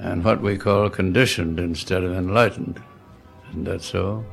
and 0.00 0.24
what 0.24 0.42
we 0.42 0.58
call 0.58 0.90
conditioned 0.90 1.60
instead 1.60 2.02
of 2.02 2.12
enlightened. 2.12 2.82
Isn't 3.50 3.64
that 3.64 3.82
so? 3.82 4.24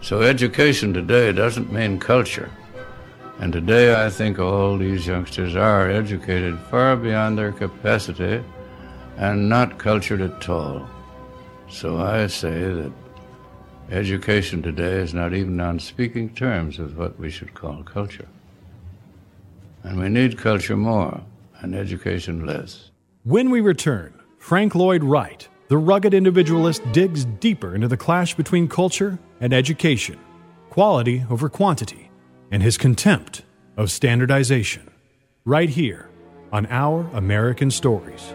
So 0.00 0.22
education 0.22 0.92
today 0.92 1.30
doesn't 1.30 1.72
mean 1.72 2.00
culture. 2.00 2.50
And 3.38 3.52
today 3.52 4.04
I 4.04 4.10
think 4.10 4.40
all 4.40 4.76
these 4.76 5.06
youngsters 5.06 5.54
are 5.54 5.88
educated 5.88 6.58
far 6.70 6.96
beyond 6.96 7.38
their 7.38 7.52
capacity 7.52 8.42
and 9.18 9.48
not 9.48 9.78
cultured 9.78 10.20
at 10.20 10.48
all. 10.48 10.88
So 11.68 11.98
I 11.98 12.28
say 12.28 12.72
that 12.72 12.92
education 13.90 14.62
today 14.62 14.98
is 14.98 15.12
not 15.12 15.34
even 15.34 15.60
on 15.60 15.80
speaking 15.80 16.30
terms 16.34 16.78
with 16.78 16.96
what 16.96 17.18
we 17.18 17.28
should 17.28 17.52
call 17.52 17.82
culture. 17.82 18.28
And 19.82 19.98
we 19.98 20.08
need 20.08 20.38
culture 20.38 20.76
more 20.76 21.20
and 21.60 21.74
education 21.74 22.46
less. 22.46 22.90
When 23.24 23.50
we 23.50 23.60
return, 23.60 24.14
Frank 24.38 24.74
Lloyd 24.74 25.02
Wright, 25.02 25.48
the 25.66 25.78
rugged 25.78 26.14
individualist, 26.14 26.82
digs 26.92 27.24
deeper 27.24 27.74
into 27.74 27.88
the 27.88 27.96
clash 27.96 28.34
between 28.34 28.68
culture 28.68 29.18
and 29.40 29.52
education, 29.52 30.18
quality 30.70 31.24
over 31.28 31.48
quantity, 31.48 32.10
and 32.50 32.62
his 32.62 32.78
contempt 32.78 33.42
of 33.76 33.90
standardization. 33.90 34.90
Right 35.44 35.68
here 35.68 36.08
on 36.52 36.66
Our 36.66 37.08
American 37.12 37.70
Stories. 37.70 38.32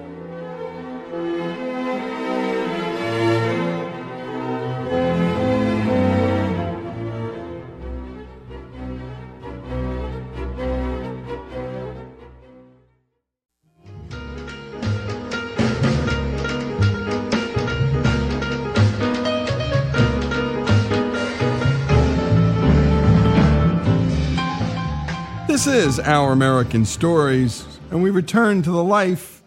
This 25.64 25.86
is 25.88 25.99
Our 26.01 26.34
American 26.34 26.84
Stories, 26.84 27.66
and 27.89 28.03
we 28.03 28.09
return 28.09 28.64
to 28.64 28.70
the 28.70 28.84
life 28.84 29.41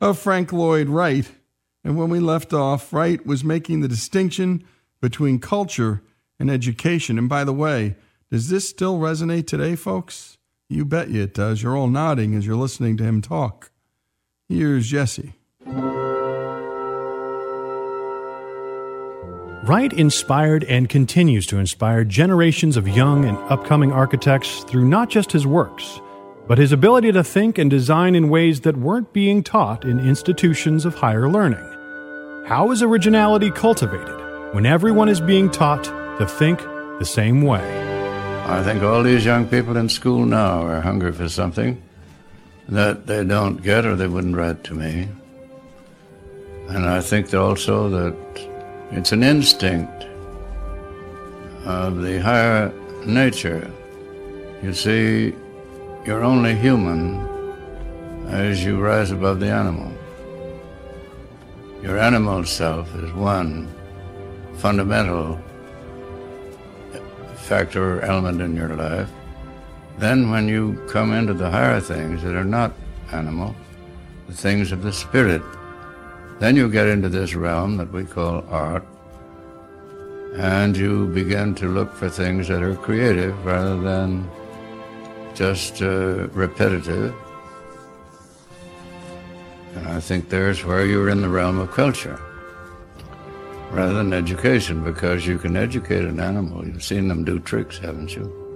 of 0.00 0.18
Frank 0.18 0.50
Lloyd 0.50 0.88
Wright. 0.88 1.30
And 1.84 1.94
when 1.94 2.08
we 2.08 2.20
left 2.20 2.54
off, 2.54 2.90
Wright 2.90 3.24
was 3.26 3.44
making 3.44 3.80
the 3.80 3.86
distinction 3.86 4.64
between 5.02 5.40
culture 5.40 6.02
and 6.40 6.50
education. 6.50 7.18
And 7.18 7.28
by 7.28 7.44
the 7.44 7.52
way, 7.52 7.96
does 8.30 8.48
this 8.48 8.66
still 8.66 8.98
resonate 8.98 9.46
today, 9.46 9.76
folks? 9.76 10.38
You 10.70 10.86
bet 10.86 11.10
you 11.10 11.24
it 11.24 11.34
does. 11.34 11.62
You're 11.62 11.76
all 11.76 11.88
nodding 11.88 12.34
as 12.34 12.46
you're 12.46 12.56
listening 12.56 12.96
to 12.96 13.04
him 13.04 13.20
talk. 13.20 13.70
Here's 14.48 14.88
Jesse. 14.88 15.34
Wright 19.68 19.92
inspired 19.92 20.64
and 20.64 20.88
continues 20.88 21.44
to 21.44 21.58
inspire 21.58 22.02
generations 22.02 22.78
of 22.78 22.88
young 22.88 23.26
and 23.26 23.36
upcoming 23.52 23.92
architects 23.92 24.64
through 24.64 24.88
not 24.88 25.10
just 25.10 25.30
his 25.30 25.46
works, 25.46 26.00
but 26.46 26.56
his 26.56 26.72
ability 26.72 27.12
to 27.12 27.22
think 27.22 27.58
and 27.58 27.70
design 27.70 28.14
in 28.14 28.30
ways 28.30 28.62
that 28.62 28.78
weren't 28.78 29.12
being 29.12 29.42
taught 29.42 29.84
in 29.84 30.00
institutions 30.00 30.86
of 30.86 30.94
higher 30.94 31.28
learning. 31.28 31.62
How 32.46 32.70
is 32.70 32.82
originality 32.82 33.50
cultivated 33.50 34.54
when 34.54 34.64
everyone 34.64 35.10
is 35.10 35.20
being 35.20 35.50
taught 35.50 35.84
to 36.18 36.26
think 36.26 36.60
the 36.98 37.04
same 37.04 37.42
way? 37.42 37.60
I 38.46 38.62
think 38.62 38.82
all 38.82 39.02
these 39.02 39.26
young 39.26 39.46
people 39.46 39.76
in 39.76 39.90
school 39.90 40.24
now 40.24 40.62
are 40.62 40.80
hungry 40.80 41.12
for 41.12 41.28
something 41.28 41.82
that 42.70 43.06
they 43.06 43.22
don't 43.22 43.62
get 43.62 43.84
or 43.84 43.96
they 43.96 44.08
wouldn't 44.08 44.34
write 44.34 44.64
to 44.64 44.72
me. 44.72 45.10
And 46.68 46.86
I 46.86 47.02
think 47.02 47.34
also 47.34 47.90
that 47.90 48.47
it's 48.90 49.12
an 49.12 49.22
instinct 49.22 50.06
of 51.64 52.00
the 52.02 52.20
higher 52.20 52.72
nature 53.04 53.70
You 54.62 54.72
see, 54.72 55.34
you're 56.04 56.24
only 56.24 56.54
human 56.56 57.22
as 58.26 58.64
you 58.64 58.80
rise 58.80 59.12
above 59.12 59.38
the 59.38 59.50
animal. 59.50 59.92
Your 61.80 61.96
animal 61.96 62.44
self 62.44 62.92
is 62.96 63.12
one 63.12 63.68
fundamental 64.56 65.38
factor 67.36 67.98
or 67.98 68.00
element 68.00 68.40
in 68.40 68.56
your 68.56 68.74
life. 68.74 69.10
Then, 69.98 70.30
when 70.30 70.48
you 70.48 70.84
come 70.88 71.12
into 71.12 71.34
the 71.34 71.50
higher 71.50 71.80
things 71.80 72.22
that 72.22 72.34
are 72.34 72.44
not 72.44 72.72
animal, 73.12 73.54
the 74.26 74.34
things 74.34 74.72
of 74.72 74.82
the 74.82 74.92
spirit, 74.92 75.42
then 76.38 76.56
you 76.56 76.70
get 76.70 76.86
into 76.86 77.08
this 77.08 77.34
realm 77.34 77.76
that 77.78 77.92
we 77.92 78.04
call 78.04 78.44
art, 78.48 78.84
and 80.36 80.76
you 80.76 81.06
begin 81.08 81.54
to 81.56 81.68
look 81.68 81.92
for 81.92 82.08
things 82.08 82.48
that 82.48 82.62
are 82.62 82.76
creative 82.76 83.44
rather 83.44 83.80
than 83.80 84.28
just 85.34 85.82
uh, 85.82 86.28
repetitive. 86.28 87.14
And 89.74 89.88
I 89.88 90.00
think 90.00 90.28
there's 90.28 90.64
where 90.64 90.86
you're 90.86 91.08
in 91.08 91.22
the 91.22 91.28
realm 91.28 91.58
of 91.58 91.70
culture 91.70 92.20
rather 93.70 93.94
than 93.94 94.12
education 94.12 94.82
because 94.82 95.26
you 95.26 95.38
can 95.38 95.56
educate 95.56 96.04
an 96.04 96.20
animal. 96.20 96.66
You've 96.66 96.82
seen 96.82 97.08
them 97.08 97.24
do 97.24 97.38
tricks, 97.38 97.78
haven't 97.78 98.14
you? 98.14 98.47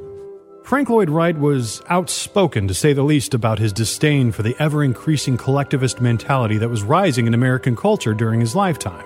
Frank 0.64 0.88
Lloyd 0.88 1.10
Wright 1.10 1.36
was 1.36 1.82
outspoken, 1.88 2.68
to 2.68 2.74
say 2.74 2.92
the 2.92 3.02
least, 3.02 3.34
about 3.34 3.58
his 3.58 3.72
disdain 3.72 4.32
for 4.32 4.42
the 4.42 4.56
ever 4.58 4.82
increasing 4.82 5.36
collectivist 5.36 6.00
mentality 6.00 6.56
that 6.56 6.68
was 6.68 6.82
rising 6.82 7.26
in 7.26 7.34
American 7.34 7.76
culture 7.76 8.14
during 8.14 8.40
his 8.40 8.54
lifetime. 8.54 9.04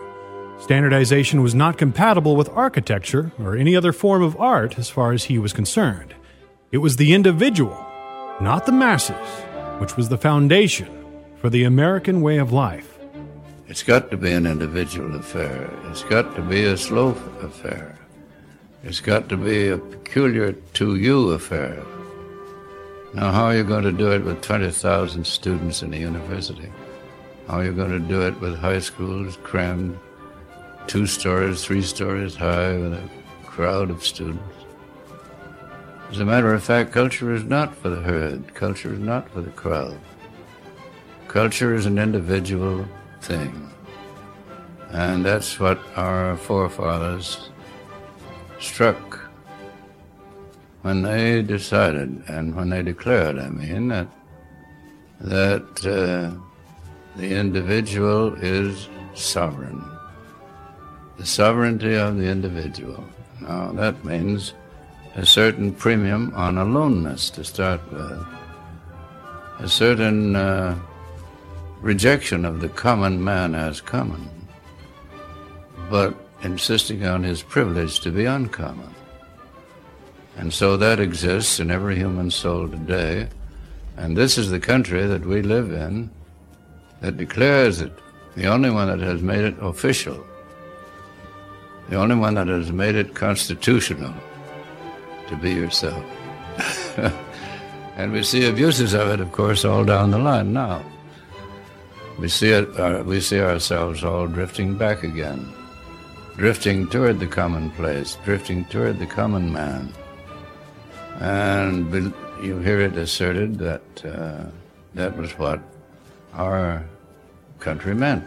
Standardization 0.60 1.42
was 1.42 1.54
not 1.54 1.78
compatible 1.78 2.36
with 2.36 2.48
architecture 2.50 3.32
or 3.38 3.56
any 3.56 3.74
other 3.74 3.92
form 3.92 4.22
of 4.22 4.36
art 4.36 4.78
as 4.78 4.90
far 4.90 5.12
as 5.12 5.24
he 5.24 5.38
was 5.38 5.52
concerned. 5.52 6.14
It 6.72 6.78
was 6.78 6.96
the 6.96 7.14
individual, 7.14 7.84
not 8.40 8.66
the 8.66 8.72
masses, 8.72 9.16
which 9.80 9.96
was 9.96 10.08
the 10.08 10.18
foundation 10.18 10.88
for 11.36 11.50
the 11.50 11.64
American 11.64 12.20
way 12.20 12.36
of 12.38 12.52
life. 12.52 12.98
It's 13.66 13.82
got 13.82 14.10
to 14.10 14.16
be 14.16 14.30
an 14.32 14.46
individual 14.46 15.16
affair. 15.16 15.70
It's 15.86 16.04
got 16.04 16.36
to 16.36 16.42
be 16.42 16.64
a 16.64 16.76
slow 16.76 17.08
affair. 17.42 17.98
It's 18.86 19.00
got 19.00 19.28
to 19.30 19.36
be 19.36 19.70
a 19.70 19.78
peculiar 19.78 20.52
to 20.52 20.94
you 20.94 21.30
affair. 21.32 21.82
Now, 23.14 23.32
how 23.32 23.46
are 23.46 23.56
you 23.56 23.64
going 23.64 23.82
to 23.82 23.90
do 23.90 24.12
it 24.12 24.22
with 24.22 24.42
20,000 24.42 25.26
students 25.26 25.82
in 25.82 25.92
a 25.92 25.96
university? 25.96 26.70
How 27.48 27.54
are 27.54 27.64
you 27.64 27.72
going 27.72 27.90
to 27.90 27.98
do 27.98 28.22
it 28.22 28.40
with 28.40 28.56
high 28.56 28.78
schools 28.78 29.38
crammed 29.42 29.98
two 30.86 31.04
stories, 31.04 31.64
three 31.64 31.82
stories 31.82 32.36
high 32.36 32.78
with 32.78 32.92
a 32.92 33.10
crowd 33.44 33.90
of 33.90 34.06
students? 34.06 34.54
As 36.12 36.20
a 36.20 36.24
matter 36.24 36.54
of 36.54 36.62
fact, 36.62 36.92
culture 36.92 37.34
is 37.34 37.42
not 37.42 37.74
for 37.74 37.88
the 37.88 38.02
herd. 38.02 38.54
Culture 38.54 38.92
is 38.92 39.00
not 39.00 39.28
for 39.30 39.40
the 39.40 39.50
crowd. 39.50 39.98
Culture 41.26 41.74
is 41.74 41.86
an 41.86 41.98
individual 41.98 42.86
thing. 43.20 43.68
And 44.90 45.24
that's 45.24 45.58
what 45.58 45.80
our 45.96 46.36
forefathers 46.36 47.50
struck 48.60 49.20
when 50.82 51.02
they 51.02 51.42
decided 51.42 52.22
and 52.28 52.54
when 52.54 52.70
they 52.70 52.82
declared, 52.82 53.38
I 53.38 53.48
mean, 53.48 53.88
that, 53.88 54.08
that 55.20 55.86
uh, 55.86 56.38
the 57.16 57.28
individual 57.28 58.34
is 58.34 58.88
sovereign. 59.14 59.84
The 61.18 61.26
sovereignty 61.26 61.94
of 61.94 62.18
the 62.18 62.26
individual. 62.26 63.02
Now, 63.40 63.72
that 63.72 64.04
means 64.04 64.54
a 65.16 65.24
certain 65.24 65.72
premium 65.72 66.32
on 66.34 66.58
aloneness 66.58 67.30
to 67.30 67.42
start 67.42 67.80
with, 67.90 68.24
a 69.58 69.68
certain 69.68 70.36
uh, 70.36 70.78
rejection 71.80 72.44
of 72.44 72.60
the 72.60 72.68
common 72.68 73.22
man 73.22 73.54
as 73.54 73.80
common, 73.80 74.28
but 75.90 76.14
insisting 76.46 77.04
on 77.04 77.24
his 77.24 77.42
privilege 77.42 78.00
to 78.00 78.10
be 78.10 78.24
uncommon. 78.24 78.94
And 80.36 80.52
so 80.52 80.76
that 80.76 81.00
exists 81.00 81.60
in 81.60 81.70
every 81.70 81.96
human 81.96 82.30
soul 82.30 82.68
today. 82.68 83.28
And 83.96 84.16
this 84.16 84.38
is 84.38 84.50
the 84.50 84.60
country 84.60 85.06
that 85.06 85.26
we 85.26 85.42
live 85.42 85.72
in 85.72 86.10
that 87.00 87.16
declares 87.16 87.80
it, 87.80 87.92
the 88.36 88.46
only 88.46 88.70
one 88.70 88.88
that 88.88 89.00
has 89.00 89.22
made 89.22 89.44
it 89.44 89.56
official, 89.60 90.24
the 91.88 91.96
only 91.96 92.16
one 92.16 92.34
that 92.34 92.48
has 92.48 92.70
made 92.70 92.94
it 92.94 93.14
constitutional 93.14 94.14
to 95.28 95.36
be 95.36 95.52
yourself. 95.52 96.04
and 97.96 98.12
we 98.12 98.22
see 98.22 98.46
abuses 98.46 98.94
of 98.94 99.08
it, 99.08 99.20
of 99.20 99.32
course, 99.32 99.64
all 99.64 99.84
down 99.84 100.10
the 100.10 100.18
line 100.18 100.52
now. 100.52 100.82
We 102.18 102.28
see 102.28 102.50
it. 102.50 102.78
Uh, 102.78 103.02
we 103.04 103.20
see 103.20 103.40
ourselves 103.40 104.04
all 104.04 104.26
drifting 104.26 104.76
back 104.76 105.02
again, 105.02 105.52
drifting 106.36 106.86
toward 106.88 107.18
the 107.18 107.26
commonplace, 107.26 108.18
drifting 108.24 108.64
toward 108.66 108.98
the 108.98 109.06
common 109.06 109.52
man. 109.52 109.92
And 111.20 112.12
you 112.42 112.58
hear 112.58 112.80
it 112.80 112.96
asserted 112.96 113.58
that 113.58 114.04
uh, 114.04 114.44
that 114.94 115.16
was 115.16 115.32
what 115.38 115.60
our 116.34 116.84
country 117.58 117.94
meant. 117.94 118.24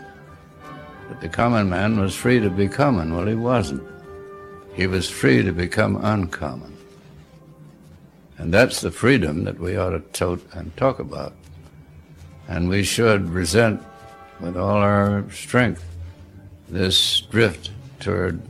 That 1.10 1.22
the 1.22 1.30
common 1.30 1.70
man 1.70 1.99
was 1.99 2.16
free 2.16 2.39
to 2.39 2.49
be 2.49 2.68
common. 2.68 3.16
Well, 3.16 3.28
he 3.28 3.36
wasn't. 3.36 3.84
He 4.74 4.88
was 4.88 5.10
free 5.10 5.43
to 5.43 5.51
become 5.51 6.03
uncommon. 6.03 6.76
And 8.38 8.53
that's 8.53 8.82
the 8.82 8.91
freedom 8.91 9.43
that 9.43 9.60
we 9.60 9.76
ought 9.76 9.89
to 9.91 9.99
tote 9.99 10.45
and 10.53 10.76
talk 10.78 10.99
about. 10.99 11.34
And 12.47 12.70
we 12.70 12.84
should 12.84 13.30
resent 13.30 13.84
with 14.39 14.57
all 14.57 14.78
our 14.78 15.30
strength 15.30 15.84
this 16.70 17.22
drift 17.22 17.72
toward 17.99 18.41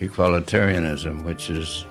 equalitarianism, 0.00 1.24
which 1.24 1.50
is 1.50 1.84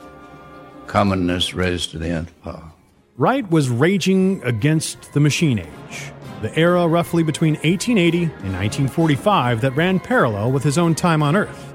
commonness 0.87 1.53
raised 1.53 1.91
to 1.91 1.97
the 1.97 2.09
nth 2.09 2.41
power. 2.43 2.71
Wright 3.17 3.49
was 3.49 3.69
raging 3.69 4.41
against 4.43 5.13
the 5.13 5.19
machine 5.19 5.59
age, 5.59 6.11
the 6.41 6.57
era 6.57 6.87
roughly 6.87 7.23
between 7.23 7.53
1880 7.55 8.23
and 8.23 8.53
1945 8.53 9.61
that 9.61 9.71
ran 9.71 9.99
parallel 9.99 10.51
with 10.51 10.63
his 10.63 10.77
own 10.77 10.95
time 10.95 11.21
on 11.21 11.35
Earth. 11.35 11.73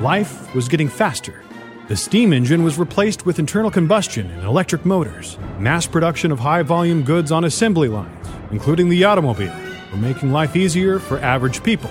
Life 0.00 0.54
was 0.54 0.68
getting 0.68 0.88
faster 0.88 1.42
the 1.90 1.96
steam 1.96 2.32
engine 2.32 2.62
was 2.62 2.78
replaced 2.78 3.26
with 3.26 3.40
internal 3.40 3.68
combustion 3.68 4.30
and 4.30 4.44
electric 4.44 4.84
motors. 4.84 5.36
Mass 5.58 5.88
production 5.88 6.30
of 6.30 6.38
high 6.38 6.62
volume 6.62 7.02
goods 7.02 7.32
on 7.32 7.42
assembly 7.42 7.88
lines, 7.88 8.28
including 8.52 8.88
the 8.88 9.02
automobile, 9.02 9.52
were 9.90 9.98
making 9.98 10.30
life 10.30 10.54
easier 10.54 11.00
for 11.00 11.18
average 11.18 11.64
people. 11.64 11.90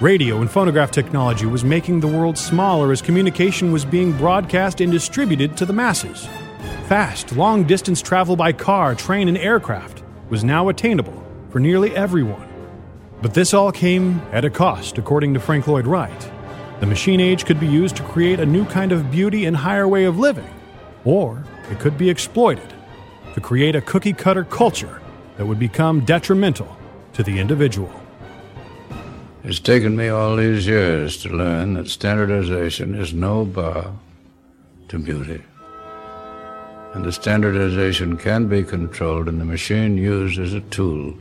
Radio 0.00 0.40
and 0.40 0.48
phonograph 0.48 0.92
technology 0.92 1.44
was 1.44 1.64
making 1.64 1.98
the 1.98 2.06
world 2.06 2.38
smaller 2.38 2.92
as 2.92 3.02
communication 3.02 3.72
was 3.72 3.84
being 3.84 4.16
broadcast 4.16 4.80
and 4.80 4.92
distributed 4.92 5.56
to 5.56 5.66
the 5.66 5.72
masses. 5.72 6.28
Fast, 6.86 7.32
long 7.32 7.64
distance 7.64 8.00
travel 8.00 8.36
by 8.36 8.52
car, 8.52 8.94
train, 8.94 9.26
and 9.26 9.36
aircraft 9.36 10.04
was 10.30 10.44
now 10.44 10.68
attainable 10.68 11.26
for 11.50 11.58
nearly 11.58 11.96
everyone. 11.96 12.48
But 13.20 13.34
this 13.34 13.52
all 13.52 13.72
came 13.72 14.22
at 14.30 14.44
a 14.44 14.50
cost, 14.50 14.98
according 14.98 15.34
to 15.34 15.40
Frank 15.40 15.66
Lloyd 15.66 15.88
Wright. 15.88 16.30
The 16.78 16.86
machine 16.86 17.18
age 17.18 17.44
could 17.44 17.58
be 17.58 17.66
used 17.66 17.96
to 17.96 18.04
create 18.04 18.38
a 18.38 18.46
new 18.46 18.66
kind 18.66 18.92
of 18.92 19.10
beauty 19.10 19.46
and 19.46 19.56
higher 19.56 19.88
way 19.88 20.04
of 20.04 20.16
living, 20.16 20.48
or 21.04 21.42
it 21.72 21.80
could 21.80 21.98
be 21.98 22.08
exploited 22.08 22.72
to 23.34 23.40
create 23.40 23.74
a 23.74 23.80
cookie 23.80 24.12
cutter 24.12 24.44
culture 24.44 25.02
that 25.38 25.46
would 25.46 25.58
become 25.58 26.04
detrimental 26.04 26.76
to 27.14 27.24
the 27.24 27.40
individual. 27.40 27.90
It's 29.44 29.60
taken 29.60 29.96
me 29.96 30.08
all 30.08 30.34
these 30.34 30.66
years 30.66 31.16
to 31.18 31.28
learn 31.28 31.74
that 31.74 31.88
standardization 31.88 32.96
is 32.96 33.14
no 33.14 33.44
bar 33.44 33.92
to 34.88 34.98
beauty. 34.98 35.40
And 36.92 37.04
the 37.04 37.12
standardization 37.12 38.16
can 38.16 38.48
be 38.48 38.64
controlled 38.64 39.28
and 39.28 39.40
the 39.40 39.44
machine 39.44 39.96
used 39.96 40.40
as 40.40 40.54
a 40.54 40.60
tool 40.62 41.14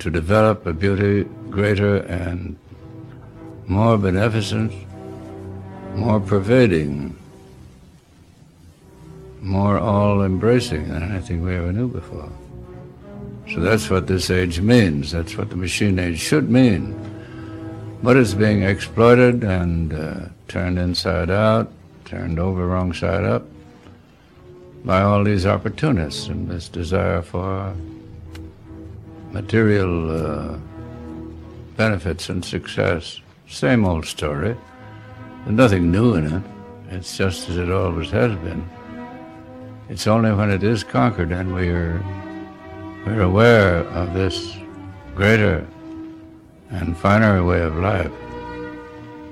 to 0.00 0.10
develop 0.10 0.66
a 0.66 0.74
beauty 0.74 1.26
greater 1.48 1.96
and 1.96 2.58
more 3.66 3.96
beneficent, 3.96 4.72
more 5.94 6.20
pervading, 6.20 7.16
more 9.40 9.78
all 9.78 10.22
embracing 10.22 10.90
than 10.90 11.02
anything 11.02 11.42
we 11.42 11.56
ever 11.56 11.72
knew 11.72 11.88
before. 11.88 12.30
So 13.50 13.60
that's 13.60 13.88
what 13.88 14.06
this 14.08 14.28
age 14.28 14.60
means. 14.60 15.10
That's 15.10 15.38
what 15.38 15.48
the 15.48 15.56
machine 15.56 15.98
age 15.98 16.18
should 16.18 16.50
mean. 16.50 17.13
But 18.04 18.18
it's 18.18 18.34
being 18.34 18.62
exploited 18.64 19.44
and 19.44 19.90
uh, 19.94 20.26
turned 20.46 20.78
inside 20.78 21.30
out, 21.30 21.72
turned 22.04 22.38
over 22.38 22.66
wrong 22.66 22.92
side 22.92 23.24
up 23.24 23.46
by 24.84 25.00
all 25.00 25.24
these 25.24 25.46
opportunists 25.46 26.26
and 26.28 26.46
this 26.46 26.68
desire 26.68 27.22
for 27.22 27.74
material 29.32 30.10
uh, 30.10 30.58
benefits 31.78 32.28
and 32.28 32.44
success. 32.44 33.22
Same 33.48 33.86
old 33.86 34.04
story. 34.04 34.54
There's 35.46 35.56
nothing 35.56 35.90
new 35.90 36.12
in 36.12 36.30
it. 36.30 36.42
It's 36.90 37.16
just 37.16 37.48
as 37.48 37.56
it 37.56 37.70
always 37.70 38.10
has 38.10 38.36
been. 38.40 38.68
It's 39.88 40.06
only 40.06 40.30
when 40.30 40.50
it 40.50 40.62
is 40.62 40.84
conquered 40.84 41.32
and 41.32 41.54
we 41.54 41.70
are 41.70 42.04
we're 43.06 43.22
aware 43.22 43.78
of 43.78 44.12
this 44.12 44.58
greater 45.14 45.66
and 46.74 46.96
finer 46.96 47.44
way 47.44 47.60
of 47.60 47.76
life 47.76 48.10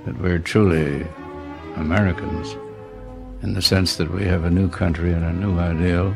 that 0.05 0.18
we're 0.20 0.38
truly 0.38 1.07
Americans 1.76 2.57
in 3.43 3.55
the 3.55 3.62
sense 3.62 3.97
that 3.97 4.11
we 4.11 4.24
have 4.24 4.45
a 4.45 4.51
new 4.51 4.68
country 4.68 5.12
and 5.12 5.24
a 5.24 5.32
new 5.32 5.59
ideal, 5.59 6.14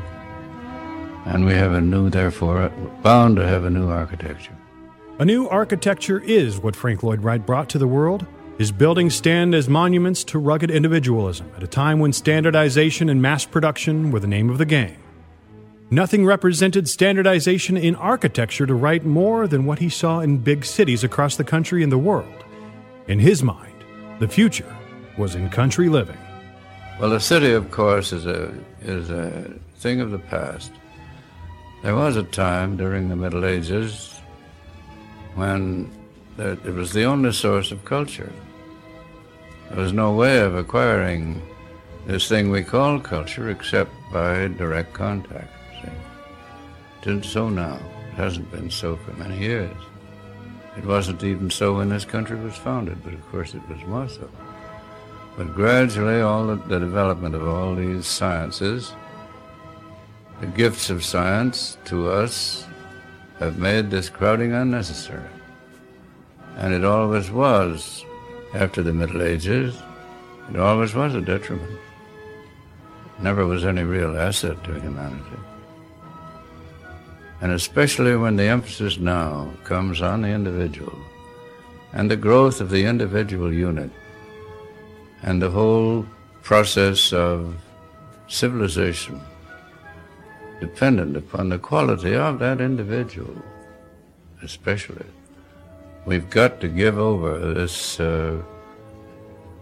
and 1.26 1.44
we 1.44 1.52
have 1.52 1.72
a 1.72 1.80
new, 1.80 2.08
therefore, 2.08 2.68
bound 3.02 3.36
to 3.36 3.46
have 3.46 3.64
a 3.64 3.70
new 3.70 3.88
architecture. 3.88 4.56
A 5.18 5.24
new 5.24 5.48
architecture 5.48 6.20
is 6.20 6.58
what 6.58 6.76
Frank 6.76 7.02
Lloyd 7.02 7.24
Wright 7.24 7.44
brought 7.44 7.68
to 7.70 7.78
the 7.78 7.88
world. 7.88 8.26
His 8.58 8.70
buildings 8.70 9.14
stand 9.14 9.54
as 9.54 9.68
monuments 9.68 10.22
to 10.24 10.38
rugged 10.38 10.70
individualism 10.70 11.50
at 11.56 11.62
a 11.62 11.66
time 11.66 11.98
when 11.98 12.12
standardization 12.12 13.08
and 13.08 13.20
mass 13.20 13.44
production 13.44 14.12
were 14.12 14.20
the 14.20 14.26
name 14.28 14.48
of 14.48 14.58
the 14.58 14.64
game. 14.64 14.96
Nothing 15.90 16.26
represented 16.26 16.88
standardization 16.88 17.76
in 17.76 17.94
architecture 17.94 18.66
to 18.66 18.74
Wright 18.74 19.04
more 19.04 19.46
than 19.46 19.66
what 19.66 19.78
he 19.78 19.88
saw 19.88 20.18
in 20.18 20.38
big 20.38 20.64
cities 20.64 21.04
across 21.04 21.36
the 21.36 21.44
country 21.44 21.84
and 21.84 21.92
the 21.92 21.98
world. 21.98 22.44
In 23.06 23.20
his 23.20 23.40
mind, 23.40 23.84
the 24.18 24.26
future 24.26 24.76
was 25.16 25.36
in 25.36 25.48
country 25.48 25.88
living. 25.88 26.18
Well, 26.98 27.10
the 27.10 27.20
city, 27.20 27.52
of 27.52 27.70
course, 27.70 28.12
is 28.12 28.26
a, 28.26 28.52
is 28.80 29.10
a 29.10 29.48
thing 29.76 30.00
of 30.00 30.10
the 30.10 30.18
past. 30.18 30.72
There 31.84 31.94
was 31.94 32.16
a 32.16 32.24
time 32.24 32.76
during 32.76 33.08
the 33.08 33.14
Middle 33.14 33.44
Ages 33.44 34.18
when 35.36 35.88
it 36.36 36.64
was 36.64 36.92
the 36.92 37.04
only 37.04 37.30
source 37.30 37.70
of 37.70 37.84
culture. 37.84 38.32
There 39.70 39.80
was 39.80 39.92
no 39.92 40.12
way 40.12 40.40
of 40.40 40.56
acquiring 40.56 41.40
this 42.08 42.28
thing 42.28 42.50
we 42.50 42.64
call 42.64 42.98
culture 42.98 43.50
except 43.50 43.92
by 44.12 44.48
direct 44.48 44.92
contact. 44.92 45.55
Isn't 47.06 47.24
so 47.24 47.48
now. 47.48 47.78
It 48.08 48.14
hasn't 48.14 48.50
been 48.50 48.68
so 48.68 48.96
for 48.96 49.12
many 49.12 49.38
years. 49.38 49.76
It 50.76 50.84
wasn't 50.84 51.22
even 51.22 51.50
so 51.50 51.76
when 51.76 51.88
this 51.88 52.04
country 52.04 52.34
was 52.34 52.56
founded, 52.56 52.98
but 53.04 53.14
of 53.14 53.24
course 53.30 53.54
it 53.54 53.62
was 53.68 53.80
more 53.84 54.08
so. 54.08 54.28
But 55.36 55.54
gradually, 55.54 56.20
all 56.20 56.48
the, 56.48 56.56
the 56.56 56.80
development 56.80 57.36
of 57.36 57.46
all 57.46 57.76
these 57.76 58.08
sciences, 58.08 58.92
the 60.40 60.48
gifts 60.48 60.90
of 60.90 61.04
science 61.04 61.78
to 61.84 62.10
us, 62.10 62.66
have 63.38 63.56
made 63.56 63.88
this 63.88 64.10
crowding 64.10 64.52
unnecessary. 64.52 65.30
And 66.56 66.74
it 66.74 66.84
always 66.84 67.30
was, 67.30 68.04
after 68.52 68.82
the 68.82 68.92
Middle 68.92 69.22
Ages, 69.22 69.80
it 70.50 70.58
always 70.58 70.92
was 70.92 71.14
a 71.14 71.20
detriment. 71.20 71.78
Never 73.20 73.46
was 73.46 73.64
any 73.64 73.84
real 73.84 74.18
asset 74.18 74.64
to 74.64 74.80
humanity. 74.80 75.38
And 77.40 77.52
especially 77.52 78.16
when 78.16 78.36
the 78.36 78.44
emphasis 78.44 78.98
now 78.98 79.50
comes 79.64 80.00
on 80.00 80.22
the 80.22 80.28
individual 80.28 80.98
and 81.92 82.10
the 82.10 82.16
growth 82.16 82.60
of 82.60 82.70
the 82.70 82.84
individual 82.84 83.52
unit 83.52 83.90
and 85.22 85.40
the 85.40 85.50
whole 85.50 86.06
process 86.42 87.12
of 87.12 87.56
civilization 88.28 89.20
dependent 90.60 91.16
upon 91.16 91.48
the 91.48 91.58
quality 91.58 92.14
of 92.14 92.38
that 92.38 92.60
individual, 92.60 93.34
especially. 94.42 95.04
We've 96.06 96.30
got 96.30 96.60
to 96.60 96.68
give 96.68 96.98
over 96.98 97.52
this 97.52 98.00
uh, 98.00 98.40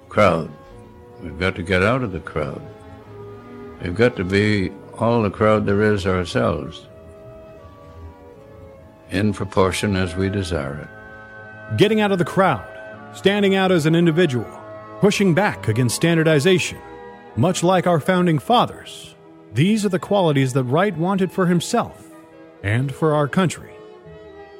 crowd. 0.09 0.51
We've 1.23 1.39
got 1.39 1.57
to 1.57 1.63
get 1.63 1.83
out 1.83 2.03
of 2.03 2.13
the 2.13 2.21
crowd. 2.21 2.63
We've 3.83 3.95
got 3.95 4.17
to 4.17 4.25
be 4.25 4.71
all 4.99 5.23
the 5.23 5.31
crowd 5.31 5.67
there 5.67 5.83
is 5.83 6.07
ourselves, 6.07 6.87
in 9.15 9.33
proportion 9.33 9.97
as 9.97 10.17
we 10.17 10.29
desire 10.29 10.77
it. 10.77 11.79
Getting 11.79 12.01
out 12.01 12.13
of 12.13 12.19
the 12.19 12.25
crowd, 12.25 12.67
standing 13.15 13.55
out 13.55 13.73
as 13.73 13.87
an 13.87 13.95
individual, 13.95 14.51
pushing 15.01 15.35
back 15.35 15.69
against 15.69 15.97
standardization. 15.97 16.79
Much 17.37 17.63
like 17.63 17.87
our 17.87 18.01
founding 18.01 18.39
fathers, 18.39 19.15
these 19.53 19.85
are 19.85 19.89
the 19.89 19.99
qualities 19.99 20.53
that 20.53 20.65
Wright 20.65 20.97
wanted 20.97 21.33
for 21.33 21.47
himself 21.47 22.11
and 22.63 22.95
for 22.95 23.13
our 23.15 23.29
country. 23.29 23.73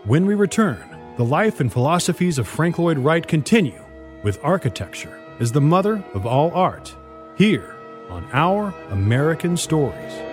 When 0.05 0.27
we 0.27 0.35
return, 0.35 0.83
the 1.17 1.25
life 1.25 1.61
and 1.61 1.73
philosophies 1.73 2.39
of 2.39 2.49
Frank 2.49 2.79
Lloyd 2.79 2.99
Wright 2.99 3.27
continue 3.27 3.83
with 4.23 4.39
architecture 4.43 5.21
as 5.41 5.53
the 5.53 5.61
mother 5.61 6.05
of 6.15 6.27
all 6.27 6.51
art, 6.53 6.95
here 7.37 7.75
on 8.11 8.29
Our 8.33 8.75
American 8.91 9.57
Stories. 9.57 10.24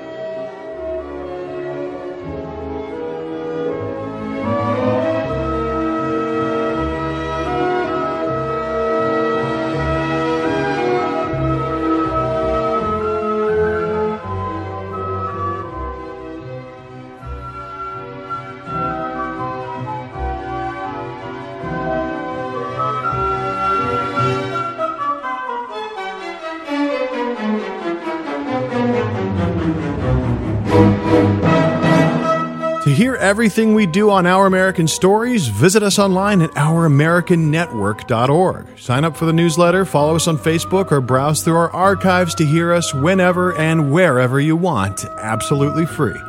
Everything 33.22 33.74
we 33.74 33.86
do 33.86 34.10
on 34.10 34.26
Our 34.26 34.48
American 34.48 34.88
Stories, 34.88 35.48
visit 35.48 35.84
us 35.84 36.00
online 36.00 36.42
at 36.42 36.52
ouramericannetwork.org. 36.52 38.80
Sign 38.80 39.06
up 39.06 39.16
for 39.16 39.26
the 39.26 39.34
newsletter, 39.34 39.86
follow 39.86 40.16
us 40.16 40.28
on 40.28 40.38
Facebook, 40.38 40.92
or 40.92 41.02
browse 41.02 41.44
through 41.44 41.56
our 41.56 41.72
archives 41.72 42.36
to 42.36 42.46
hear 42.46 42.74
us 42.74 42.94
whenever 42.94 43.56
and 43.56 43.92
wherever 43.92 44.40
you 44.40 44.56
want, 44.56 45.06
absolutely 45.06 45.86
free. 45.86 46.20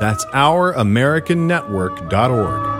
That's 0.00 0.24
ouramericannetwork.org. 0.26 2.79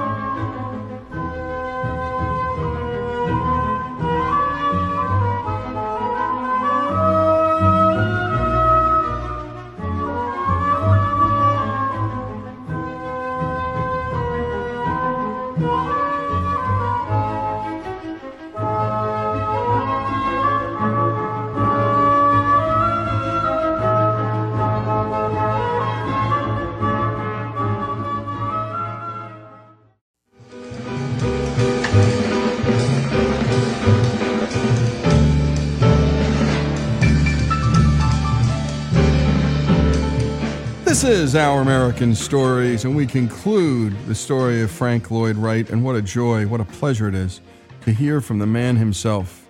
is 41.31 41.37
Our 41.37 41.61
American 41.61 42.13
Stories, 42.13 42.85
and 42.85 42.97
we 42.97 43.07
conclude 43.07 43.97
the 44.09 44.17
story 44.17 44.63
of 44.63 44.71
Frank 44.71 45.13
Lloyd 45.13 45.37
Wright. 45.37 45.71
And 45.71 45.85
what 45.85 45.95
a 45.95 46.03
joy, 46.03 46.45
what 46.49 46.61
a 46.61 46.65
pleasure 46.65 47.07
it 47.07 47.15
is 47.15 47.41
to 47.83 47.93
hear 47.93 48.21
from 48.21 48.41
the 48.41 48.49
man 48.49 48.75
himself, 48.75 49.47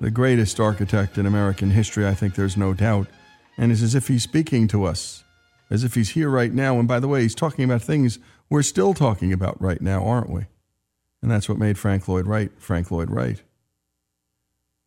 the 0.00 0.10
greatest 0.10 0.58
architect 0.58 1.18
in 1.18 1.26
American 1.26 1.70
history, 1.72 2.06
I 2.06 2.14
think 2.14 2.36
there's 2.36 2.56
no 2.56 2.72
doubt. 2.72 3.06
And 3.58 3.70
it's 3.70 3.82
as 3.82 3.94
if 3.94 4.08
he's 4.08 4.22
speaking 4.22 4.66
to 4.68 4.84
us, 4.84 5.22
as 5.68 5.84
if 5.84 5.94
he's 5.94 6.08
here 6.10 6.30
right 6.30 6.54
now. 6.54 6.78
And 6.78 6.88
by 6.88 6.98
the 6.98 7.08
way, 7.08 7.20
he's 7.20 7.34
talking 7.34 7.66
about 7.66 7.82
things 7.82 8.18
we're 8.48 8.62
still 8.62 8.94
talking 8.94 9.30
about 9.30 9.60
right 9.60 9.82
now, 9.82 10.06
aren't 10.06 10.30
we? 10.30 10.46
And 11.20 11.30
that's 11.30 11.50
what 11.50 11.58
made 11.58 11.76
Frank 11.76 12.08
Lloyd 12.08 12.26
Wright 12.26 12.50
Frank 12.56 12.90
Lloyd 12.90 13.10
Wright. 13.10 13.42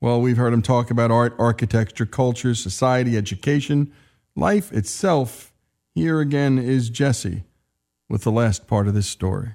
Well, 0.01 0.19
we've 0.19 0.37
heard 0.37 0.53
him 0.53 0.63
talk 0.63 0.89
about 0.89 1.11
art, 1.11 1.35
architecture, 1.37 2.07
culture, 2.07 2.55
society, 2.55 3.17
education, 3.17 3.93
life 4.35 4.71
itself. 4.71 5.52
Here 5.95 6.19
again 6.19 6.57
is 6.57 6.89
Jesse 6.89 7.43
with 8.09 8.23
the 8.23 8.31
last 8.31 8.65
part 8.65 8.87
of 8.87 8.95
this 8.95 9.05
story. 9.05 9.51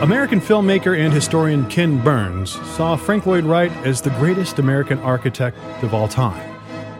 American 0.00 0.40
filmmaker 0.40 0.96
and 0.96 1.12
historian 1.12 1.68
Ken 1.68 2.00
Burns 2.02 2.52
saw 2.76 2.94
Frank 2.94 3.26
Lloyd 3.26 3.42
Wright 3.42 3.72
as 3.84 4.02
the 4.02 4.10
greatest 4.10 4.60
American 4.60 5.00
architect 5.00 5.58
of 5.82 5.92
all 5.92 6.06
time. 6.06 6.48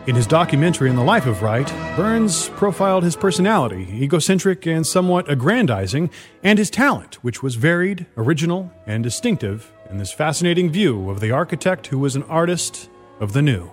In 0.05 0.15
his 0.15 0.27
documentary 0.27 0.89
on 0.89 0.97
the 0.97 1.03
life 1.03 1.25
of 1.25 1.41
Wright, 1.41 1.67
Burns 1.95 2.49
profiled 2.49 3.05
his 3.05 3.15
personality, 3.15 3.87
egocentric 3.89 4.67
and 4.67 4.85
somewhat 4.85 5.31
aggrandizing, 5.31 6.09
and 6.43 6.59
his 6.59 6.69
talent, 6.69 7.15
which 7.23 7.41
was 7.41 7.55
varied, 7.55 8.07
original, 8.17 8.69
and 8.85 9.05
distinctive 9.05 9.71
in 9.89 9.99
this 9.99 10.11
fascinating 10.11 10.69
view 10.69 11.09
of 11.09 11.21
the 11.21 11.31
architect 11.31 11.87
who 11.87 11.99
was 11.99 12.17
an 12.17 12.23
artist 12.23 12.89
of 13.21 13.31
the 13.31 13.41
new. 13.41 13.71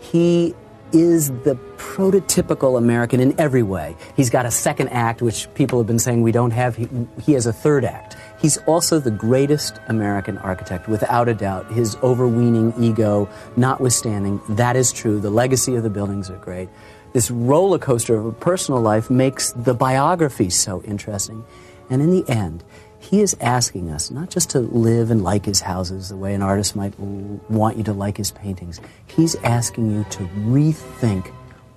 He 0.00 0.56
is 0.92 1.30
the 1.42 1.58
prototypical 1.76 2.78
American 2.78 3.20
in 3.20 3.38
every 3.38 3.62
way. 3.62 3.96
He's 4.16 4.30
got 4.30 4.46
a 4.46 4.50
second 4.50 4.88
act, 4.88 5.22
which 5.22 5.52
people 5.54 5.78
have 5.78 5.86
been 5.86 5.98
saying 5.98 6.22
we 6.22 6.32
don't 6.32 6.50
have. 6.50 6.76
He, 6.76 6.88
he 7.20 7.32
has 7.32 7.46
a 7.46 7.52
third 7.52 7.84
act. 7.84 8.16
He's 8.40 8.56
also 8.58 8.98
the 8.98 9.10
greatest 9.10 9.80
American 9.88 10.38
architect, 10.38 10.88
without 10.88 11.28
a 11.28 11.34
doubt. 11.34 11.70
His 11.72 11.96
overweening 11.96 12.72
ego 12.80 13.28
notwithstanding, 13.56 14.40
that 14.50 14.76
is 14.76 14.92
true. 14.92 15.20
The 15.20 15.30
legacy 15.30 15.74
of 15.74 15.82
the 15.82 15.90
buildings 15.90 16.30
are 16.30 16.38
great. 16.38 16.68
This 17.12 17.30
roller 17.30 17.78
coaster 17.78 18.16
of 18.16 18.26
a 18.26 18.32
personal 18.32 18.80
life 18.80 19.10
makes 19.10 19.52
the 19.52 19.74
biography 19.74 20.50
so 20.50 20.82
interesting. 20.82 21.44
And 21.90 22.02
in 22.02 22.10
the 22.10 22.28
end, 22.28 22.64
he 23.08 23.22
is 23.22 23.34
asking 23.40 23.90
us 23.90 24.10
not 24.10 24.28
just 24.28 24.50
to 24.50 24.60
live 24.60 25.10
and 25.10 25.24
like 25.24 25.46
his 25.46 25.62
houses 25.62 26.10
the 26.10 26.16
way 26.16 26.34
an 26.34 26.42
artist 26.42 26.76
might 26.76 26.92
want 27.00 27.78
you 27.78 27.84
to 27.84 27.94
like 27.94 28.18
his 28.18 28.32
paintings. 28.32 28.82
He's 29.06 29.34
asking 29.36 29.90
you 29.90 30.04
to 30.10 30.24
rethink 30.44 31.28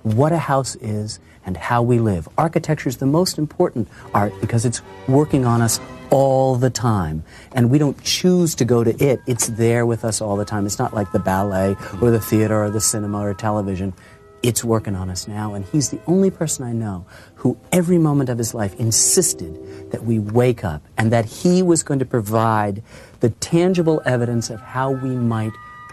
what 0.02 0.32
a 0.32 0.38
house 0.38 0.74
is 0.76 1.20
and 1.46 1.56
how 1.56 1.82
we 1.82 1.98
live. 2.00 2.28
Architecture 2.36 2.90
is 2.90 2.98
the 2.98 3.06
most 3.06 3.38
important 3.38 3.88
art 4.12 4.34
because 4.42 4.66
it's 4.66 4.82
working 5.08 5.46
on 5.46 5.62
us 5.62 5.80
all 6.10 6.56
the 6.56 6.68
time. 6.68 7.24
And 7.52 7.70
we 7.70 7.78
don't 7.78 8.00
choose 8.04 8.54
to 8.56 8.66
go 8.66 8.84
to 8.84 8.90
it, 9.02 9.22
it's 9.26 9.46
there 9.46 9.86
with 9.86 10.04
us 10.04 10.20
all 10.20 10.36
the 10.36 10.44
time. 10.44 10.66
It's 10.66 10.78
not 10.78 10.92
like 10.92 11.12
the 11.12 11.18
ballet 11.18 11.76
or 12.02 12.10
the 12.10 12.20
theater 12.20 12.62
or 12.62 12.68
the 12.68 12.80
cinema 12.80 13.20
or 13.20 13.32
television. 13.32 13.94
It's 14.42 14.64
working 14.64 14.96
on 14.96 15.08
us 15.08 15.28
now. 15.28 15.54
And 15.54 15.64
he's 15.66 15.90
the 15.90 16.00
only 16.06 16.30
person 16.30 16.64
I 16.64 16.72
know 16.72 17.06
who, 17.36 17.56
every 17.70 17.98
moment 17.98 18.28
of 18.28 18.38
his 18.38 18.54
life, 18.54 18.74
insisted 18.78 19.90
that 19.90 20.04
we 20.04 20.18
wake 20.18 20.64
up 20.64 20.82
and 20.98 21.12
that 21.12 21.26
he 21.26 21.62
was 21.62 21.82
going 21.82 22.00
to 22.00 22.04
provide 22.04 22.82
the 23.20 23.30
tangible 23.30 24.02
evidence 24.04 24.50
of 24.50 24.60
how 24.60 24.90
we 24.90 25.10
might 25.10 25.52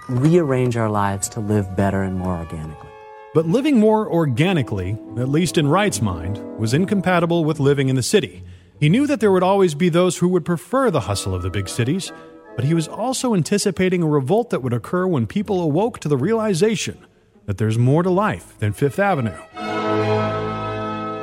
rearrange 0.09 0.75
our 0.75 0.89
lives 0.89 1.29
to 1.29 1.39
live 1.39 1.75
better 1.75 2.01
and 2.01 2.17
more 2.17 2.37
organically. 2.37 2.89
But 3.35 3.45
living 3.45 3.79
more 3.79 4.11
organically, 4.11 4.97
at 5.17 5.29
least 5.29 5.59
in 5.59 5.67
Wright's 5.67 6.01
mind, 6.01 6.39
was 6.57 6.73
incompatible 6.73 7.45
with 7.45 7.59
living 7.59 7.89
in 7.89 7.95
the 7.95 8.01
city. 8.01 8.43
He 8.79 8.89
knew 8.89 9.05
that 9.05 9.19
there 9.19 9.31
would 9.31 9.43
always 9.43 9.75
be 9.75 9.89
those 9.89 10.17
who 10.17 10.27
would 10.29 10.45
prefer 10.45 10.89
the 10.89 11.01
hustle 11.01 11.35
of 11.35 11.43
the 11.43 11.51
big 11.51 11.69
cities, 11.69 12.11
but 12.55 12.65
he 12.65 12.73
was 12.73 12.87
also 12.87 13.35
anticipating 13.35 14.01
a 14.01 14.07
revolt 14.07 14.49
that 14.49 14.63
would 14.63 14.73
occur 14.73 15.05
when 15.05 15.27
people 15.27 15.61
awoke 15.61 15.99
to 15.99 16.07
the 16.07 16.17
realization 16.17 17.05
that 17.49 17.57
there's 17.57 17.79
more 17.79 18.03
to 18.03 18.11
life 18.11 18.55
than 18.59 18.71
Fifth 18.71 18.99
Avenue. 18.99 19.35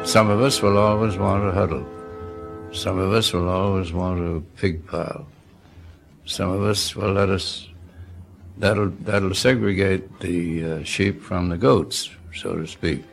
Some 0.05 0.28
of 0.28 0.43
us 0.43 0.61
will 0.61 0.77
always 0.77 1.16
want 1.16 1.44
to 1.44 1.53
huddle. 1.53 1.86
Some 2.73 2.98
of 2.98 3.12
us 3.12 3.32
will 3.32 3.48
always 3.48 3.93
want 3.93 4.19
to 4.19 4.44
pig 4.57 4.85
pile. 4.89 5.24
Some 6.24 6.51
of 6.51 6.65
us 6.65 6.97
will 6.97 7.12
let 7.12 7.28
us 7.28 7.69
that'll 8.59 8.90
that'll 9.07 9.36
segregate 9.36 10.19
the 10.19 10.65
uh, 10.65 10.82
sheep 10.82 11.23
from 11.23 11.48
the 11.48 11.57
goats, 11.57 12.11
so 12.35 12.57
to 12.57 12.66
speak. 12.66 13.05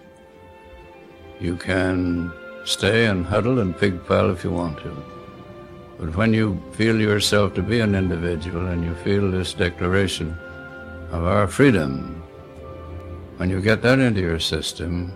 You 1.39 1.55
can 1.55 2.33
stay 2.65 3.05
and 3.05 3.27
huddle 3.27 3.59
and 3.59 3.77
pig 3.77 4.03
pile 4.07 4.31
if 4.31 4.43
you 4.43 4.49
want 4.49 4.79
to. 4.79 5.03
But 5.99 6.15
when 6.15 6.33
you 6.33 6.59
feel 6.71 6.99
yourself 6.99 7.53
to 7.53 7.61
be 7.61 7.79
an 7.79 7.93
individual 7.93 8.65
and 8.65 8.83
you 8.83 8.95
feel 9.03 9.29
this 9.29 9.53
declaration 9.53 10.35
of 11.11 11.25
our 11.25 11.47
freedom, 11.47 12.22
when 13.37 13.49
you 13.49 13.61
get 13.61 13.81
that 13.81 13.99
into 13.99 14.21
your 14.21 14.39
system, 14.39 15.15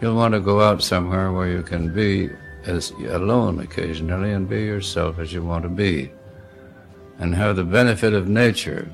you'll 0.00 0.16
want 0.16 0.34
to 0.34 0.40
go 0.40 0.60
out 0.60 0.82
somewhere 0.82 1.32
where 1.32 1.48
you 1.48 1.62
can 1.62 1.92
be 1.92 2.30
as 2.64 2.90
alone 2.90 3.60
occasionally 3.60 4.32
and 4.32 4.48
be 4.48 4.62
yourself 4.62 5.18
as 5.18 5.32
you 5.32 5.42
want 5.42 5.62
to 5.62 5.68
be 5.68 6.10
and 7.18 7.34
have 7.34 7.56
the 7.56 7.64
benefit 7.64 8.12
of 8.12 8.28
nature 8.28 8.90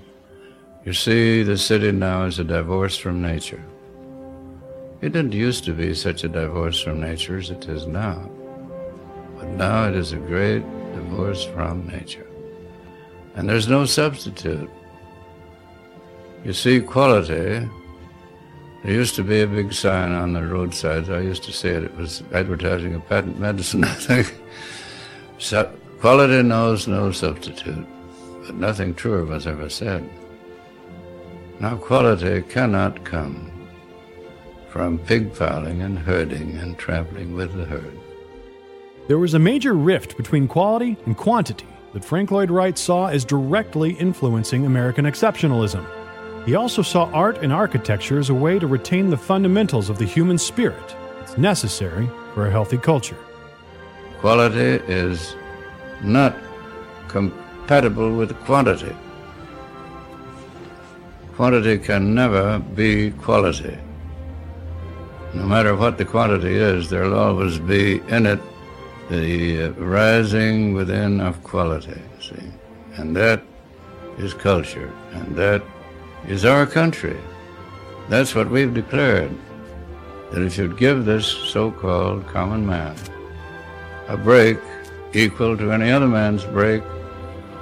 you 0.85 0.93
see, 0.93 1.43
the 1.43 1.57
city 1.57 1.93
now 1.93 2.25
is 2.27 2.39
a 2.39 2.45
divorce 2.45 2.99
from 2.99 3.23
nature. 3.23 3.65
It 5.01 5.13
didn't 5.15 5.33
used 5.33 5.65
to 5.65 5.73
be 5.73 5.95
such 5.95 6.25
a 6.25 6.29
divorce 6.29 6.79
from 6.79 7.01
nature 7.01 7.39
as 7.39 7.49
it 7.49 7.67
is 7.71 7.87
now. 7.87 8.29
But 9.39 9.49
now 9.49 9.89
it 9.89 9.95
is 9.95 10.13
a 10.13 10.19
great 10.19 10.63
divorce 10.93 11.43
from 11.43 11.87
nature. 11.87 12.27
And 13.35 13.49
there's 13.49 13.67
no 13.67 13.87
substitute. 13.87 14.69
You 16.45 16.53
see, 16.53 16.81
quality, 16.81 17.67
there 18.85 18.93
used 18.93 19.15
to 19.15 19.25
be 19.25 19.41
a 19.41 19.47
big 19.47 19.73
sign 19.73 20.13
on 20.13 20.35
the 20.35 20.43
roadside. 20.43 21.09
I 21.09 21.21
used 21.21 21.43
to 21.45 21.53
say 21.53 21.71
it, 21.71 21.85
it 21.85 21.97
was 21.97 22.23
advertising 22.35 22.95
a 22.95 23.01
patent 23.01 23.41
medicine, 23.41 23.83
I 23.85 23.95
think. 23.95 24.35
So, 25.39 25.73
quality 26.01 26.43
knows 26.43 26.87
no 26.87 27.11
substitute, 27.11 27.87
but 28.45 28.55
nothing 28.57 28.95
truer 28.95 29.25
was 29.25 29.47
ever 29.47 29.71
said. 29.71 30.07
Now, 31.61 31.77
quality 31.77 32.43
cannot 32.43 33.05
come 33.05 33.51
from 34.69 34.99
pig 34.99 35.35
piling 35.35 35.81
and 35.81 35.99
herding 35.99 36.59
and 36.59 36.77
traveling 36.77 37.35
with 37.35 37.55
the 37.55 37.65
herd. 37.65 37.99
There 39.09 39.19
was 39.19 39.33
a 39.33 39.39
major 39.39 39.73
rift 39.73 40.19
between 40.19 40.47
quality 40.47 40.99
and 41.07 41.17
quantity 41.17 41.67
that 41.95 42.05
Frank 42.05 42.31
Lloyd 42.31 42.51
Wright 42.51 42.77
saw 42.77 43.07
as 43.07 43.25
directly 43.25 43.93
influencing 43.93 44.67
American 44.67 45.07
exceptionalism. 45.07 45.87
He 46.47 46.55
also 46.55 46.83
saw 46.83 47.11
art 47.13 47.39
and 47.43 47.53
architecture 47.53 48.19
as 48.19 48.29
a 48.29 48.35
way 48.35 48.59
to 48.59 48.67
retain 48.67 49.09
the 49.09 49.17
fundamentals 49.17 49.89
of 49.89 49.99
the 49.99 50.05
human 50.05 50.37
spirit 50.37 50.95
that's 51.19 51.39
necessary 51.39 52.09
for 52.35 52.47
a 52.47 52.51
healthy 52.51 52.77
culture. 52.77 53.17
Quality 54.21 54.85
is 54.93 55.35
not 56.03 56.37
compatible 57.09 58.15
with 58.15 58.35
quantity. 58.45 58.95
Quantity 61.35 61.79
can 61.79 62.15
never 62.15 62.59
be 62.59 63.11
quality. 63.13 63.79
No 65.33 65.47
matter 65.47 65.75
what 65.75 65.99
the 65.99 66.05
quantity 66.05 66.55
is, 66.55 66.91
there'll 66.91 67.19
always 67.19 67.59
be 67.59 68.01
in 68.09 68.27
it 68.27 68.41
the 69.11 69.69
rising 69.71 70.75
within 70.75 71.21
of 71.21 71.43
quality, 71.43 72.01
see? 72.21 72.51
And 72.97 73.17
that 73.17 73.43
is 74.19 74.33
culture, 74.33 74.93
and 75.13 75.35
that 75.37 75.63
is 76.29 76.45
our 76.45 76.67
country. 76.67 77.17
That's 78.09 78.35
what 78.35 78.51
we've 78.51 78.75
declared. 78.75 79.31
That 80.33 80.43
if 80.43 80.59
you'd 80.59 80.79
give 80.79 81.05
this 81.05 81.27
so 81.27 81.71
called 81.71 82.27
common 82.27 82.67
man 82.67 82.97
a 84.09 84.17
break 84.17 84.59
equal 85.13 85.57
to 85.57 85.73
any 85.73 85.91
other 85.91 86.09
man's 86.09 86.45
break, 86.45 86.83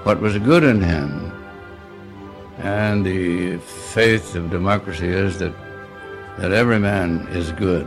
what 0.04 0.20
was 0.20 0.36
good 0.38 0.64
in 0.64 0.80
him 0.80 1.32
and 2.58 3.04
the 3.04 3.58
faith 3.58 4.34
of 4.36 4.50
democracy 4.50 5.08
is 5.08 5.38
that, 5.38 5.52
that 6.38 6.52
every 6.52 6.78
man 6.78 7.26
is 7.28 7.50
good 7.52 7.86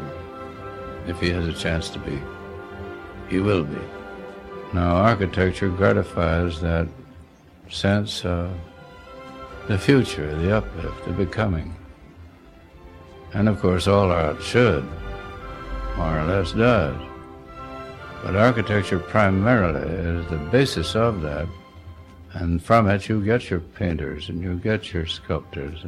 if 1.08 1.20
he 1.20 1.30
has 1.30 1.48
a 1.48 1.54
chance 1.54 1.90
to 1.90 2.00
be. 2.00 2.22
He 3.30 3.40
will 3.40 3.64
be. 3.64 3.80
Now, 4.74 4.98
architecture 4.98 5.70
gratifies 5.70 6.60
that 6.62 6.88
sense 7.70 8.26
of 8.26 8.52
the 9.68 9.78
future, 9.78 10.36
the 10.36 10.58
uplift, 10.58 11.06
the 11.06 11.12
becoming. 11.12 11.76
And 13.34 13.50
of 13.50 13.60
course, 13.60 13.88
all 13.88 14.12
art 14.12 14.42
should, 14.42 14.86
more 15.98 16.20
or 16.20 16.26
less 16.26 16.52
does. 16.54 16.96
But 18.24 18.36
architecture 18.36 19.00
primarily 19.00 19.88
is 19.88 20.30
the 20.30 20.38
basis 20.38 20.96
of 20.96 21.22
that 21.22 21.48
and 22.36 22.62
from 22.62 22.90
it, 22.90 23.08
you 23.08 23.24
get 23.24 23.50
your 23.50 23.62
painters 23.62 24.28
and 24.28 24.42
you 24.42 24.56
get 24.56 24.94
your 24.94 25.06
sculptors 25.06 25.86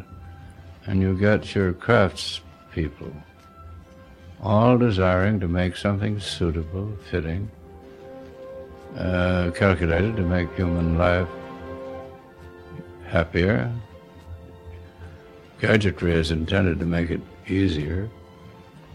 and 0.85 1.01
you 1.01 1.13
get 1.17 1.53
your 1.53 1.73
craftspeople, 1.73 3.11
all 4.41 4.77
desiring 4.77 5.41
to 5.41 5.49
make 5.49 5.75
something 5.75 6.21
suitable, 6.21 6.89
fitting, 7.11 7.51
uh, 8.97 9.51
calculated 9.53 10.15
to 10.15 10.21
make 10.21 10.49
human 10.55 10.97
life 10.97 11.27
happier. 13.07 13.71
Gadgetry 15.59 16.13
is 16.13 16.31
intended 16.31 16.79
to 16.79 16.85
make 16.85 17.09
it 17.09 17.21
easier 17.47 18.09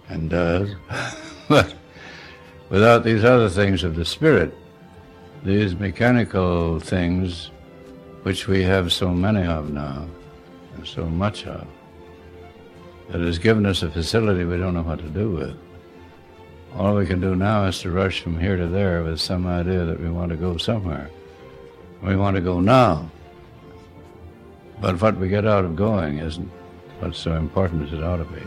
and 0.09 0.30
does, 0.30 0.74
but 1.48 1.74
without 2.68 3.02
these 3.02 3.24
other 3.24 3.48
things 3.48 3.82
of 3.82 3.97
the 3.97 4.05
spirit, 4.05 4.55
these 5.43 5.74
mechanical 5.74 6.78
things 6.78 7.51
which 8.22 8.47
we 8.47 8.62
have 8.62 8.93
so 8.93 9.10
many 9.10 9.44
of 9.44 9.70
now, 9.70 10.06
and 10.76 10.86
so 10.86 11.06
much 11.06 11.47
of, 11.47 11.66
that 13.09 13.20
has 13.20 13.39
given 13.39 13.66
us 13.66 13.82
a 13.82 13.90
facility 13.90 14.44
we 14.44 14.56
don't 14.56 14.74
know 14.74 14.82
what 14.82 15.01
to 15.01 15.09
do 15.09 15.30
with. 15.30 15.56
All 16.74 16.94
we 16.94 17.06
can 17.06 17.20
do 17.20 17.34
now 17.34 17.64
is 17.66 17.80
to 17.80 17.90
rush 17.90 18.20
from 18.22 18.39
here 18.39 18.56
to 18.56 18.66
there 18.66 19.02
with 19.02 19.20
some 19.20 19.47
idea 19.47 19.84
that 19.84 20.01
we 20.01 20.09
want 20.09 20.30
to 20.30 20.36
go 20.36 20.56
somewhere. 20.56 21.10
We 22.02 22.16
want 22.16 22.36
to 22.36 22.40
go 22.40 22.60
now. 22.60 23.10
But 24.82 25.00
what 25.00 25.16
we 25.16 25.28
get 25.28 25.46
out 25.46 25.64
of 25.64 25.76
going 25.76 26.18
isn't 26.18 26.50
what's 27.00 27.18
so 27.18 27.36
important 27.36 27.86
as 27.86 27.92
it 27.94 28.02
ought 28.04 28.16
to 28.16 28.24
be. 28.24 28.42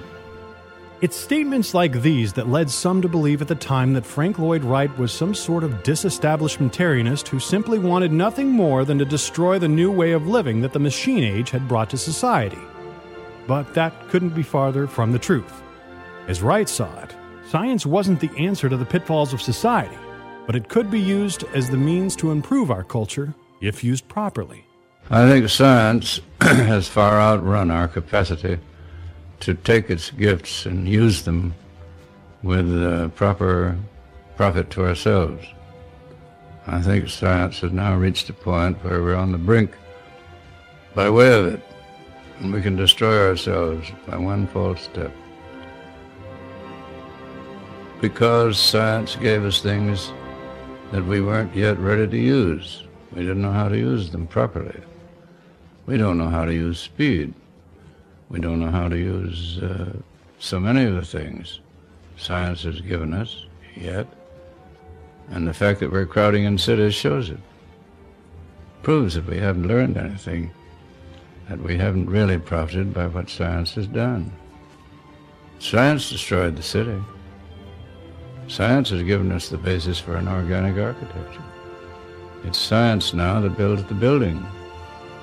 It's 1.01 1.15
statements 1.15 1.73
like 1.73 2.01
these 2.01 2.33
that 2.33 2.47
led 2.47 2.69
some 2.69 3.01
to 3.01 3.07
believe 3.09 3.41
at 3.41 3.47
the 3.47 3.55
time 3.55 3.93
that 3.93 4.05
Frank 4.05 4.39
Lloyd 4.39 4.63
Wright 4.63 4.95
was 4.97 5.11
some 5.11 5.33
sort 5.35 5.63
of 5.63 5.83
disestablishmentarianist 5.83 7.27
who 7.27 7.39
simply 7.39 7.79
wanted 7.79 8.11
nothing 8.11 8.49
more 8.49 8.85
than 8.85 8.97
to 8.99 9.05
destroy 9.05 9.59
the 9.59 9.67
new 9.67 9.91
way 9.91 10.11
of 10.13 10.27
living 10.27 10.61
that 10.61 10.73
the 10.73 10.79
machine 10.79 11.23
age 11.23 11.49
had 11.49 11.67
brought 11.67 11.89
to 11.89 11.97
society. 11.97 12.61
but 13.47 13.73
that 13.73 14.07
couldn't 14.09 14.35
be 14.35 14.43
farther 14.43 14.87
from 14.87 15.11
the 15.11 15.19
truth. 15.19 15.61
As 16.27 16.41
Wright 16.41 16.67
saw 16.67 17.03
it, 17.03 17.15
science 17.47 17.85
wasn't 17.85 18.19
the 18.19 18.31
answer 18.37 18.69
to 18.69 18.77
the 18.77 18.85
pitfalls 18.85 19.33
of 19.33 19.41
society, 19.41 19.97
but 20.45 20.55
it 20.55 20.69
could 20.69 20.89
be 20.89 20.99
used 20.99 21.43
as 21.53 21.69
the 21.69 21.77
means 21.77 22.15
to 22.15 22.31
improve 22.31 22.71
our 22.71 22.83
culture 22.83 23.33
if 23.61 23.83
used 23.83 24.07
properly. 24.07 24.65
I 25.11 25.30
think 25.30 25.49
science 25.49 26.19
has 26.41 26.88
far 26.88 27.22
outrun 27.22 27.69
our 27.69 27.88
capacity 27.88 28.57
to 29.41 29.53
take 29.53 29.91
its 29.91 30.10
gifts 30.10 30.65
and 30.65 30.90
use 30.90 31.22
them 31.22 31.53
with 32.41 32.84
uh, 32.84 33.10
proper 33.10 33.77
profit 34.36 34.72
to 34.72 34.84
ourselves. 34.84 35.45
I 36.65 36.82
think 36.82 37.07
science 37.07 37.60
has 37.60 37.72
now 37.72 37.95
reached 37.95 38.32
a 38.32 38.34
point 38.34 38.84
where 38.84 39.03
we're 39.03 39.15
on 39.15 39.32
the 39.32 39.38
brink 39.38 39.76
by 40.95 41.07
way 41.11 41.32
of 41.40 41.53
it, 41.53 41.61
and 42.40 42.52
we 42.52 42.64
can 42.64 42.76
destroy 42.76 43.27
ourselves 43.27 43.88
by 44.07 44.18
one 44.18 44.48
false 44.48 44.82
step. 44.82 45.11
Because 48.02 48.57
science 48.57 49.15
gave 49.18 49.45
us 49.45 49.61
things 49.61 50.11
that 50.91 51.06
we 51.06 51.22
weren't 51.22 51.56
yet 51.56 51.77
ready 51.77 52.07
to 52.07 52.18
use. 52.18 52.86
We 53.11 53.22
didn't 53.22 53.44
know 53.44 53.52
how 53.52 53.69
to 53.69 53.77
use 53.77 54.10
them 54.10 54.26
properly. 54.26 54.82
We 55.85 55.97
don't 55.97 56.17
know 56.17 56.29
how 56.29 56.45
to 56.45 56.53
use 56.53 56.79
speed. 56.79 57.33
We 58.29 58.39
don't 58.39 58.59
know 58.59 58.71
how 58.71 58.89
to 58.89 58.97
use 58.97 59.59
uh, 59.59 59.93
so 60.39 60.59
many 60.59 60.85
of 60.85 60.95
the 60.95 61.05
things 61.05 61.59
science 62.17 62.63
has 62.63 62.81
given 62.81 63.13
us 63.13 63.45
yet. 63.75 64.07
And 65.29 65.47
the 65.47 65.53
fact 65.53 65.79
that 65.79 65.91
we're 65.91 66.05
crowding 66.05 66.45
in 66.45 66.57
cities 66.57 66.95
shows 66.95 67.29
it. 67.29 67.39
Proves 68.83 69.15
that 69.15 69.27
we 69.27 69.37
haven't 69.37 69.67
learned 69.67 69.97
anything, 69.97 70.51
that 71.49 71.61
we 71.61 71.77
haven't 71.77 72.09
really 72.09 72.37
profited 72.37 72.93
by 72.93 73.07
what 73.07 73.29
science 73.29 73.73
has 73.73 73.87
done. 73.87 74.31
Science 75.59 76.09
destroyed 76.09 76.55
the 76.55 76.63
city. 76.63 77.01
Science 78.47 78.89
has 78.89 79.01
given 79.03 79.31
us 79.31 79.49
the 79.49 79.57
basis 79.57 79.99
for 79.99 80.15
an 80.15 80.27
organic 80.27 80.77
architecture. 80.77 81.43
It's 82.43 82.59
science 82.59 83.13
now 83.13 83.39
that 83.41 83.57
builds 83.57 83.83
the 83.85 83.95
building 83.95 84.45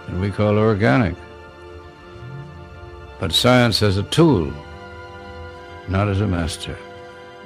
that 0.09 0.19
we 0.19 0.31
call 0.31 0.59
organic. 0.59 1.15
But 3.21 3.33
science 3.33 3.83
as 3.83 3.97
a 3.97 4.03
tool, 4.05 4.53
not 5.89 6.09
as 6.09 6.21
a 6.21 6.27
master. 6.27 6.77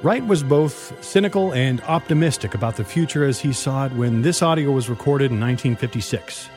Wright 0.03 0.25
was 0.25 0.43
both 0.43 1.03
cynical 1.03 1.53
and 1.53 1.81
optimistic 1.81 2.53
about 2.53 2.75
the 2.75 2.83
future 2.83 3.23
as 3.23 3.39
he 3.39 3.51
saw 3.51 3.85
it 3.85 3.91
when 3.93 4.21
this 4.21 4.41
audio 4.41 4.71
was 4.71 4.89
recorded 4.89 5.31
in 5.31 5.39
1956. 5.39 6.49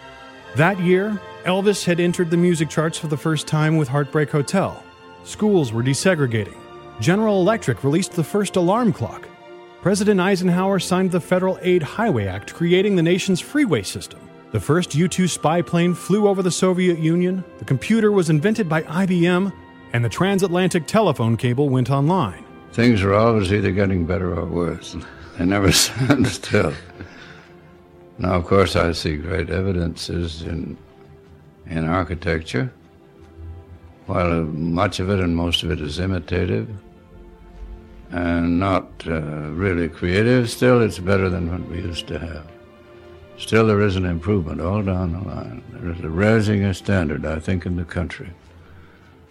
That 0.56 0.78
year, 0.80 1.18
Elvis 1.44 1.84
had 1.84 2.00
entered 2.00 2.30
the 2.30 2.36
music 2.36 2.68
charts 2.68 2.98
for 2.98 3.06
the 3.06 3.16
first 3.16 3.46
time 3.46 3.76
with 3.76 3.88
Heartbreak 3.88 4.30
Hotel. 4.30 4.82
Schools 5.24 5.72
were 5.72 5.82
desegregating. 5.82 6.58
General 7.00 7.40
Electric 7.40 7.82
released 7.82 8.12
the 8.12 8.24
first 8.24 8.56
alarm 8.56 8.92
clock. 8.92 9.26
President 9.80 10.20
Eisenhower 10.20 10.78
signed 10.78 11.10
the 11.10 11.20
Federal 11.20 11.58
Aid 11.62 11.82
Highway 11.82 12.26
Act, 12.26 12.52
creating 12.52 12.96
the 12.96 13.02
nation's 13.02 13.40
freeway 13.40 13.82
system. 13.82 14.20
The 14.52 14.60
first 14.60 14.94
U 14.94 15.08
2 15.08 15.28
spy 15.28 15.62
plane 15.62 15.94
flew 15.94 16.28
over 16.28 16.42
the 16.42 16.50
Soviet 16.50 16.98
Union, 16.98 17.44
the 17.58 17.64
computer 17.64 18.10
was 18.12 18.30
invented 18.30 18.68
by 18.68 18.82
IBM, 18.82 19.52
and 19.92 20.04
the 20.04 20.08
transatlantic 20.08 20.86
telephone 20.86 21.36
cable 21.36 21.68
went 21.68 21.90
online 21.90 22.44
things 22.72 23.02
are 23.02 23.14
always 23.14 23.52
either 23.52 23.72
getting 23.72 24.06
better 24.06 24.34
or 24.34 24.46
worse. 24.46 24.96
They 25.38 25.44
never 25.44 25.72
stand 25.84 26.26
still. 26.26 26.72
Now, 28.18 28.34
of 28.34 28.46
course, 28.46 28.76
I 28.76 28.92
see 28.92 29.16
great 29.16 29.50
evidences 29.50 30.42
in 30.42 30.76
in 31.66 31.88
architecture. 31.88 32.72
While 34.06 34.42
much 34.42 34.98
of 34.98 35.08
it 35.08 35.20
and 35.20 35.36
most 35.36 35.62
of 35.62 35.70
it 35.70 35.80
is 35.80 36.00
imitative 36.00 36.68
and 38.10 38.58
not 38.58 38.88
uh, 39.06 39.20
really 39.64 39.88
creative, 39.88 40.50
still 40.50 40.82
it's 40.82 40.98
better 40.98 41.28
than 41.28 41.48
what 41.50 41.68
we 41.70 41.76
used 41.76 42.08
to 42.08 42.18
have. 42.18 42.46
Still, 43.40 43.66
there 43.66 43.80
is 43.80 43.96
an 43.96 44.04
improvement 44.04 44.60
all 44.60 44.82
down 44.82 45.12
the 45.12 45.26
line. 45.26 45.62
There 45.72 45.90
is 45.90 46.00
a 46.00 46.10
raising 46.10 46.62
a 46.62 46.74
standard, 46.74 47.24
I 47.24 47.40
think, 47.40 47.64
in 47.64 47.74
the 47.74 47.86
country. 47.86 48.30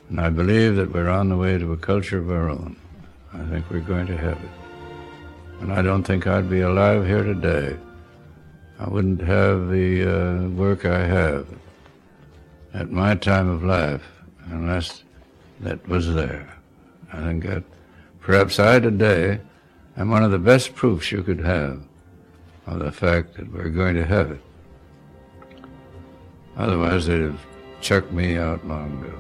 And 0.10 0.20
I 0.20 0.32
believe 0.32 0.78
that 0.78 0.92
we're 0.92 1.10
on 1.10 1.30
the 1.30 1.38
way 1.38 1.60
to 1.60 1.72
a 1.74 1.78
culture 1.78 2.18
of 2.18 2.32
our 2.32 2.50
own. 2.50 2.76
I 3.34 3.46
think 3.46 3.70
we're 3.70 3.82
going 3.82 4.08
to 4.08 4.18
have 4.18 4.38
it. 4.44 4.50
And 5.62 5.72
I 5.72 5.84
don't 5.84 6.04
think 6.04 6.26
I'd 6.26 6.50
be 6.50 6.62
alive 6.62 7.06
here 7.06 7.24
today. 7.24 7.78
I 8.80 8.90
wouldn't 8.90 9.22
have 9.22 9.70
the 9.70 10.04
uh, 10.04 10.50
work 10.50 10.86
I 10.86 11.06
have 11.06 11.48
at 12.74 12.90
my 12.90 13.14
time 13.14 13.48
of 13.48 13.64
life 13.64 14.04
unless 14.46 15.04
that 15.60 15.88
was 15.88 16.16
there. 16.16 16.58
I 17.14 17.22
think 17.22 17.46
that 17.46 17.64
perhaps 18.22 18.60
I 18.60 18.80
today 18.80 19.40
am 19.98 20.10
one 20.10 20.24
of 20.24 20.32
the 20.32 20.40
best 20.40 20.74
proofs 20.74 21.12
you 21.12 21.22
could 21.22 21.42
have 21.42 21.84
of 22.74 22.80
the 22.80 22.92
fact 22.92 23.36
that 23.36 23.52
we're 23.52 23.70
going 23.70 23.96
to 23.96 24.06
have 24.06 24.32
it. 24.32 24.42
Otherwise, 26.58 27.08
they'd 27.08 27.22
have 27.22 27.40
chucked 27.82 28.12
me 28.12 28.38
out 28.38 28.66
long 28.66 29.02
ago. 29.04 29.16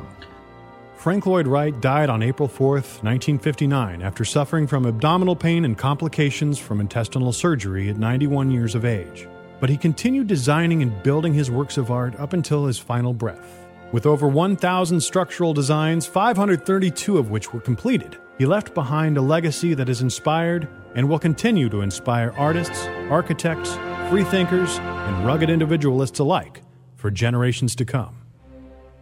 Frank 0.96 1.26
Lloyd 1.26 1.48
Wright 1.48 1.80
died 1.80 2.10
on 2.10 2.22
April 2.22 2.50
4, 2.50 2.72
1959, 2.74 4.02
after 4.02 4.26
suffering 4.26 4.68
from 4.68 4.86
abdominal 4.86 5.36
pain 5.36 5.64
and 5.64 5.78
complications 5.78 6.60
from 6.60 6.82
intestinal 6.82 7.32
surgery 7.32 7.88
at 7.88 7.98
91 7.98 8.52
years 8.52 8.76
of 8.76 8.84
age. 8.84 9.26
But 9.62 9.70
he 9.70 9.78
continued 9.78 10.28
designing 10.28 10.82
and 10.82 11.02
building 11.02 11.34
his 11.34 11.50
works 11.50 11.78
of 11.78 11.90
art 11.90 12.20
up 12.20 12.34
until 12.34 12.66
his 12.66 12.78
final 12.78 13.14
breath. 13.14 13.70
With 13.94 14.06
over 14.06 14.28
1,000 14.28 15.00
structural 15.00 15.54
designs, 15.54 16.06
532 16.06 17.18
of 17.18 17.32
which 17.32 17.54
were 17.54 17.62
completed, 17.62 18.18
he 18.38 18.46
left 18.46 18.74
behind 18.74 19.18
a 19.18 19.22
legacy 19.22 19.74
that 19.74 19.88
has 19.88 20.02
inspired 20.02 20.68
and 20.96 21.10
will 21.10 21.20
continue 21.20 21.70
to 21.70 21.82
inspire 21.82 22.34
artists, 22.38 22.86
architects, 23.10 23.76
freethinkers, 24.10 24.78
and 24.80 25.26
rugged 25.26 25.50
individualists 25.50 26.20
alike 26.20 26.62
for 26.96 27.12
generations 27.12 27.76
to 27.76 27.86
come. 27.86 28.22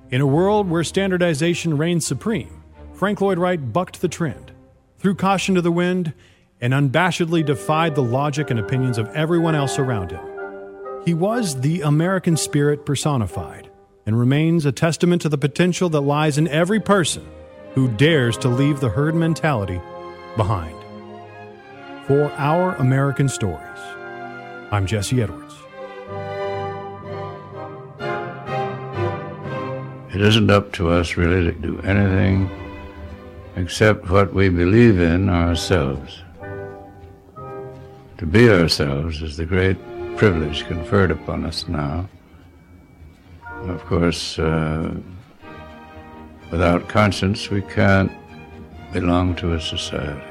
In 0.09 0.21
a 0.21 0.27
world 0.27 0.69
where 0.69 0.83
standardization 0.83 1.77
reigns 1.77 2.05
supreme, 2.05 2.63
Frank 2.93 3.21
Lloyd 3.21 3.37
Wright 3.37 3.73
bucked 3.73 4.01
the 4.01 4.07
trend, 4.07 4.51
threw 4.99 5.15
caution 5.15 5.55
to 5.55 5.61
the 5.61 5.71
wind, 5.71 6.13
and 6.59 6.73
unabashedly 6.73 7.45
defied 7.45 7.95
the 7.95 8.03
logic 8.03 8.49
and 8.49 8.59
opinions 8.59 8.97
of 8.97 9.07
everyone 9.09 9.55
else 9.55 9.77
around 9.77 10.11
him. 10.11 10.25
He 11.05 11.13
was 11.13 11.61
the 11.61 11.81
American 11.81 12.37
spirit 12.37 12.85
personified 12.85 13.69
and 14.05 14.17
remains 14.17 14.65
a 14.65 14.71
testament 14.71 15.21
to 15.21 15.29
the 15.29 15.37
potential 15.37 15.89
that 15.89 16.01
lies 16.01 16.37
in 16.37 16.47
every 16.47 16.79
person 16.79 17.27
who 17.75 17.87
dares 17.87 18.37
to 18.37 18.47
leave 18.47 18.79
the 18.79 18.89
herd 18.89 19.13
mentality 19.13 19.79
behind. 20.35 20.75
For 22.07 22.31
Our 22.37 22.73
American 22.75 23.27
Stories, 23.27 23.81
I'm 24.71 24.85
Jesse 24.85 25.21
Edwards. 25.21 25.55
It 30.15 30.21
isn't 30.21 30.49
up 30.49 30.71
to 30.71 30.89
us 30.89 31.17
really 31.17 31.51
to 31.51 31.51
do 31.51 31.81
anything 31.81 32.49
except 33.57 34.09
what 34.09 34.33
we 34.33 34.47
believe 34.47 35.01
in 35.01 35.27
ourselves. 35.27 36.23
To 38.19 38.25
be 38.25 38.49
ourselves 38.49 39.21
is 39.21 39.35
the 39.35 39.45
great 39.45 39.77
privilege 40.15 40.65
conferred 40.65 41.11
upon 41.11 41.43
us 41.43 41.67
now. 41.67 42.07
Of 43.63 43.83
course, 43.83 44.39
uh, 44.39 44.95
without 46.51 46.87
conscience, 46.87 47.49
we 47.49 47.63
can't 47.63 48.13
belong 48.93 49.35
to 49.35 49.55
a 49.55 49.59
society. 49.59 50.26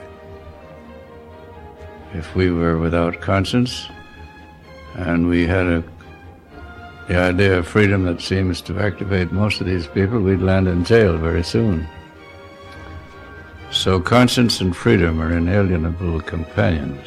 If 2.17 2.35
we 2.35 2.51
were 2.51 2.79
without 2.79 3.21
conscience 3.21 3.89
and 4.95 5.29
we 5.29 5.47
had 5.47 5.67
a 5.67 5.85
the 7.09 7.17
idea 7.17 7.59
of 7.59 7.69
freedom 7.69 8.05
that 8.05 8.23
seems 8.23 8.63
to 8.63 8.81
activate 8.81 9.31
most 9.31 9.61
of 9.61 9.67
these 9.67 9.87
people, 9.87 10.19
we'd 10.21 10.41
land 10.41 10.67
in 10.67 10.83
jail 10.83 11.19
very 11.19 11.45
soon. 11.45 11.87
So 13.71 14.01
conscience 14.01 14.63
and 14.63 14.75
freedom 14.75 15.21
are 15.21 15.31
inalienable 15.31 16.23
companions. 16.23 17.07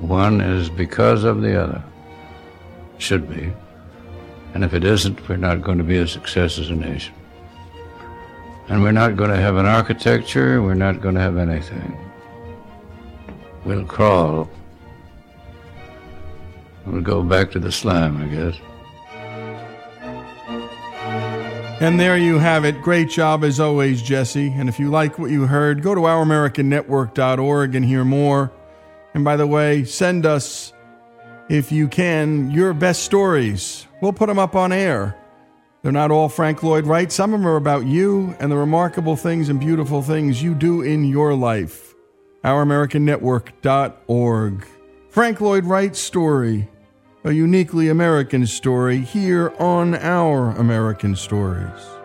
One 0.00 0.40
is 0.40 0.70
because 0.70 1.22
of 1.22 1.42
the 1.42 1.62
other. 1.62 1.84
Should 2.96 3.28
be. 3.28 3.52
And 4.54 4.64
if 4.64 4.72
it 4.72 4.82
isn't, 4.82 5.28
we're 5.28 5.36
not 5.36 5.62
going 5.62 5.78
to 5.78 5.84
be 5.84 5.98
a 5.98 6.08
success 6.08 6.58
as 6.58 6.70
a 6.70 6.74
nation. 6.74 7.14
And 8.68 8.82
we're 8.82 8.92
not 8.92 9.16
going 9.16 9.30
to 9.30 9.36
have 9.36 9.56
an 9.56 9.66
architecture, 9.66 10.62
we're 10.62 10.74
not 10.74 11.02
going 11.02 11.16
to 11.16 11.20
have 11.20 11.36
anything. 11.36 12.07
We'll 13.64 13.84
crawl 13.84 14.48
We'll 16.90 17.02
go 17.02 17.22
back 17.22 17.50
to 17.50 17.58
the 17.58 17.70
slime, 17.70 18.16
I 18.22 18.26
guess. 18.28 18.54
And 21.80 22.00
there 22.00 22.16
you 22.16 22.38
have 22.38 22.64
it. 22.64 22.80
Great 22.82 23.10
job 23.10 23.44
as 23.44 23.60
always, 23.60 24.02
Jesse. 24.02 24.48
And 24.48 24.68
if 24.68 24.80
you 24.80 24.90
like 24.90 25.18
what 25.18 25.30
you 25.30 25.46
heard, 25.46 25.82
go 25.82 25.94
to 25.94 26.00
ouramericannetwork.org 26.00 27.74
and 27.74 27.84
hear 27.84 28.04
more. 28.04 28.50
And 29.14 29.22
by 29.22 29.36
the 29.36 29.46
way, 29.46 29.84
send 29.84 30.26
us, 30.26 30.72
if 31.48 31.70
you 31.70 31.88
can, 31.88 32.50
your 32.50 32.72
best 32.72 33.02
stories. 33.02 33.86
We'll 34.00 34.12
put 34.12 34.26
them 34.26 34.38
up 34.38 34.56
on 34.56 34.72
air. 34.72 35.14
They're 35.82 35.92
not 35.92 36.10
all 36.10 36.28
Frank 36.28 36.62
Lloyd 36.62 36.86
Wright. 36.86 37.12
Some 37.12 37.32
of 37.32 37.40
them 37.40 37.46
are 37.46 37.56
about 37.56 37.86
you 37.86 38.34
and 38.40 38.50
the 38.50 38.56
remarkable 38.56 39.14
things 39.14 39.48
and 39.48 39.60
beautiful 39.60 40.02
things 40.02 40.42
you 40.42 40.54
do 40.54 40.82
in 40.82 41.04
your 41.04 41.34
life. 41.34 41.87
OurAmericanNetwork.org. 42.44 44.66
Frank 45.08 45.40
Lloyd 45.40 45.64
Wright's 45.64 45.98
story, 45.98 46.68
a 47.24 47.32
uniquely 47.32 47.88
American 47.88 48.46
story 48.46 48.98
here 48.98 49.52
on 49.58 49.96
Our 49.96 50.50
American 50.50 51.16
Stories. 51.16 51.97